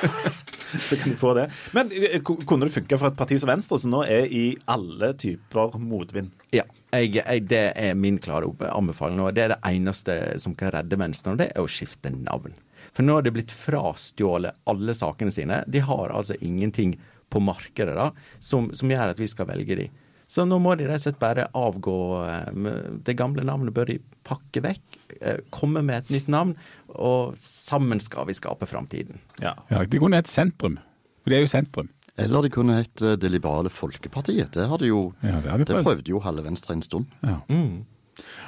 Så 0.88 0.96
kan 0.96 1.10
de 1.10 1.16
få 1.18 1.34
det. 1.34 1.48
Men 1.74 1.90
eh, 1.92 2.20
kunne 2.22 2.66
det 2.66 2.74
funka 2.74 2.98
for 2.98 3.10
et 3.10 3.18
parti 3.18 3.38
som 3.40 3.50
Venstre, 3.50 3.78
som 3.82 3.90
nå 3.94 4.04
er 4.06 4.30
i 4.30 4.44
alle 4.70 5.12
typer 5.18 5.74
motvind? 5.82 6.30
Ja, 6.54 6.64
jeg, 6.94 7.16
jeg, 7.18 7.46
det 7.50 7.64
er 7.74 7.98
min 7.98 8.20
klare 8.22 8.50
anbefaling. 8.70 9.20
Og 9.24 9.34
det 9.34 9.46
er 9.46 9.54
det 9.56 9.62
eneste 9.66 10.18
som 10.42 10.54
kan 10.58 10.74
redde 10.76 11.00
Venstre, 11.00 11.34
og 11.34 11.40
det 11.42 11.50
er 11.50 11.64
å 11.64 11.70
skifte 11.70 12.12
navn. 12.14 12.54
For 12.94 13.06
nå 13.06 13.18
har 13.18 13.26
det 13.26 13.34
blitt 13.34 13.54
frastjålet 13.54 14.62
alle 14.70 14.94
sakene 14.96 15.34
sine. 15.34 15.62
De 15.70 15.82
har 15.84 16.14
altså 16.14 16.38
ingenting 16.40 16.96
på 17.30 17.42
markedet 17.42 17.94
da, 17.94 18.10
som, 18.42 18.70
som 18.74 18.90
gjør 18.90 19.12
at 19.12 19.20
vi 19.22 19.28
skal 19.30 19.50
velge 19.50 19.78
de. 19.78 19.90
Så 20.30 20.44
nå 20.46 20.60
må 20.62 20.76
de 20.78 20.86
rett 20.86 21.02
og 21.02 21.08
slett 21.08 21.20
bare 21.22 21.48
avgå 21.58 21.96
eh, 22.22 22.66
Det 23.06 23.16
gamle 23.18 23.42
navnet 23.46 23.74
bør 23.74 23.88
de 23.90 23.98
pakke 24.26 24.62
vekk, 24.62 24.98
eh, 25.18 25.40
komme 25.50 25.82
med 25.82 26.04
et 26.04 26.12
nytt 26.14 26.28
navn, 26.30 26.52
og 26.94 27.34
sammen 27.42 27.98
skal 28.02 28.28
vi 28.28 28.36
skape 28.38 28.68
framtiden. 28.70 29.18
Ja. 29.42 29.56
Ja, 29.72 29.82
de 29.82 29.98
kunne 29.98 30.20
hett 30.20 30.30
Sentrum, 30.30 30.78
for 31.24 31.32
det 31.32 31.40
er 31.40 31.46
jo 31.46 31.50
sentrum. 31.50 31.88
Eller 32.20 32.44
de 32.44 32.50
kunne 32.52 32.76
hett 32.78 33.02
eh, 33.02 33.16
Det 33.18 33.30
liberale 33.32 33.72
folkepartiet. 33.72 34.52
Det, 34.54 34.68
har 34.70 34.78
de 34.78 34.92
jo, 34.92 35.08
Ja, 35.24 35.40
det 35.42 35.64
de 35.64 35.72
det 35.72 35.82
prøvde 35.82 36.12
jo 36.12 36.22
halve 36.22 36.44
Venstre 36.46 36.76
en 36.76 36.84
stund. 36.86 37.10
Ja. 37.26 37.40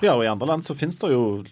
ja, 0.05 0.15
og 0.15 0.23
i 0.23 0.31
andre 0.31 0.53
land 0.53 0.67
så 0.69 0.77
finnes 0.79 1.01
det 1.03 1.11
jo 1.11 1.43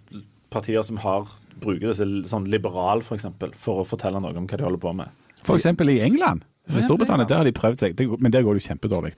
partier 0.50 0.82
som 0.86 1.00
har 1.02 1.26
bruker 1.60 1.90
disse 1.90 2.06
sånn 2.30 2.46
liberal, 2.50 3.02
for 3.06 3.18
eksempel, 3.18 3.52
for 3.58 3.82
å 3.82 3.88
fortelle 3.88 4.20
noe 4.22 4.36
om 4.36 4.46
hva 4.46 4.58
de 4.58 4.66
holder 4.66 4.82
på 4.82 4.94
med. 5.02 5.18
For 5.46 5.56
eksempel 5.58 5.90
i 5.92 6.00
England. 6.04 6.46
I 6.70 6.84
Storbritannia 6.84 7.26
der 7.26 7.42
har 7.42 7.48
de 7.48 7.56
prøvd 7.56 7.82
seg, 7.82 8.00
men 8.20 8.30
der 8.30 8.44
går 8.46 8.54
det 8.54 8.62
jo 8.62 8.70
kjempedårlig. 8.70 9.14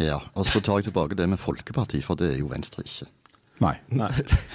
Ja, 0.00 0.20
Og 0.34 0.46
så 0.48 0.60
tar 0.64 0.80
jeg 0.80 0.90
tilbake 0.90 1.16
det 1.18 1.28
med 1.28 1.38
folkeparti, 1.38 2.00
for 2.02 2.18
det 2.18 2.32
er 2.34 2.38
jo 2.40 2.48
Venstre 2.50 2.84
ikke. 2.86 3.08
Nei. 3.62 3.74
Nei. 3.94 4.08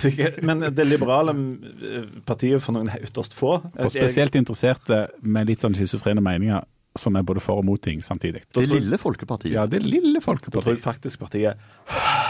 Men 0.48 0.66
det 0.76 0.88
liberale 0.88 1.32
eh, 1.32 2.08
partiet 2.28 2.64
for 2.64 2.76
noen 2.76 2.90
ytterst 2.98 3.36
få 3.38 3.54
For 3.78 3.94
spesielt 3.94 4.36
interesserte 4.36 5.06
med 5.22 5.48
litt 5.48 5.64
sånn 5.64 5.78
schizofrene 5.78 6.24
meninger 6.24 6.66
som 6.98 7.16
er 7.16 7.22
både 7.28 7.44
for 7.44 7.62
og 7.62 7.68
mot 7.68 7.82
ting 7.82 8.02
samtidig. 8.04 8.42
Det 8.50 8.66
tror- 8.66 8.74
lille 8.74 8.98
folkepartiet. 8.98 9.54
Ja, 9.54 9.68
det 9.70 9.84
lille 9.86 10.22
folkepartiet. 10.22 10.58
Da 10.58 10.66
tror 10.66 10.76
jeg 10.76 10.84
faktisk 10.84 11.20
partiet 11.20 11.58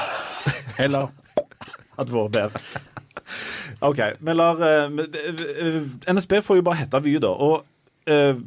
Eller 0.84 1.08
at 1.98 2.12
vært 2.12 2.36
bedre. 2.36 2.62
OK. 3.88 4.02
Vi 4.20 4.36
lar 4.36 4.60
uh, 4.62 6.14
NSB 6.14 6.40
får 6.46 6.60
jo 6.60 6.66
bare 6.68 6.84
hete 6.84 7.02
Vy, 7.04 7.16
da. 7.24 7.32
Og 7.32 7.64
uh, 8.12 8.44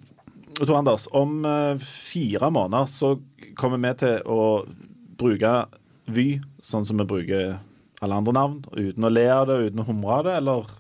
Tor 0.67 0.77
Anders, 0.79 1.07
om 1.17 1.45
eh, 1.49 1.79
fire 1.85 2.51
måneder 2.53 2.87
så 2.91 3.15
kommer 3.57 3.81
vi 3.81 3.95
til 4.03 4.21
å 4.29 4.41
bruke 5.21 5.55
Vy 6.11 6.41
sånn 6.65 6.85
som 6.89 6.99
vi 6.99 7.05
bruker 7.07 7.59
alle 8.03 8.17
andre 8.17 8.33
navn, 8.35 8.61
uten 8.73 9.05
å 9.07 9.11
le 9.13 9.27
av 9.31 9.45
det, 9.47 9.59
uten 9.69 9.83
å 9.83 9.87
humre 9.87 10.15
av 10.17 10.25
det, 10.27 10.33
eller? 10.41 10.71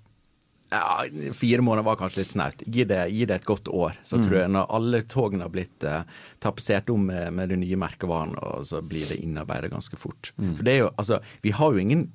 Ja, 0.73 1.05
Fire 1.37 1.63
måneder 1.67 1.85
var 1.87 1.99
kanskje 2.01 2.23
litt 2.23 2.33
snaut. 2.33 2.63
Gi, 2.67 2.85
det- 2.89 3.11
gi 3.13 3.25
det 3.29 3.37
et 3.41 3.45
godt 3.47 3.69
år, 3.69 3.97
så 4.07 4.19
tror 4.23 4.37
jeg 4.41 4.51
når 4.55 4.67
alle 4.71 5.03
togene 5.03 5.43
har 5.47 5.51
blitt 5.55 5.85
eh, 5.85 6.03
tapetsert 6.41 6.91
om 6.91 7.05
med, 7.07 7.33
med 7.37 7.49
den 7.53 7.61
nye 7.61 7.77
merkevaren, 7.79 8.35
og 8.41 8.65
så 8.67 8.81
blir 8.83 9.07
det 9.11 9.21
innarbeidet 9.23 9.71
ganske 9.75 9.97
fort. 10.01 10.33
For 10.39 10.63
det 10.67 10.73
er 10.73 10.79
jo, 10.85 10.91
altså, 10.97 11.21
Vi 11.43 11.51
har 11.51 11.73
jo 11.73 11.79
ingen 11.85 12.07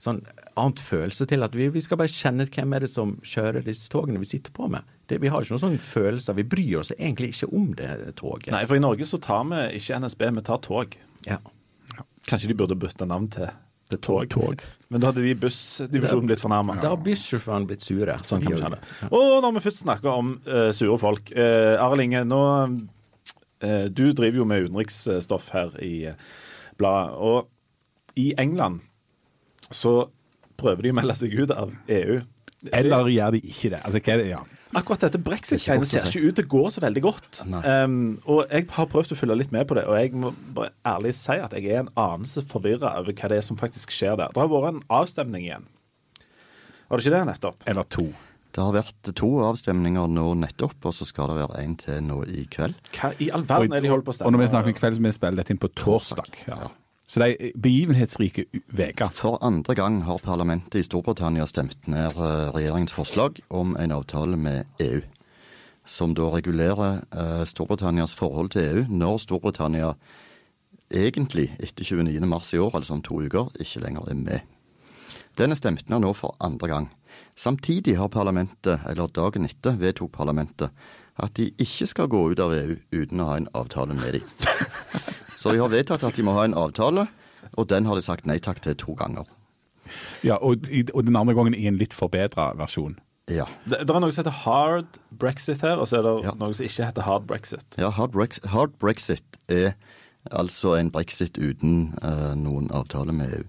sånn 0.00 0.22
annet 0.56 0.80
følelse 0.82 1.26
til 1.30 1.42
at 1.46 1.54
vi, 1.54 1.68
vi 1.68 1.80
skal 1.84 1.98
bare 2.00 2.08
kjenne 2.12 2.46
hvem 2.50 2.74
er 2.74 2.80
det 2.86 2.90
som 2.90 3.16
kjører 3.22 3.62
disse 3.64 3.88
togene 3.92 4.18
vi 4.18 4.24
sitter 4.32 4.50
på 4.56 4.68
med. 4.70 4.82
Det, 5.06 5.18
vi 5.20 5.28
har 5.28 5.44
ikke 5.44 5.54
noen 5.54 5.64
sånn 5.66 5.82
følelser. 5.82 6.36
Vi 6.38 6.46
bryr 6.48 6.78
oss 6.80 6.94
egentlig 6.94 7.34
ikke 7.34 7.50
om 7.52 7.72
det 7.76 7.90
toget. 8.20 8.52
Nei, 8.54 8.62
for 8.68 8.78
i 8.78 8.82
Norge 8.82 9.08
så 9.08 9.20
tar 9.22 9.44
vi 9.50 9.60
ikke 9.78 9.98
NSB, 10.00 10.24
vi 10.38 10.44
tar 10.46 10.62
tog. 10.64 10.96
Ja. 11.28 11.40
Kanskje 12.24 12.48
de 12.48 12.56
burde 12.56 12.78
bytte 12.80 13.08
navn 13.08 13.28
til, 13.32 13.50
det 13.92 14.00
tog. 14.06 14.24
Tog. 14.32 14.64
Men 14.88 15.02
da 15.02 15.10
hadde 15.10 15.24
de 15.26 15.34
bussdivisjonen 15.36 16.30
blitt 16.30 16.40
fornærma. 16.40 16.78
Da 16.80 16.94
har 16.94 17.04
bussjåførene 17.04 17.68
blitt 17.68 17.84
sure. 17.84 18.16
Sånn 18.24 18.44
kan 18.44 18.54
vi 18.54 18.62
kjenne. 18.62 18.80
Og 19.10 19.42
når 19.44 19.58
vi 19.58 19.64
først 19.66 19.82
snakker 19.84 20.12
om 20.12 20.36
uh, 20.48 20.70
sure 20.76 20.96
folk 21.02 21.32
uh, 21.36 21.74
Arild 21.84 22.06
Inge, 22.06 22.24
nå 22.30 22.40
uh, 22.64 23.86
Du 23.92 24.06
driver 24.16 24.40
jo 24.40 24.48
med 24.48 24.68
utenriksstoff 24.68 25.50
her 25.52 25.76
i 25.84 25.94
uh, 26.14 26.32
bladet. 26.80 27.18
Og 27.20 28.20
i 28.20 28.30
England 28.40 28.80
så 29.74 30.04
prøver 30.60 30.86
de 30.86 30.94
å 30.94 30.98
melde 31.00 31.16
seg 31.18 31.34
ut 31.34 31.52
av 31.52 31.74
EU. 31.90 32.20
Eller 32.72 33.10
gjør 33.12 33.36
de 33.36 33.40
ikke 33.44 33.74
det? 33.74 33.80
Altså, 33.84 34.00
hva 34.00 34.14
er 34.14 34.22
det? 34.22 34.28
Ja. 34.30 34.44
Akkurat 34.74 35.04
dette 35.06 35.18
Det 35.18 35.24
brexit-greiene 35.26 35.86
ser 35.88 36.08
ikke 36.08 36.24
ut 36.24 36.38
til 36.38 36.46
å 36.46 36.52
gå 36.54 36.62
så 36.74 36.82
veldig 36.84 37.02
godt. 37.04 37.42
Um, 37.46 38.16
og 38.24 38.44
jeg 38.50 38.66
har 38.74 38.90
prøvd 38.90 39.14
å 39.14 39.18
følge 39.18 39.38
litt 39.42 39.54
med 39.54 39.68
på 39.70 39.78
det, 39.78 39.86
og 39.90 39.98
jeg 39.98 40.12
må 40.18 40.34
bare 40.56 40.74
ærlig 40.94 41.14
si 41.18 41.38
at 41.38 41.54
jeg 41.56 41.70
er 41.70 41.84
en 41.84 41.92
anelse 41.94 42.44
forvirra 42.50 42.96
over 43.00 43.14
hva 43.14 43.30
det 43.32 43.40
er 43.40 43.46
som 43.46 43.60
faktisk 43.60 43.94
skjer 43.94 44.18
der. 44.20 44.34
Det 44.34 44.42
har 44.42 44.52
vært 44.52 44.74
en 44.74 44.84
avstemning 44.98 45.46
igjen. 45.46 45.66
Var 46.88 47.00
det 47.00 47.06
ikke 47.06 47.16
det, 47.16 47.24
nettopp? 47.32 47.66
Eller 47.70 47.90
to. 47.90 48.08
Det 48.54 48.62
har 48.62 48.74
vært 48.76 49.08
to 49.18 49.28
avstemninger 49.42 50.10
nå 50.14 50.28
nettopp, 50.38 50.76
og 50.86 50.94
så 50.94 51.06
skal 51.08 51.32
det 51.32 51.40
være 51.40 51.62
en 51.64 51.74
til 51.80 52.04
nå 52.06 52.20
i 52.30 52.44
kveld. 52.50 52.76
Hva 52.94 53.10
i 53.18 53.32
all 53.34 53.46
verden 53.48 53.74
er 53.74 53.82
det 53.82 53.88
de 53.88 53.90
holder 53.90 54.06
på 54.06 54.14
å 54.14 54.18
stemme? 54.18 54.30
Og 54.30 54.36
når 54.36 54.44
vi 54.44 54.50
snakker 54.52 54.70
om 54.70 54.76
kveld, 54.78 54.98
så 54.98 55.06
vi 55.06 55.14
spiller 55.16 55.40
dette 55.40 55.54
inn 55.54 55.62
på 55.62 55.70
torsdag. 55.74 56.38
Ja. 56.46 56.68
Så 57.14 57.20
det 57.22 57.36
er 57.38 57.52
begivenhetsrike 57.62 58.42
uker. 58.74 59.10
For 59.14 59.38
andre 59.46 59.74
gang 59.78 60.00
har 60.02 60.18
parlamentet 60.18 60.80
i 60.80 60.82
Storbritannia 60.82 61.44
stemt 61.46 61.86
ned 61.86 62.16
eh, 62.18 62.48
regjeringens 62.50 62.90
forslag 62.92 63.38
om 63.54 63.76
en 63.78 63.94
avtale 63.94 64.34
med 64.34 64.66
EU. 64.82 64.98
Som 65.86 66.16
da 66.18 66.26
regulerer 66.32 67.04
eh, 67.14 67.44
Storbritannias 67.46 68.16
forhold 68.18 68.50
til 68.56 68.66
EU 68.66 68.82
når 68.90 69.22
Storbritannia 69.22 69.92
egentlig 70.90 71.52
etter 71.62 71.86
29. 71.86 72.26
mars 72.26 72.50
i 72.50 72.58
år, 72.58 72.74
altså 72.74 72.98
om 72.98 73.06
to 73.06 73.22
uker, 73.22 73.54
ikke 73.62 73.86
lenger 73.86 74.10
er 74.10 74.18
med. 74.18 74.40
Den 75.38 75.54
er 75.54 75.62
stemt 75.62 75.86
ned 75.86 76.02
nå 76.02 76.10
for 76.18 76.34
andre 76.42 76.72
gang. 76.72 76.92
Samtidig 77.38 77.94
har 77.94 78.10
parlamentet, 78.10 78.80
eller 78.90 79.06
dagen 79.06 79.46
etter, 79.46 79.78
vedtok 79.78 80.10
parlamentet 80.18 80.74
at 81.22 81.38
de 81.38 81.52
ikke 81.62 81.86
skal 81.86 82.10
gå 82.10 82.26
ut 82.32 82.42
av 82.42 82.58
EU 82.58 82.74
uten 82.90 83.22
å 83.22 83.30
ha 83.30 83.38
en 83.38 83.52
avtale 83.54 83.94
med 83.94 84.18
dem. 84.18 84.32
Så 85.44 85.52
de 85.52 85.60
har 85.60 85.68
vedtatt 85.72 86.04
at 86.08 86.16
de 86.16 86.24
må 86.24 86.32
ha 86.38 86.44
en 86.48 86.56
avtale, 86.56 87.06
og 87.54 87.68
den 87.68 87.84
har 87.86 87.98
de 88.00 88.02
sagt 88.06 88.24
nei 88.26 88.38
takk 88.42 88.62
til 88.64 88.74
to 88.80 88.94
ganger. 88.96 89.28
Ja, 90.24 90.38
og, 90.40 90.64
i- 90.72 90.86
og 90.94 91.04
den 91.04 91.16
andre 91.20 91.34
gangen 91.36 91.54
i 91.54 91.66
en 91.68 91.76
litt 91.76 91.92
forbedra 91.92 92.54
versjon. 92.56 92.96
Ja. 93.28 93.44
Det, 93.68 93.82
det 93.84 93.92
er 93.92 94.00
noe 94.00 94.12
som 94.12 94.22
heter 94.24 94.38
hard 94.44 94.96
brexit 95.20 95.60
her, 95.64 95.78
og 95.80 95.88
så 95.88 95.98
er 96.00 96.06
det 96.08 96.14
Ja. 96.24 96.32
noe 96.40 96.52
som 96.56 96.64
ikke 96.66 96.88
heter 96.88 97.04
hard 97.06 97.26
brexit. 97.28 97.64
ja 97.80 97.90
hard, 97.90 98.12
brex 98.16 98.40
hard 98.52 98.74
brexit 98.80 99.38
er 99.48 99.74
altså 100.32 100.74
en 100.78 100.90
brexit 100.90 101.36
uten 101.38 101.94
uh, 102.02 102.32
noen 102.36 102.70
avtale 102.72 103.12
med 103.12 103.32
EU. 103.38 103.44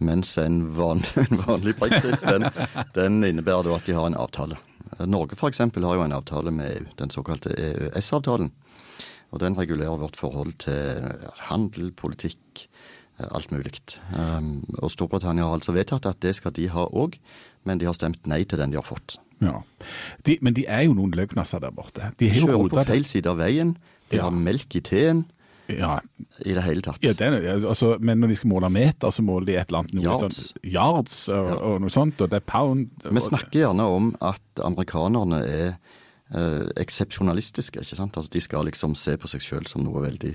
Mens 0.00 0.32
en, 0.40 0.62
vanlig, 0.76 1.12
en 1.28 1.42
vanlig 1.44 1.76
brexit, 1.76 2.20
den, 2.24 2.48
den 2.96 3.20
innebærer 3.24 3.68
da 3.68 3.76
at 3.76 3.84
de 3.88 3.92
har 3.96 4.06
en 4.08 4.16
avtale. 4.16 4.56
Norge 5.04 5.36
f.eks. 5.36 5.58
har 5.60 5.96
jo 5.96 6.02
en 6.04 6.12
avtale 6.16 6.50
med 6.50 6.72
EU, 6.78 6.86
den 6.98 7.10
såkalte 7.12 7.52
EØS-avtalen. 7.56 8.48
Og 9.32 9.38
den 9.42 9.54
regulerer 9.58 9.98
vårt 10.00 10.16
forhold 10.18 10.56
til 10.58 10.72
eh, 10.74 11.28
handel, 11.50 11.92
politikk, 11.92 12.66
eh, 13.20 13.26
alt 13.30 13.50
mulig. 13.52 13.72
Um, 14.12 14.64
og 14.82 14.90
Storbritannia 14.90 15.44
har 15.46 15.58
altså 15.60 15.72
vedtatt 15.76 16.06
at 16.10 16.20
det 16.24 16.34
skal 16.40 16.52
de 16.56 16.66
ha 16.68 16.86
òg, 16.90 17.18
men 17.64 17.78
de 17.78 17.86
har 17.86 17.94
stemt 17.94 18.26
nei 18.26 18.42
til 18.44 18.58
den 18.58 18.70
de 18.74 18.80
har 18.80 18.86
fått. 18.86 19.18
Ja. 19.40 19.62
De, 20.26 20.36
men 20.42 20.52
de 20.56 20.66
er 20.68 20.82
jo 20.88 20.94
noen 20.98 21.14
løgnasser 21.16 21.60
der 21.62 21.70
borte. 21.72 22.10
De 22.18 22.28
De 22.28 22.40
kjører 22.42 22.68
på 22.74 22.84
feil 22.90 23.04
side 23.08 23.26
av 23.30 23.38
veien, 23.40 23.76
de 24.10 24.16
Ja. 24.18 24.24
har 24.26 24.32
melk 24.34 24.74
i 24.76 24.80
teen. 24.80 25.24
Ja, 25.70 26.00
I 26.44 26.52
det 26.52 26.64
hele 26.66 26.82
tatt. 26.82 26.98
ja, 27.00 27.12
det 27.14 27.20
er, 27.22 27.60
altså, 27.68 27.92
men 28.02 28.18
når 28.18 28.28
de 28.32 28.34
skal 28.34 28.50
måle 28.50 28.68
meter, 28.74 29.08
så 29.14 29.22
måler 29.22 29.46
de 29.46 29.54
et 29.54 29.68
eller 29.70 29.84
annet 29.84 30.02
Yards. 30.02 30.40
sånn 30.50 30.64
yards 30.72 31.28
og, 31.28 31.46
Ja. 31.46 31.54
og 31.62 31.80
noe 31.80 31.88
sånt, 31.94 32.20
og 32.20 32.28
det 32.30 32.36
er 32.40 32.40
pound. 32.40 32.88
Vi 33.04 33.20
snakker 33.20 33.60
gjerne 33.62 33.80
om 33.86 34.16
at 34.20 34.40
amerikanerne 34.58 35.38
er 35.46 35.78
eh, 36.34 36.66
eksepsjonalistiske. 36.82 37.82
ikke 37.82 37.98
sant? 37.98 38.16
Altså, 38.16 38.30
De 38.32 38.40
skal 38.40 38.66
liksom 38.68 38.96
se 38.98 39.16
på 39.20 39.30
seg 39.30 39.44
sjøl 39.44 39.66
som 39.70 39.84
noe 39.84 40.02
veldig 40.04 40.34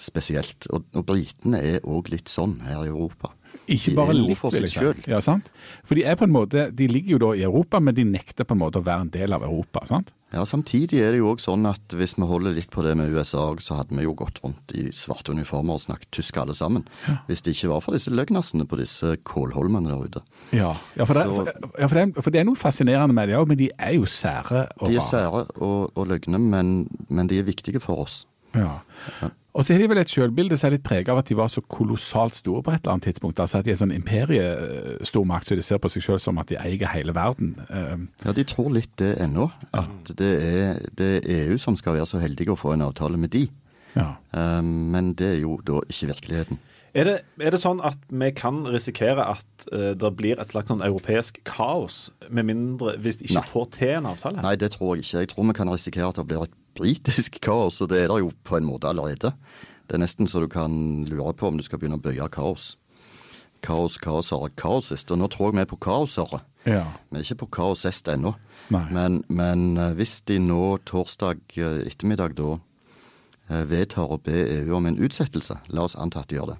spesielt. 0.00 0.66
Og, 0.74 0.84
og 0.94 1.06
britene 1.06 1.60
er 1.62 1.80
òg 1.86 2.10
litt 2.12 2.32
sånn 2.32 2.58
her 2.66 2.84
i 2.84 2.92
Europa. 2.92 3.32
Ikke 3.70 3.92
De 3.92 3.96
bare 3.96 4.16
litt, 4.16 4.40
vil 4.42 4.66
jeg 4.66 4.72
si. 4.74 5.10
Ja, 5.10 5.20
sant? 5.24 5.50
For 5.86 5.96
de 5.98 6.04
er 6.04 6.18
på 6.18 6.26
en 6.26 6.34
måte, 6.34 6.68
de 6.74 6.88
ligger 6.90 7.16
jo 7.16 7.22
da 7.22 7.30
i 7.38 7.44
Europa, 7.46 7.80
men 7.80 7.94
de 7.96 8.04
nekter 8.08 8.48
på 8.48 8.56
en 8.56 8.62
måte 8.64 8.82
å 8.82 8.86
være 8.86 9.06
en 9.06 9.14
del 9.14 9.36
av 9.36 9.46
Europa. 9.46 9.84
sant? 9.88 10.10
Ja, 10.34 10.42
Samtidig 10.44 10.98
er 10.98 11.12
det 11.14 11.20
jo 11.20 11.28
òg 11.30 11.38
sånn 11.42 11.62
at 11.70 11.94
hvis 11.94 12.16
vi 12.18 12.26
holder 12.26 12.56
litt 12.56 12.70
på 12.74 12.82
det 12.82 12.96
med 12.98 13.12
USA, 13.14 13.44
så 13.62 13.76
hadde 13.78 13.94
vi 13.94 14.02
jo 14.02 14.14
gått 14.18 14.40
rundt 14.42 14.72
i 14.74 14.88
svarte 14.90 15.30
uniformer 15.30 15.76
og 15.78 15.82
snakket 15.84 16.10
tysk 16.16 16.40
alle 16.42 16.56
sammen. 16.58 16.82
Hvis 17.28 17.44
det 17.46 17.54
ikke 17.54 17.70
var 17.70 17.84
for 17.84 17.94
disse 17.94 18.10
løgnassene 18.10 18.66
på 18.66 18.78
disse 18.80 19.14
kålholmene 19.22 19.92
der 19.92 20.02
ute. 20.08 20.24
Ja, 20.50 20.72
ja, 20.98 21.06
for, 21.06 21.14
det, 21.14 21.22
Så- 21.22 21.36
for, 21.38 21.78
ja 21.78 21.86
for, 21.86 21.94
det, 22.00 22.24
for 22.24 22.30
det 22.34 22.40
er 22.42 22.48
noe 22.50 22.58
fascinerende 22.58 23.14
med 23.14 23.30
det 23.30 23.38
òg, 23.38 23.46
men 23.52 23.58
de 23.62 23.70
er 23.78 23.94
jo 23.94 24.04
sære. 24.10 24.66
og 24.80 24.90
De 24.90 24.96
er 24.98 25.06
sære 25.06 25.44
og, 25.62 25.92
og 25.94 26.06
løgne, 26.10 26.38
men, 26.42 26.74
men 27.08 27.30
de 27.30 27.38
er 27.38 27.46
viktige 27.46 27.78
for 27.80 28.02
oss. 28.08 28.24
Ja. 28.54 28.80
Og 29.54 29.62
så 29.62 29.76
har 29.76 29.84
de 29.84 29.86
vel 29.92 30.00
et 30.02 30.10
sjølbilde 30.10 30.56
som 30.58 30.66
er 30.66 30.74
litt 30.74 30.82
preget 30.86 31.08
av 31.12 31.20
at 31.20 31.28
de 31.30 31.36
var 31.38 31.46
så 31.52 31.62
kolossalt 31.70 32.34
store 32.40 32.62
på 32.66 32.72
et 32.74 32.80
eller 32.82 32.96
annet 32.96 33.06
tidspunkt. 33.06 33.38
Altså 33.38 33.60
at 33.60 33.68
de 33.68 33.70
er 33.70 33.78
sånn 33.78 33.94
imperiestormakt, 33.94 35.46
så 35.46 35.54
de 35.58 35.62
ser 35.62 35.78
på 35.78 35.90
seg 35.92 36.02
selv 36.02 36.22
som 36.24 36.40
at 36.42 36.50
de 36.50 36.58
eier 36.58 36.90
hele 36.94 37.14
verden. 37.14 37.54
Eh, 37.70 37.96
Ja, 38.24 38.32
de 38.34 38.44
tror 38.44 38.72
litt 38.74 38.90
det 38.98 39.12
ennå. 39.22 39.50
At 39.72 40.10
det 40.18 40.32
er, 40.42 40.80
det 40.98 41.10
er 41.22 41.28
EU 41.46 41.58
som 41.62 41.76
skal 41.78 41.94
være 42.00 42.06
så 42.10 42.18
heldige 42.22 42.50
å 42.54 42.58
få 42.58 42.74
en 42.74 42.82
avtale 42.88 43.16
med 43.20 43.30
de. 43.30 43.46
ja. 43.94 44.16
Eh, 44.34 44.62
Men 44.62 45.14
det 45.14 45.30
er 45.36 45.40
jo 45.44 45.60
da 45.62 45.80
ikke 45.88 46.10
virkeligheten. 46.14 46.58
Er 46.94 47.04
det, 47.04 47.14
er 47.42 47.50
det 47.50 47.58
sånn 47.58 47.80
at 47.82 47.98
vi 48.10 48.28
kan 48.30 48.60
risikere 48.70 49.24
at 49.26 49.64
uh, 49.72 49.96
det 49.98 50.10
blir 50.14 50.38
et 50.38 50.46
slags 50.46 50.68
sånn 50.70 50.82
europeisk 50.86 51.40
kaos, 51.42 52.12
med 52.30 52.46
mindre 52.46 52.92
hvis 53.02 53.16
de 53.18 53.26
ikke 53.26 53.40
Nei. 53.40 53.50
får 53.50 53.64
til 53.74 53.94
en 53.96 54.06
avtale? 54.12 54.42
Nei, 54.44 54.52
det 54.54 54.68
tror 54.76 54.94
jeg 54.94 55.02
ikke. 55.02 55.24
Jeg 55.24 55.30
tror 55.32 55.48
vi 55.48 55.56
kan 55.58 55.72
risikere 55.74 56.12
at 56.12 56.20
det 56.20 56.26
blir 56.30 56.44
et 56.46 56.54
britisk 56.76 57.40
kaos, 57.44 57.80
og 57.82 57.90
det 57.92 58.04
er 58.04 58.10
det 58.12 58.22
jo 58.22 58.32
på 58.46 58.58
en 58.58 58.66
måte 58.68 58.90
allerede. 58.90 59.34
Det 59.84 59.96
er 59.96 60.02
nesten 60.02 60.28
så 60.30 60.40
du 60.40 60.48
kan 60.48 61.04
lure 61.10 61.34
på 61.36 61.50
om 61.50 61.58
du 61.58 61.64
skal 61.64 61.80
begynne 61.80 61.98
å 62.00 62.04
bøye 62.04 62.28
kaos. 62.32 62.74
Kaos, 63.64 63.96
kaosere, 64.00 64.50
kaosist. 64.60 65.12
Og 65.12 65.20
nå 65.20 65.28
tror 65.32 65.50
jeg 65.50 65.58
vi 65.58 65.64
er 65.64 65.70
på 65.70 65.80
kaosere. 65.80 66.42
ja. 66.64 66.84
Vi 67.10 67.18
er 67.18 67.24
ikke 67.24 67.44
på 67.44 67.52
kaosest 67.60 68.08
ennå. 68.08 68.34
Men, 68.68 69.22
men 69.28 69.76
eh, 69.76 69.92
hvis 69.96 70.20
de 70.28 70.38
nå 70.40 70.78
torsdag 70.88 71.40
eh, 71.56 71.82
ettermiddag 71.88 72.36
da 72.38 72.54
eh, 73.50 73.64
vedtar 73.68 74.12
å 74.12 74.20
be 74.24 74.36
EU 74.58 74.76
om 74.76 74.88
en 74.88 75.00
utsettelse, 75.00 75.58
la 75.68 75.84
oss 75.84 75.96
anta 76.00 76.24
at 76.24 76.32
de 76.32 76.38
gjør 76.38 76.54
det, 76.54 76.58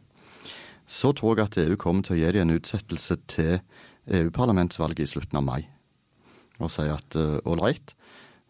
så 0.87 1.15
tror 1.17 1.39
jeg 1.39 1.49
at 1.49 1.61
EU 1.65 1.77
kommer 1.81 2.05
til 2.05 2.17
å 2.17 2.21
gi 2.21 2.33
dem 2.37 2.49
en 2.49 2.59
utsettelse 2.59 3.17
til 3.33 3.55
EU-parlamentsvalget 4.13 5.07
i 5.07 5.13
slutten 5.15 5.41
av 5.41 5.47
mai. 5.47 5.63
Og 6.61 6.69
si 6.71 6.85
at 6.93 7.17
ålreit, 7.17 7.81
right, 7.81 7.95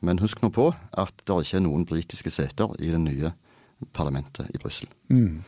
men 0.04 0.20
husk 0.22 0.42
nå 0.42 0.50
på 0.54 0.70
at 0.72 1.24
det 1.24 1.40
ikke 1.42 1.58
er 1.58 1.64
noen 1.66 1.86
britiske 1.88 2.32
seter 2.32 2.74
i 2.80 2.92
det 2.92 3.00
nye 3.02 3.32
parlamentet 3.96 4.50
i 4.54 4.60
Brussel. 4.60 4.88
Mm. 5.08 5.42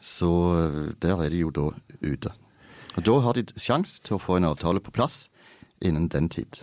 Så 0.00 0.30
eh, 0.56 0.92
der 1.02 1.22
er 1.24 1.32
de 1.32 1.42
jo 1.44 1.50
da 1.54 1.70
ute. 2.00 2.32
Og 2.96 3.06
Da 3.06 3.18
har 3.20 3.38
de 3.38 3.46
sjanse 3.56 4.02
til 4.02 4.16
å 4.16 4.22
få 4.22 4.38
en 4.38 4.48
avtale 4.48 4.82
på 4.82 4.92
plass 4.94 5.28
innen 5.80 6.08
den 6.08 6.28
tid. 6.28 6.62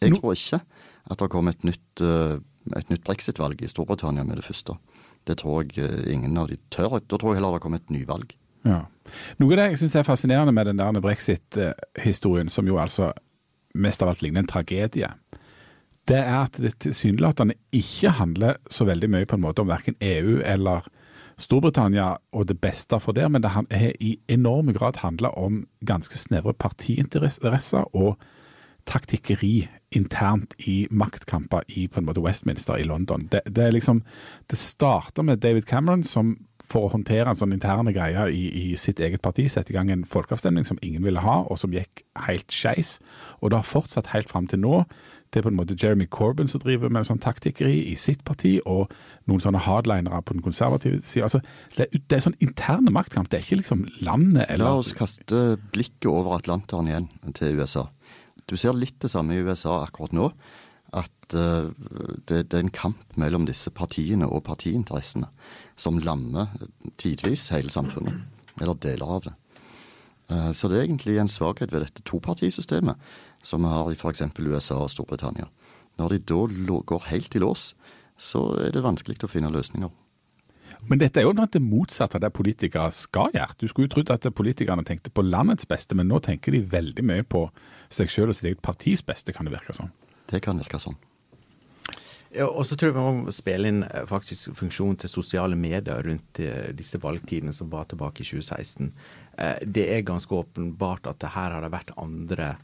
Jeg 0.00 0.14
no. 0.14 0.20
tror 0.20 0.36
ikke 0.36 0.60
at 1.06 1.20
det 1.20 1.30
kommer 1.30 1.54
et 1.54 1.64
nytt, 1.64 2.02
eh, 2.02 2.38
et 2.76 2.90
nytt 2.90 3.04
brexit-valg 3.04 3.62
i 3.62 3.70
Storbritannia 3.70 4.24
med 4.24 4.40
det 4.40 4.46
første. 4.46 4.78
Det 5.26 5.38
tror 5.42 5.64
jeg 5.64 5.78
eh, 5.82 6.12
ingen 6.14 6.36
av 6.36 6.48
de 6.48 6.58
tør. 6.70 7.00
Da 7.00 7.18
tror 7.18 7.34
jeg 7.34 7.40
heller 7.40 7.58
det 7.58 7.62
kommer 7.62 7.82
et 7.82 7.90
nyvalg. 7.90 8.34
Ja. 8.66 8.84
Noe 9.38 9.54
av 9.54 9.60
det 9.60 9.68
jeg 9.70 9.82
syns 9.84 9.94
er 9.94 10.06
fascinerende 10.06 10.54
med 10.54 10.66
den 10.66 10.80
der 10.80 11.00
brexit-historien, 11.02 12.48
som 12.50 12.66
jo 12.66 12.80
altså 12.82 13.12
mest 13.74 14.02
av 14.02 14.10
alt 14.10 14.22
ligner 14.24 14.42
en 14.42 14.50
tragedie, 14.50 15.10
det 16.08 16.20
er 16.20 16.38
at 16.44 16.58
det 16.62 16.76
tilsynelatende 16.84 17.56
ikke 17.74 18.14
handler 18.18 18.60
så 18.70 18.86
veldig 18.86 19.10
mye 19.10 19.26
på 19.26 19.38
en 19.38 19.42
måte 19.42 19.64
om 19.64 19.70
verken 19.70 19.98
EU 20.00 20.38
eller 20.44 20.86
Storbritannia 21.36 22.14
og 22.32 22.46
det 22.48 22.56
beste 22.62 22.96
for 23.02 23.12
det, 23.12 23.26
men 23.28 23.42
det 23.44 23.52
har 23.52 23.66
i 24.00 24.16
enorm 24.32 24.72
grad 24.72 25.02
handla 25.02 25.34
om 25.36 25.66
ganske 25.84 26.16
snevre 26.18 26.54
partiinteresser 26.56 27.84
og 27.92 28.16
taktikkeri 28.86 29.66
internt 29.90 30.54
i 30.66 30.86
maktkamper 30.90 31.66
i 31.68 31.88
på 31.90 32.00
en 32.00 32.06
måte 32.06 32.22
Westminster 32.22 32.78
i 32.78 32.86
London. 32.86 33.26
Det, 33.32 33.42
det 33.46 33.72
liksom, 33.74 34.02
det 34.50 34.58
starter 34.58 35.22
med 35.22 35.42
David 35.42 35.66
Cameron 35.66 36.04
som 36.04 36.36
for 36.66 36.86
å 36.86 36.92
håndtere 36.96 37.30
en 37.30 37.38
sånn 37.38 37.54
interne 37.54 37.92
greie 37.94 38.24
i, 38.34 38.46
i 38.72 38.76
sitt 38.80 38.98
eget 39.02 39.22
parti, 39.22 39.44
sette 39.50 39.70
i 39.70 39.76
gang 39.76 39.90
en 39.92 40.06
folkeavstemning 40.08 40.66
som 40.66 40.80
ingen 40.82 41.04
ville 41.06 41.22
ha, 41.22 41.36
og 41.46 41.60
som 41.60 41.74
gikk 41.74 42.02
helt 42.26 42.50
skeis. 42.50 42.96
Og 43.38 43.52
det 43.52 43.60
har 43.60 43.68
fortsatt 43.68 44.10
helt 44.14 44.32
fram 44.32 44.48
til 44.50 44.64
nå. 44.64 44.80
Det 45.36 45.42
er 45.42 45.50
på 45.50 45.50
en 45.52 45.58
måte 45.58 45.74
Jeremy 45.76 46.06
Corbyn 46.08 46.48
som 46.48 46.62
driver 46.62 46.88
med 46.88 47.04
sånn 47.04 47.18
taktikkeri 47.20 47.82
i 47.90 47.94
sitt 48.00 48.22
parti, 48.24 48.54
og 48.64 48.88
noen 49.28 49.42
sånne 49.44 49.60
hardlinere 49.66 50.22
på 50.24 50.32
den 50.32 50.40
konservative 50.46 51.02
sida. 51.04 51.26
Altså, 51.26 51.42
det, 51.76 51.84
er- 51.90 52.00
det 52.08 52.16
er 52.16 52.22
sånn 52.24 52.38
interne 52.40 52.94
maktkamp. 52.94 53.28
Det 53.28 53.36
er 53.42 53.44
ikke 53.44 53.58
liksom 53.60 53.82
landet 54.00 54.46
eller 54.48 54.64
La 54.64 54.78
oss 54.80 54.94
kaste 54.96 55.42
blikket 55.74 56.08
over 56.08 56.38
Atlanteren 56.38 56.88
igjen 56.88 57.10
til 57.36 57.60
USA. 57.60 57.84
Du 58.48 58.56
ser 58.56 58.72
litt 58.80 58.96
det 59.04 59.10
samme 59.12 59.36
i 59.36 59.42
USA 59.44 59.82
akkurat 59.84 60.16
nå. 60.16 60.30
At 60.96 61.34
uh, 61.36 61.68
det, 62.24 62.46
det 62.48 62.54
er 62.56 62.62
en 62.64 62.72
kamp 62.72 63.02
mellom 63.20 63.44
disse 63.44 63.68
partiene 63.74 64.24
og 64.30 64.44
partiinteressene 64.48 65.28
som 65.76 65.98
lammer 66.00 66.48
tidvis 66.96 67.50
hele 67.52 67.68
samfunnet. 67.74 68.22
Eller 68.62 68.78
deler 68.80 69.12
av 69.18 69.26
det. 69.28 69.34
Uh, 70.32 70.52
Så 70.56 70.70
det 70.72 70.78
er 70.80 70.86
egentlig 70.88 71.18
en 71.20 71.28
svakhet 71.28 71.74
ved 71.74 71.84
dette 71.84 72.06
topartisystemet 72.08 72.96
som 73.46 73.62
vi 73.62 73.70
har 73.70 73.92
i 73.92 73.98
f.eks. 73.98 74.24
USA 74.42 74.80
og 74.82 74.90
Storbritannia. 74.90 75.46
Når 76.00 76.16
de 76.16 76.18
da 76.28 76.80
går 76.90 77.06
helt 77.12 77.38
i 77.38 77.42
lås, 77.42 77.70
så 78.18 78.48
er 78.60 78.74
det 78.74 78.84
vanskelig 78.84 79.22
å 79.24 79.30
finne 79.30 79.52
løsninger. 79.52 79.92
Men 80.86 81.00
dette 81.00 81.18
er 81.18 81.26
jo 81.26 81.34
det 81.34 81.62
motsatte 81.62 82.18
av 82.18 82.22
det 82.22 82.30
politikere 82.36 82.92
skal 82.94 83.32
gjøre. 83.34 83.56
Du 83.58 83.66
skulle 83.66 83.88
jo 83.88 83.94
trodd 83.96 84.12
at 84.14 84.28
politikerne 84.36 84.84
tenkte 84.86 85.10
på 85.10 85.24
landets 85.24 85.66
beste, 85.66 85.96
men 85.98 86.08
nå 86.10 86.20
tenker 86.22 86.54
de 86.54 86.62
veldig 86.62 87.04
mye 87.06 87.24
på 87.26 87.46
seg 87.90 88.12
selv 88.12 88.34
og 88.34 88.38
sitt 88.38 88.50
eget 88.52 88.62
partis 88.62 89.02
beste, 89.06 89.34
kan 89.34 89.48
det 89.48 89.56
virke 89.56 89.74
som. 89.74 89.90
Det 90.30 90.42
kan 90.44 90.60
virke 90.60 90.78
sånn. 90.82 90.98
Ja, 92.36 92.46
og 92.50 92.66
så 92.68 92.76
tror 92.76 92.90
jeg 92.90 92.96
vi 92.98 93.04
må 93.24 93.32
spille 93.32 93.70
inn 93.70 93.82
eh, 93.86 94.04
faktisk 94.08 94.52
funksjonen 94.58 94.98
til 95.00 95.10
sosiale 95.10 95.56
medier 95.56 96.02
rundt 96.04 96.40
eh, 96.42 96.72
disse 96.76 97.00
valgtidene 97.00 97.54
som 97.56 97.70
var 97.72 97.86
tilbake 97.88 98.22
i 98.22 98.28
2016. 98.28 98.90
Eh, 99.38 99.58
Det 99.64 99.86
er 99.94 100.06
ganske 100.06 100.34
åpenbart 100.34 101.08
at 101.08 101.22
det 101.22 101.32
her 101.32 101.54
har 101.54 101.64
det 101.64 101.72
vært 101.72 101.94
andre 101.96 102.56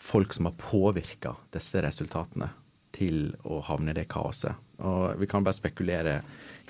folk 0.00 0.32
som 0.34 0.48
har 0.48 0.56
påvirka 0.58 1.34
disse 1.54 1.82
resultatene 1.84 2.50
til 2.96 3.30
å 3.46 3.60
havne 3.68 3.92
i 3.92 3.98
det 4.00 4.08
kaoset. 4.10 4.56
Og 4.82 5.20
vi 5.20 5.28
kan 5.30 5.44
bare 5.46 5.56
spekulere 5.56 6.16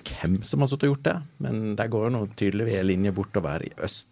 hvem 0.04 0.40
som 0.46 0.62
har 0.62 0.70
sittet 0.70 0.88
og 0.88 0.94
gjort 0.94 1.06
det, 1.06 1.16
men 1.44 1.74
der 1.78 1.90
går 1.92 2.10
nå 2.12 2.24
tydelig 2.36 2.74
en 2.74 2.88
linje 2.88 3.14
bortover 3.16 3.64
i 3.64 3.72
øst, 3.84 4.08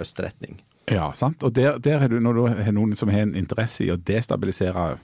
østretning. 0.00 0.60
Ja, 0.90 1.12
sant. 1.14 1.42
Og 1.46 1.54
der, 1.54 1.78
der 1.78 2.02
er 2.02 2.10
du, 2.10 2.18
når 2.20 2.38
du 2.38 2.42
har 2.48 2.74
noen 2.74 2.96
som 2.98 3.12
har 3.12 3.26
en 3.26 3.36
interesse 3.38 3.84
i 3.84 3.92
å 3.92 4.00
destabilisere 4.00 4.96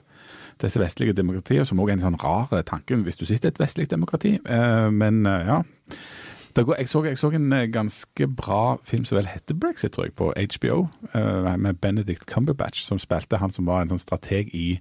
disse 0.59 0.79
vestlige 0.81 1.15
demokratiene, 1.15 1.65
som 1.65 1.79
også 1.79 1.93
er 1.93 1.97
en 1.97 2.05
sånn 2.07 2.19
rar 2.19 2.63
tanke 2.67 2.97
hvis 3.05 3.19
du 3.19 3.25
sitter 3.25 3.47
i 3.47 3.53
et 3.53 3.61
vestlig 3.61 3.87
demokrati. 3.91 4.35
Eh, 4.43 4.89
men 4.91 5.23
eh, 5.29 5.47
ja. 5.47 5.61
Går, 6.55 6.75
jeg, 6.79 6.89
så, 6.89 7.03
jeg 7.05 7.17
så 7.17 7.29
en 7.31 7.53
eh, 7.53 7.67
ganske 7.69 8.27
bra 8.27 8.77
film 8.83 9.05
som 9.05 9.19
vel 9.19 9.29
heter 9.29 9.55
Brexit, 9.55 9.93
tror 9.93 10.07
jeg, 10.07 10.15
på 10.17 10.31
HBO, 10.33 10.87
eh, 11.13 11.57
med 11.61 11.77
Benedict 11.81 12.25
Cumberbatch, 12.25 12.81
som 12.83 12.99
spilte 12.99 13.37
han 13.37 13.53
som 13.53 13.69
var 13.69 13.83
en 13.83 13.93
sånn 13.93 14.01
strateg 14.01 14.49
i 14.57 14.79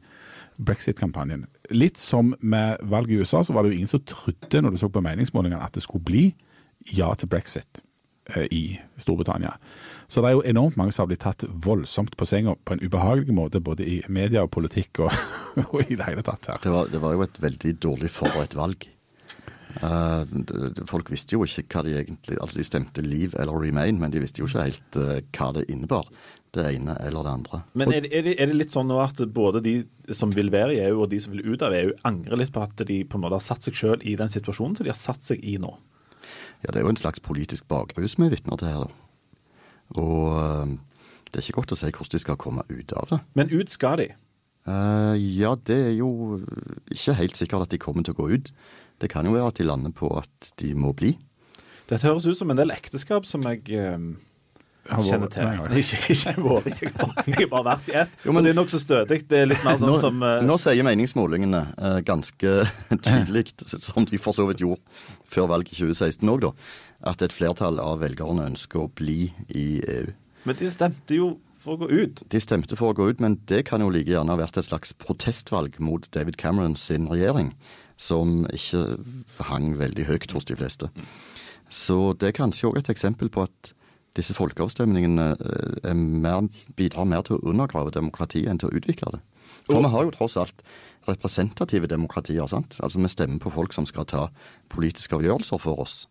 brexit-kampanjen. 0.59 1.46
Litt 1.70 2.00
som 2.00 2.35
med 2.40 2.81
valget 2.83 3.14
i 3.14 3.20
USA, 3.20 3.44
så 3.44 3.52
var 3.52 3.62
det 3.62 3.72
jo 3.72 3.78
ingen 3.78 3.92
som 3.92 4.02
trodde 4.02 4.62
når 4.62 4.74
du 4.74 4.81
så 4.81 4.90
på 4.90 5.04
meningsmålingene 5.04 5.62
at 5.62 5.76
det 5.76 5.85
skulle 5.85 6.04
bli 6.09 6.24
ja 6.94 7.12
til 7.18 7.31
brexit 7.31 7.83
eh, 8.35 8.48
i 8.50 8.64
Storbritannia. 8.98 9.54
Så 10.09 10.22
det 10.24 10.31
er 10.31 10.38
jo 10.38 10.44
enormt 10.48 10.78
mange 10.81 10.96
som 10.96 11.04
har 11.04 11.12
blitt 11.12 11.24
tatt 11.26 11.44
voldsomt 11.46 12.16
på 12.16 12.26
senga 12.26 12.57
på 12.57 12.74
en 12.74 12.83
ubehagelig 12.83 13.35
måte, 13.37 13.61
både 13.61 13.87
i 13.87 14.00
media 14.09 14.46
og 14.46 14.54
politikk 14.57 15.04
og, 15.04 15.12
og 15.72 15.83
i 15.85 15.94
det 15.94 16.09
hele 16.09 16.24
tatt 16.26 16.50
her. 16.50 16.62
Det 16.64 16.74
var, 16.74 16.90
det 16.90 17.02
var 17.04 17.14
jo 17.14 17.26
et 17.28 17.42
veldig 17.44 17.76
dårlig 17.83 18.14
forberedt 18.14 18.59
valg. 18.59 18.88
Eh, 19.85 20.83
folk 20.88 21.11
visste 21.12 21.37
jo 21.37 21.44
ikke 21.44 21.66
hva 21.68 21.85
de 21.87 21.92
egentlig 22.00 22.38
Altså, 22.40 22.59
de 22.59 22.66
stemte 22.66 23.04
Leave 23.04 23.37
eller 23.38 23.61
Remain, 23.61 24.00
men 24.00 24.12
de 24.14 24.22
visste 24.22 24.42
jo 24.42 24.48
ikke 24.48 24.64
helt 24.64 24.98
eh, 24.98 25.20
hva 25.37 25.52
det 25.57 25.68
innebar. 25.68 26.09
Det 26.54 26.64
ene 26.64 26.94
eller 27.04 27.26
det 27.26 27.33
andre. 27.37 27.61
Men 27.76 27.92
er 27.92 28.07
det, 28.07 28.11
er, 28.16 28.24
det, 28.24 28.35
er 28.40 28.48
det 28.48 28.57
litt 28.57 28.72
sånn 28.72 28.88
nå 28.88 28.96
at 29.02 29.20
både 29.37 29.61
de 29.62 29.74
som 30.16 30.33
vil 30.33 30.48
være 30.50 30.78
i 30.78 30.81
EU 30.87 31.02
og 31.04 31.11
de 31.12 31.20
som 31.20 31.35
vil 31.35 31.44
ut 31.44 31.62
av 31.62 31.76
EU, 31.76 31.92
angrer 32.09 32.40
litt 32.40 32.54
på 32.54 32.62
at 32.64 32.81
de 32.88 33.02
på 33.04 33.18
en 33.18 33.26
måte 33.26 33.37
har 33.37 33.44
satt 33.44 33.68
seg 33.68 33.76
sjøl 33.76 34.00
i 34.00 34.16
den 34.16 34.33
situasjonen 34.33 34.78
som 34.78 34.88
de 34.88 34.94
har 34.94 34.98
satt 34.98 35.26
seg 35.26 35.44
i 35.44 35.59
nå? 35.61 35.74
Ja, 36.64 36.72
det 36.72 36.81
er 36.81 36.87
jo 36.87 36.94
en 36.94 36.98
slags 36.98 37.20
politisk 37.22 37.68
bakrus 37.70 38.16
vi 38.18 38.26
er 38.26 38.33
vitner 38.33 38.59
til 38.59 38.72
her. 38.72 38.88
da. 38.88 39.37
Og 40.00 40.24
eh, 40.40 40.72
det 41.28 41.40
er 41.40 41.44
ikke 41.44 41.61
godt 41.61 41.76
å 41.76 41.78
si 41.78 41.92
hvordan 41.92 42.14
de 42.16 42.22
skal 42.24 42.40
komme 42.40 42.64
ut 42.72 42.96
av 42.96 43.12
det. 43.12 43.20
Men 43.38 43.52
ut 43.52 43.70
skal 43.72 44.00
de. 44.00 44.09
Uh, 44.68 45.14
ja, 45.16 45.54
det 45.68 45.76
er 45.76 45.94
jo 45.96 46.40
ikke 46.92 47.16
helt 47.16 47.38
sikkert 47.38 47.64
at 47.64 47.72
de 47.72 47.81
kommer 47.81 48.04
til 48.04 48.16
å 48.16 48.18
gå 48.18 48.28
ut. 48.37 48.50
Det 48.98 49.11
kan 49.12 49.26
jo 49.28 49.34
være 49.37 49.50
at 49.52 49.58
de 49.61 49.66
lander 49.68 49.92
på 49.94 50.11
at 50.18 50.52
de 50.62 50.72
må 50.74 50.92
bli. 50.96 51.14
Dette 51.88 52.04
høres 52.08 52.26
ut 52.26 52.37
som 52.38 52.50
en 52.52 52.58
del 52.58 52.70
ekteskap 52.74 53.24
som 53.24 53.44
jeg 53.48 53.62
um, 53.78 54.08
kjenner 54.88 55.30
til. 55.32 55.44
Nei. 55.46 55.80
Ikke, 55.80 56.00
ikke 56.00 56.12
i, 56.12 56.18
jeg 56.18 56.34
har- 56.98 57.22
jeg 57.28 57.37
har 57.38 57.50
bare 57.52 57.64
vært 57.70 57.88
i 57.88 57.96
ett. 58.02 58.11
Jo, 58.24 58.32
men- 58.32 58.40
og 58.42 58.44
det 58.44 58.50
er 58.52 58.58
nokså 58.61 58.80
stødig. 58.82 59.20
Det 59.28 59.38
er 59.38 59.46
litt 59.46 59.64
mer 59.64 59.78
sånn 59.80 59.92
Nå, 59.94 59.98
som 60.02 60.22
uh, 60.22 60.40
nå 60.44 60.58
sier 60.61 60.84
meningsmålingene 60.84 61.62
uh, 61.78 61.98
ganske 62.04 62.54
tydelig, 63.06 63.46
som 63.66 64.04
de 64.08 64.18
for 64.20 64.32
så 64.37 64.46
vidt 64.50 64.61
gjorde 64.64 64.80
før 65.28 65.48
valget 65.54 65.72
i 65.76 65.80
2016 65.84 66.28
òg, 66.34 66.40
da, 66.48 66.52
at 67.12 67.22
et 67.22 67.32
flertall 67.37 67.78
av 67.80 68.00
velgerne 68.02 68.48
ønsker 68.50 68.84
å 68.84 68.90
bli 68.98 69.30
i 69.54 69.66
EU. 69.87 70.08
Men 70.48 70.56
de 70.56 70.70
stemte 70.72 71.14
jo 71.16 71.37
for 71.58 71.74
å 71.76 71.82
gå 71.84 71.88
ut. 72.04 72.22
De 72.30 72.40
stemte 72.40 72.76
for 72.78 72.92
å 72.92 72.96
gå 72.96 73.08
ut, 73.11 73.20
men 73.20 73.40
det 73.50 73.64
kan 73.68 73.82
jo 73.82 73.90
like 73.92 74.08
gjerne 74.08 74.30
ha 74.32 74.38
vært 74.40 74.56
et 74.61 74.64
slags 74.68 74.92
protestvalg 74.96 75.76
mot 75.82 76.06
David 76.14 76.37
Cameron 76.40 76.76
sin 76.78 77.08
regjering, 77.11 77.50
som 77.98 78.44
ikke 78.54 78.84
hang 79.50 79.72
veldig 79.78 80.06
høyt 80.08 80.34
hos 80.37 80.46
de 80.48 80.56
fleste. 80.58 80.90
Så 81.68 82.14
det 82.18 82.30
er 82.30 82.38
kanskje 82.38 82.70
òg 82.70 82.78
et 82.80 82.90
eksempel 82.92 83.30
på 83.32 83.44
at 83.44 83.72
disse 84.16 84.34
folkeavstemningene 84.34 85.26
eh, 85.37 85.90
er 85.90 85.96
mer, 85.98 86.46
bidrar 86.78 87.08
mer 87.11 87.26
til 87.26 87.37
å 87.37 87.42
undergrave 87.50 87.92
demokratiet 87.94 88.48
enn 88.50 88.61
til 88.62 88.70
å 88.70 88.78
utvikle 88.78 89.18
det. 89.18 89.24
For 89.68 89.82
vi 89.84 89.90
har 89.92 90.06
jo 90.06 90.14
tross 90.14 90.38
alt 90.40 90.62
representative 91.08 91.90
demokratier, 91.90 92.46
sant? 92.48 92.78
Altså 92.80 93.02
vi 93.02 93.11
stemmer 93.12 93.42
på 93.42 93.52
folk 93.52 93.76
som 93.76 93.87
skal 93.88 94.08
ta 94.08 94.28
politiske 94.72 95.16
avgjørelser 95.18 95.61
for 95.61 95.84
oss. 95.84 96.06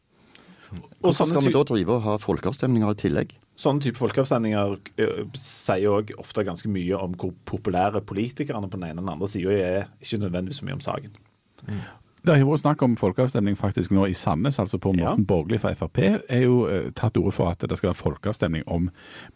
Hvorfor 1.02 1.30
skal 1.30 1.46
vi 1.46 1.56
da 1.56 1.64
drive 1.66 1.96
og 1.96 2.06
ha 2.06 2.18
folkeavstemninger 2.22 2.94
i 2.94 3.02
tillegg? 3.02 3.36
sånne 3.58 3.82
type 3.82 3.98
folkeavstemninger 3.98 4.76
eh, 5.02 5.24
sier 5.38 5.90
òg 5.90 6.14
ofte 6.22 6.46
ganske 6.46 6.70
mye 6.72 7.00
om 7.00 7.16
hvor 7.18 7.34
populære 7.50 8.04
politikerne 8.06 8.70
på 8.70 8.78
den 8.80 8.92
ene 8.92 9.02
og 9.02 9.08
den 9.08 9.14
andre 9.16 9.30
sida 9.32 9.56
er, 9.56 9.88
ikke 10.02 10.22
nødvendigvis 10.22 10.62
så 10.62 10.68
mye 10.68 10.78
om 10.78 10.84
saken. 10.86 11.16
Det 12.28 12.34
har 12.34 12.42
jo 12.42 12.50
vært 12.50 12.60
snakk 12.60 12.82
om 12.84 12.96
folkeavstemning 13.00 13.56
faktisk 13.56 13.94
nå 13.96 14.04
i 14.10 14.16
Sandnes, 14.18 14.58
altså 14.60 14.76
på 14.84 14.92
Ja. 14.98 15.14
Morten 15.14 15.26
Borgli 15.30 15.58
fra 15.62 15.72
Frp. 15.78 15.98
er 16.28 16.42
jo 16.44 16.66
eh, 16.68 16.90
tatt 16.92 17.14
til 17.16 17.24
orde 17.24 17.32
for 17.38 17.48
at 17.54 17.60
det 17.64 17.78
skal 17.78 17.94
være 17.94 18.00
folkeavstemning 18.02 18.66
om 18.68 18.90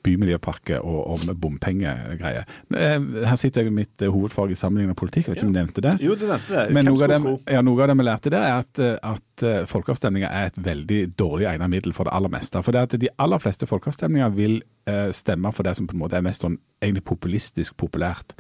bymiljøpakke 0.04 0.82
og 0.82 1.14
om 1.14 1.36
bompengegreier. 1.40 2.44
Eh, 2.76 3.00
her 3.30 3.36
sitter 3.40 3.62
jeg 3.64 3.72
med 3.72 3.86
mitt 3.86 4.02
eh, 4.04 4.12
hovedfag 4.12 4.52
i 4.52 4.56
sammenligning 4.60 4.92
med 4.92 5.00
politikk, 5.00 5.28
jeg 5.30 5.36
vet 5.36 5.40
ikke 5.40 5.48
om 5.48 5.54
du 5.54 5.60
nevnte 5.62 5.86
det. 5.86 5.94
Jo, 6.04 6.16
du 6.20 6.26
nevnte 6.28 6.58
det. 6.58 6.66
Men 6.76 6.90
noe 6.90 7.04
av, 7.06 7.14
det, 7.14 7.38
ja, 7.56 7.62
noe 7.64 7.82
av 7.86 7.94
det 7.94 7.98
vi 8.02 8.08
lærte 8.10 8.34
der, 8.34 8.48
er 8.50 8.66
at, 8.66 8.80
eh, 8.84 8.98
eh, 9.44 9.64
folkeavstemninger 9.70 10.30
er 10.30 10.50
et 10.50 10.60
veldig 10.62 11.02
dårlig 11.20 11.48
egnet 11.52 11.72
middel 11.72 11.96
for 11.96 12.08
det 12.08 12.14
aller 12.16 12.32
meste. 12.34 12.62
For 12.64 12.76
det 12.76 12.86
at 12.88 13.00
de 13.02 13.10
aller 13.22 13.42
fleste 13.42 13.68
folkeavstemninger 13.70 14.34
vil 14.36 14.60
eh, 14.90 15.10
stemme 15.16 15.52
for 15.56 15.68
det 15.68 15.76
som 15.78 15.88
på 15.90 15.96
en 15.96 16.02
måte 16.04 16.18
er 16.20 16.26
mest 16.26 16.46
sånn 16.46 16.60
egentlig 16.82 17.04
populistisk 17.06 17.78
populært. 17.78 18.34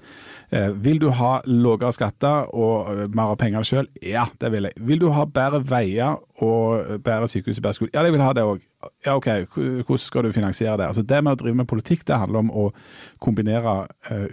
Eh, 0.49 0.71
vil 0.73 0.99
du 1.01 1.09
ha 1.17 1.35
lavere 1.45 1.93
skatter 1.95 2.49
og 2.57 3.13
mer 3.15 3.35
penger 3.39 3.67
sjøl? 3.67 3.91
Ja, 4.05 4.27
det 4.41 4.51
vil 4.53 4.69
jeg. 4.69 4.77
Vil 4.89 5.03
du 5.03 5.11
ha 5.15 5.27
bedre 5.29 5.61
veier 5.67 6.17
og 6.41 6.97
bedre 7.05 7.29
sykehus 7.29 7.61
og 7.61 7.67
bedre 7.67 7.77
skole? 7.77 7.93
Ja, 7.93 8.05
jeg 8.07 8.17
vil 8.17 8.25
ha 8.25 8.33
det 8.37 8.47
òg. 8.47 8.65
Ja, 9.05 9.13
OK, 9.13 9.27
hvordan 9.53 10.01
skal 10.01 10.25
du 10.25 10.31
finansiere 10.33 10.79
det? 10.81 10.87
Altså, 10.89 11.03
Det 11.05 11.19
med 11.21 11.35
å 11.35 11.37
drive 11.37 11.59
med 11.59 11.69
politikk, 11.69 12.01
det 12.07 12.17
handler 12.17 12.39
om 12.39 12.49
å 12.49 12.63
kombinere 13.21 13.75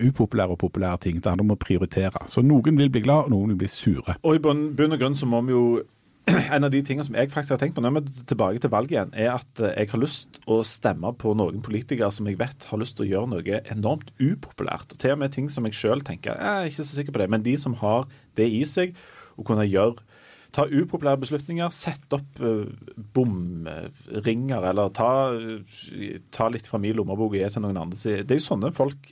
upopulære 0.00 0.56
og 0.56 0.58
populære 0.62 1.02
ting. 1.04 1.20
Det 1.20 1.28
handler 1.28 1.44
om 1.44 1.52
å 1.52 1.60
prioritere. 1.60 2.24
Så 2.26 2.40
noen 2.40 2.80
vil 2.80 2.88
bli 2.88 3.04
glad, 3.04 3.28
og 3.28 3.34
noen 3.34 3.52
vil 3.52 3.60
bli 3.66 3.68
sure. 3.68 4.16
Og 4.22 4.38
i 4.38 4.40
bunn 4.40 4.72
og 4.72 4.98
grunn 4.98 5.18
så 5.18 5.28
må 5.28 5.42
vi 5.44 5.52
jo 5.52 5.82
En 6.54 6.66
av 6.66 6.72
de 6.72 6.80
tingene 6.84 7.06
som 7.06 7.16
jeg 7.16 7.30
faktisk 7.32 7.54
har 7.54 7.60
tenkt 7.62 7.76
på 7.78 7.84
når 7.84 7.94
vi 7.96 8.02
er 8.02 8.26
tilbake 8.30 8.62
til 8.62 8.72
valget 8.72 8.94
igjen, 8.94 9.14
er 9.16 9.32
at 9.34 9.62
eh, 9.62 9.74
jeg 9.80 9.92
har 9.92 10.02
lyst 10.02 10.40
å 10.50 10.60
stemme 10.66 11.12
på 11.20 11.34
noen 11.38 11.62
politikere 11.64 12.10
som 12.14 12.28
jeg 12.28 12.40
vet 12.40 12.68
har 12.70 12.80
lyst 12.80 12.98
til 12.98 13.06
å 13.06 13.10
gjøre 13.12 13.32
noe 13.34 13.62
enormt 13.72 14.12
upopulært. 14.20 14.96
Til 15.00 15.16
og 15.16 15.22
med 15.22 15.34
ting 15.34 15.48
som 15.52 15.68
jeg 15.68 15.78
sjøl 15.78 16.04
tenker 16.06 16.34
jeg 16.34 16.44
er 16.44 16.70
ikke 16.70 16.84
så 16.84 16.98
sikker 16.98 17.16
på 17.16 17.22
det, 17.22 17.30
men 17.32 17.46
de 17.46 17.56
som 17.60 17.76
har 17.82 18.08
det 18.38 18.48
i 18.52 18.62
seg, 18.68 18.96
å 19.38 19.46
kunne 19.46 19.66
gjøre 19.68 20.04
Ta 20.48 20.64
upopulære 20.64 21.20
beslutninger, 21.20 21.68
sette 21.76 22.16
opp 22.16 22.38
uh, 22.40 22.64
bomringer, 23.12 24.64
eller 24.70 24.88
ta, 24.96 25.10
uh, 25.36 26.14
ta 26.32 26.46
litt 26.48 26.70
fra 26.70 26.80
min 26.80 26.96
lommebok 26.96 27.34
og 27.34 27.36
gi 27.36 27.50
til 27.52 27.64
noen 27.66 27.80
andre. 27.82 28.14
Det 28.24 28.32
er 28.32 28.40
jo 28.40 28.46
sånne 28.46 28.70
folk, 28.72 29.10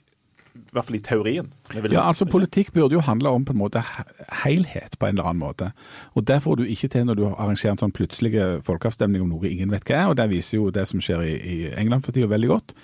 i 0.57 0.75
hvert 0.75 0.88
fall 0.88 0.99
i 0.99 1.03
teorien. 1.05 1.49
Ja, 1.75 2.07
altså 2.07 2.27
Politikk 2.29 2.73
burde 2.75 2.97
jo 2.97 3.03
handle 3.05 3.31
om 3.35 3.45
på 3.47 3.55
en 3.55 3.61
måte 3.61 3.83
helhet 4.45 4.99
på 4.99 5.09
en 5.09 5.16
eller 5.16 5.31
annen 5.31 5.42
måte. 5.42 5.71
Og 6.14 6.27
Det 6.27 6.40
får 6.42 6.57
du 6.57 6.64
ikke 6.64 6.88
til 6.92 7.07
når 7.07 7.19
du 7.19 7.25
arrangerer 7.29 7.75
en 7.75 7.83
sånn 7.85 7.95
plutselig 7.95 8.35
folkeavstemning 8.66 9.23
om 9.23 9.31
noe 9.35 9.51
ingen 9.51 9.71
vet 9.71 9.87
hva 9.87 9.99
er. 10.01 10.07
og 10.11 10.16
Det 10.16 10.29
viser 10.31 10.59
jo 10.59 10.71
det 10.71 10.87
som 10.88 11.03
skjer 11.03 11.23
i, 11.27 11.35
i 11.37 11.57
England 11.77 12.07
for 12.07 12.16
tida 12.16 12.31
veldig 12.31 12.49
godt. 12.49 12.75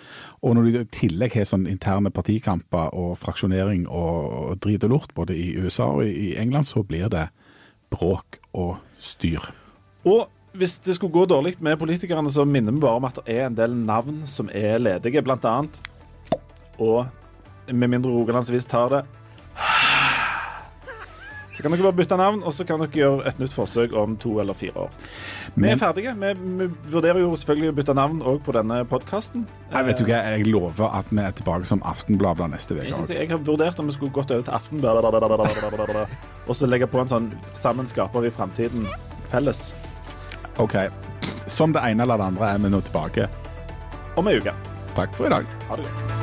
Og 0.43 0.57
når 0.57 0.63
du 0.63 0.79
i 0.81 0.85
tillegg 0.95 1.37
har 1.39 1.49
sånn 1.49 1.69
interne 1.71 2.11
partikamper 2.11 2.95
og 2.99 3.17
fraksjonering 3.21 3.87
og, 3.87 4.37
og 4.53 4.61
drit 4.65 4.85
og 4.89 4.97
lort 4.97 5.15
både 5.15 5.37
i 5.39 5.53
USA 5.59 5.93
og 5.99 6.07
i, 6.07 6.33
England, 6.39 6.67
så 6.71 6.83
blir 6.83 7.09
det 7.13 7.29
bråk 7.93 8.41
og 8.59 8.79
styr. 9.03 9.53
Og 10.09 10.27
hvis 10.59 10.79
det 10.85 10.97
skulle 10.97 11.15
gå 11.15 11.25
dårlig 11.31 11.55
med 11.65 11.79
politikerne, 11.81 12.31
så 12.31 12.45
minner 12.45 12.75
vi 12.75 12.83
bare 12.83 13.01
om 13.01 13.09
at 13.09 13.21
det 13.21 13.37
er 13.37 13.47
en 13.47 13.57
del 13.57 13.77
navn 13.77 14.23
som 14.29 14.51
er 14.53 14.79
ledige, 14.83 15.23
annet. 15.23 15.79
Og 16.79 17.07
med 17.67 17.91
mindre 17.91 18.11
Rogalandsvis 18.11 18.67
tar 18.67 18.89
det 18.91 19.03
Så 21.53 21.63
kan 21.63 21.75
dere 21.75 21.85
bare 21.85 21.99
bytte 21.99 22.17
navn, 22.17 22.41
og 22.43 22.55
så 22.57 22.65
kan 22.65 22.81
dere 22.81 22.97
gjøre 22.97 23.27
et 23.29 23.39
nytt 23.39 23.53
forsøk 23.53 23.93
om 23.93 24.15
to 24.17 24.39
eller 24.41 24.57
fire 24.57 24.87
år. 24.87 24.95
Vi 25.55 25.69
er 25.69 25.77
ferdige. 25.77 26.15
Vi, 26.17 26.31
vi 26.63 26.69
vurderer 26.95 27.21
jo 27.21 27.35
selvfølgelig 27.37 27.69
å 27.69 27.75
bytte 27.77 27.95
navn 27.99 28.23
òg 28.25 28.41
på 28.47 28.55
denne 28.57 28.79
podkasten. 28.89 29.45
Jeg 29.75 29.89
vet 29.91 30.01
jeg 30.09 30.47
lover 30.49 30.89
at 30.89 31.13
vi 31.13 31.21
er 31.21 31.37
tilbake 31.37 31.69
som 31.69 31.85
Aftenbladet 31.85 32.49
neste 32.55 32.79
uke. 32.79 32.89
Jeg, 32.89 33.05
jeg 33.13 33.31
har 33.35 33.45
vurdert 33.45 33.85
om 33.85 33.93
vi 33.93 33.99
skulle 33.99 34.17
gått 34.17 34.33
over 34.33 34.49
til 34.49 34.57
Aftenbladet 34.57 36.09
og 36.49 36.57
så 36.57 36.67
legge 36.67 36.89
på 36.89 37.05
en 37.05 37.13
sånn 37.13 37.31
'Sammen 37.53 37.87
skaper 37.87 38.25
vi 38.25 38.33
framtiden' 38.33 38.89
felles 39.31 39.75
OK. 40.57 40.75
Som 41.47 41.73
det 41.77 41.85
ene 41.85 42.03
eller 42.03 42.17
det 42.17 42.33
andre 42.33 42.51
er 42.55 42.59
vi 42.59 42.73
nå 42.73 42.81
tilbake. 42.81 43.29
om 44.17 44.29
ei 44.29 44.37
uke. 44.37 44.53
Takk 44.95 45.15
for 45.17 45.27
i 45.27 45.33
dag. 45.33 45.47
Ha 45.69 45.77
det 45.77 45.85
godt. 45.89 46.22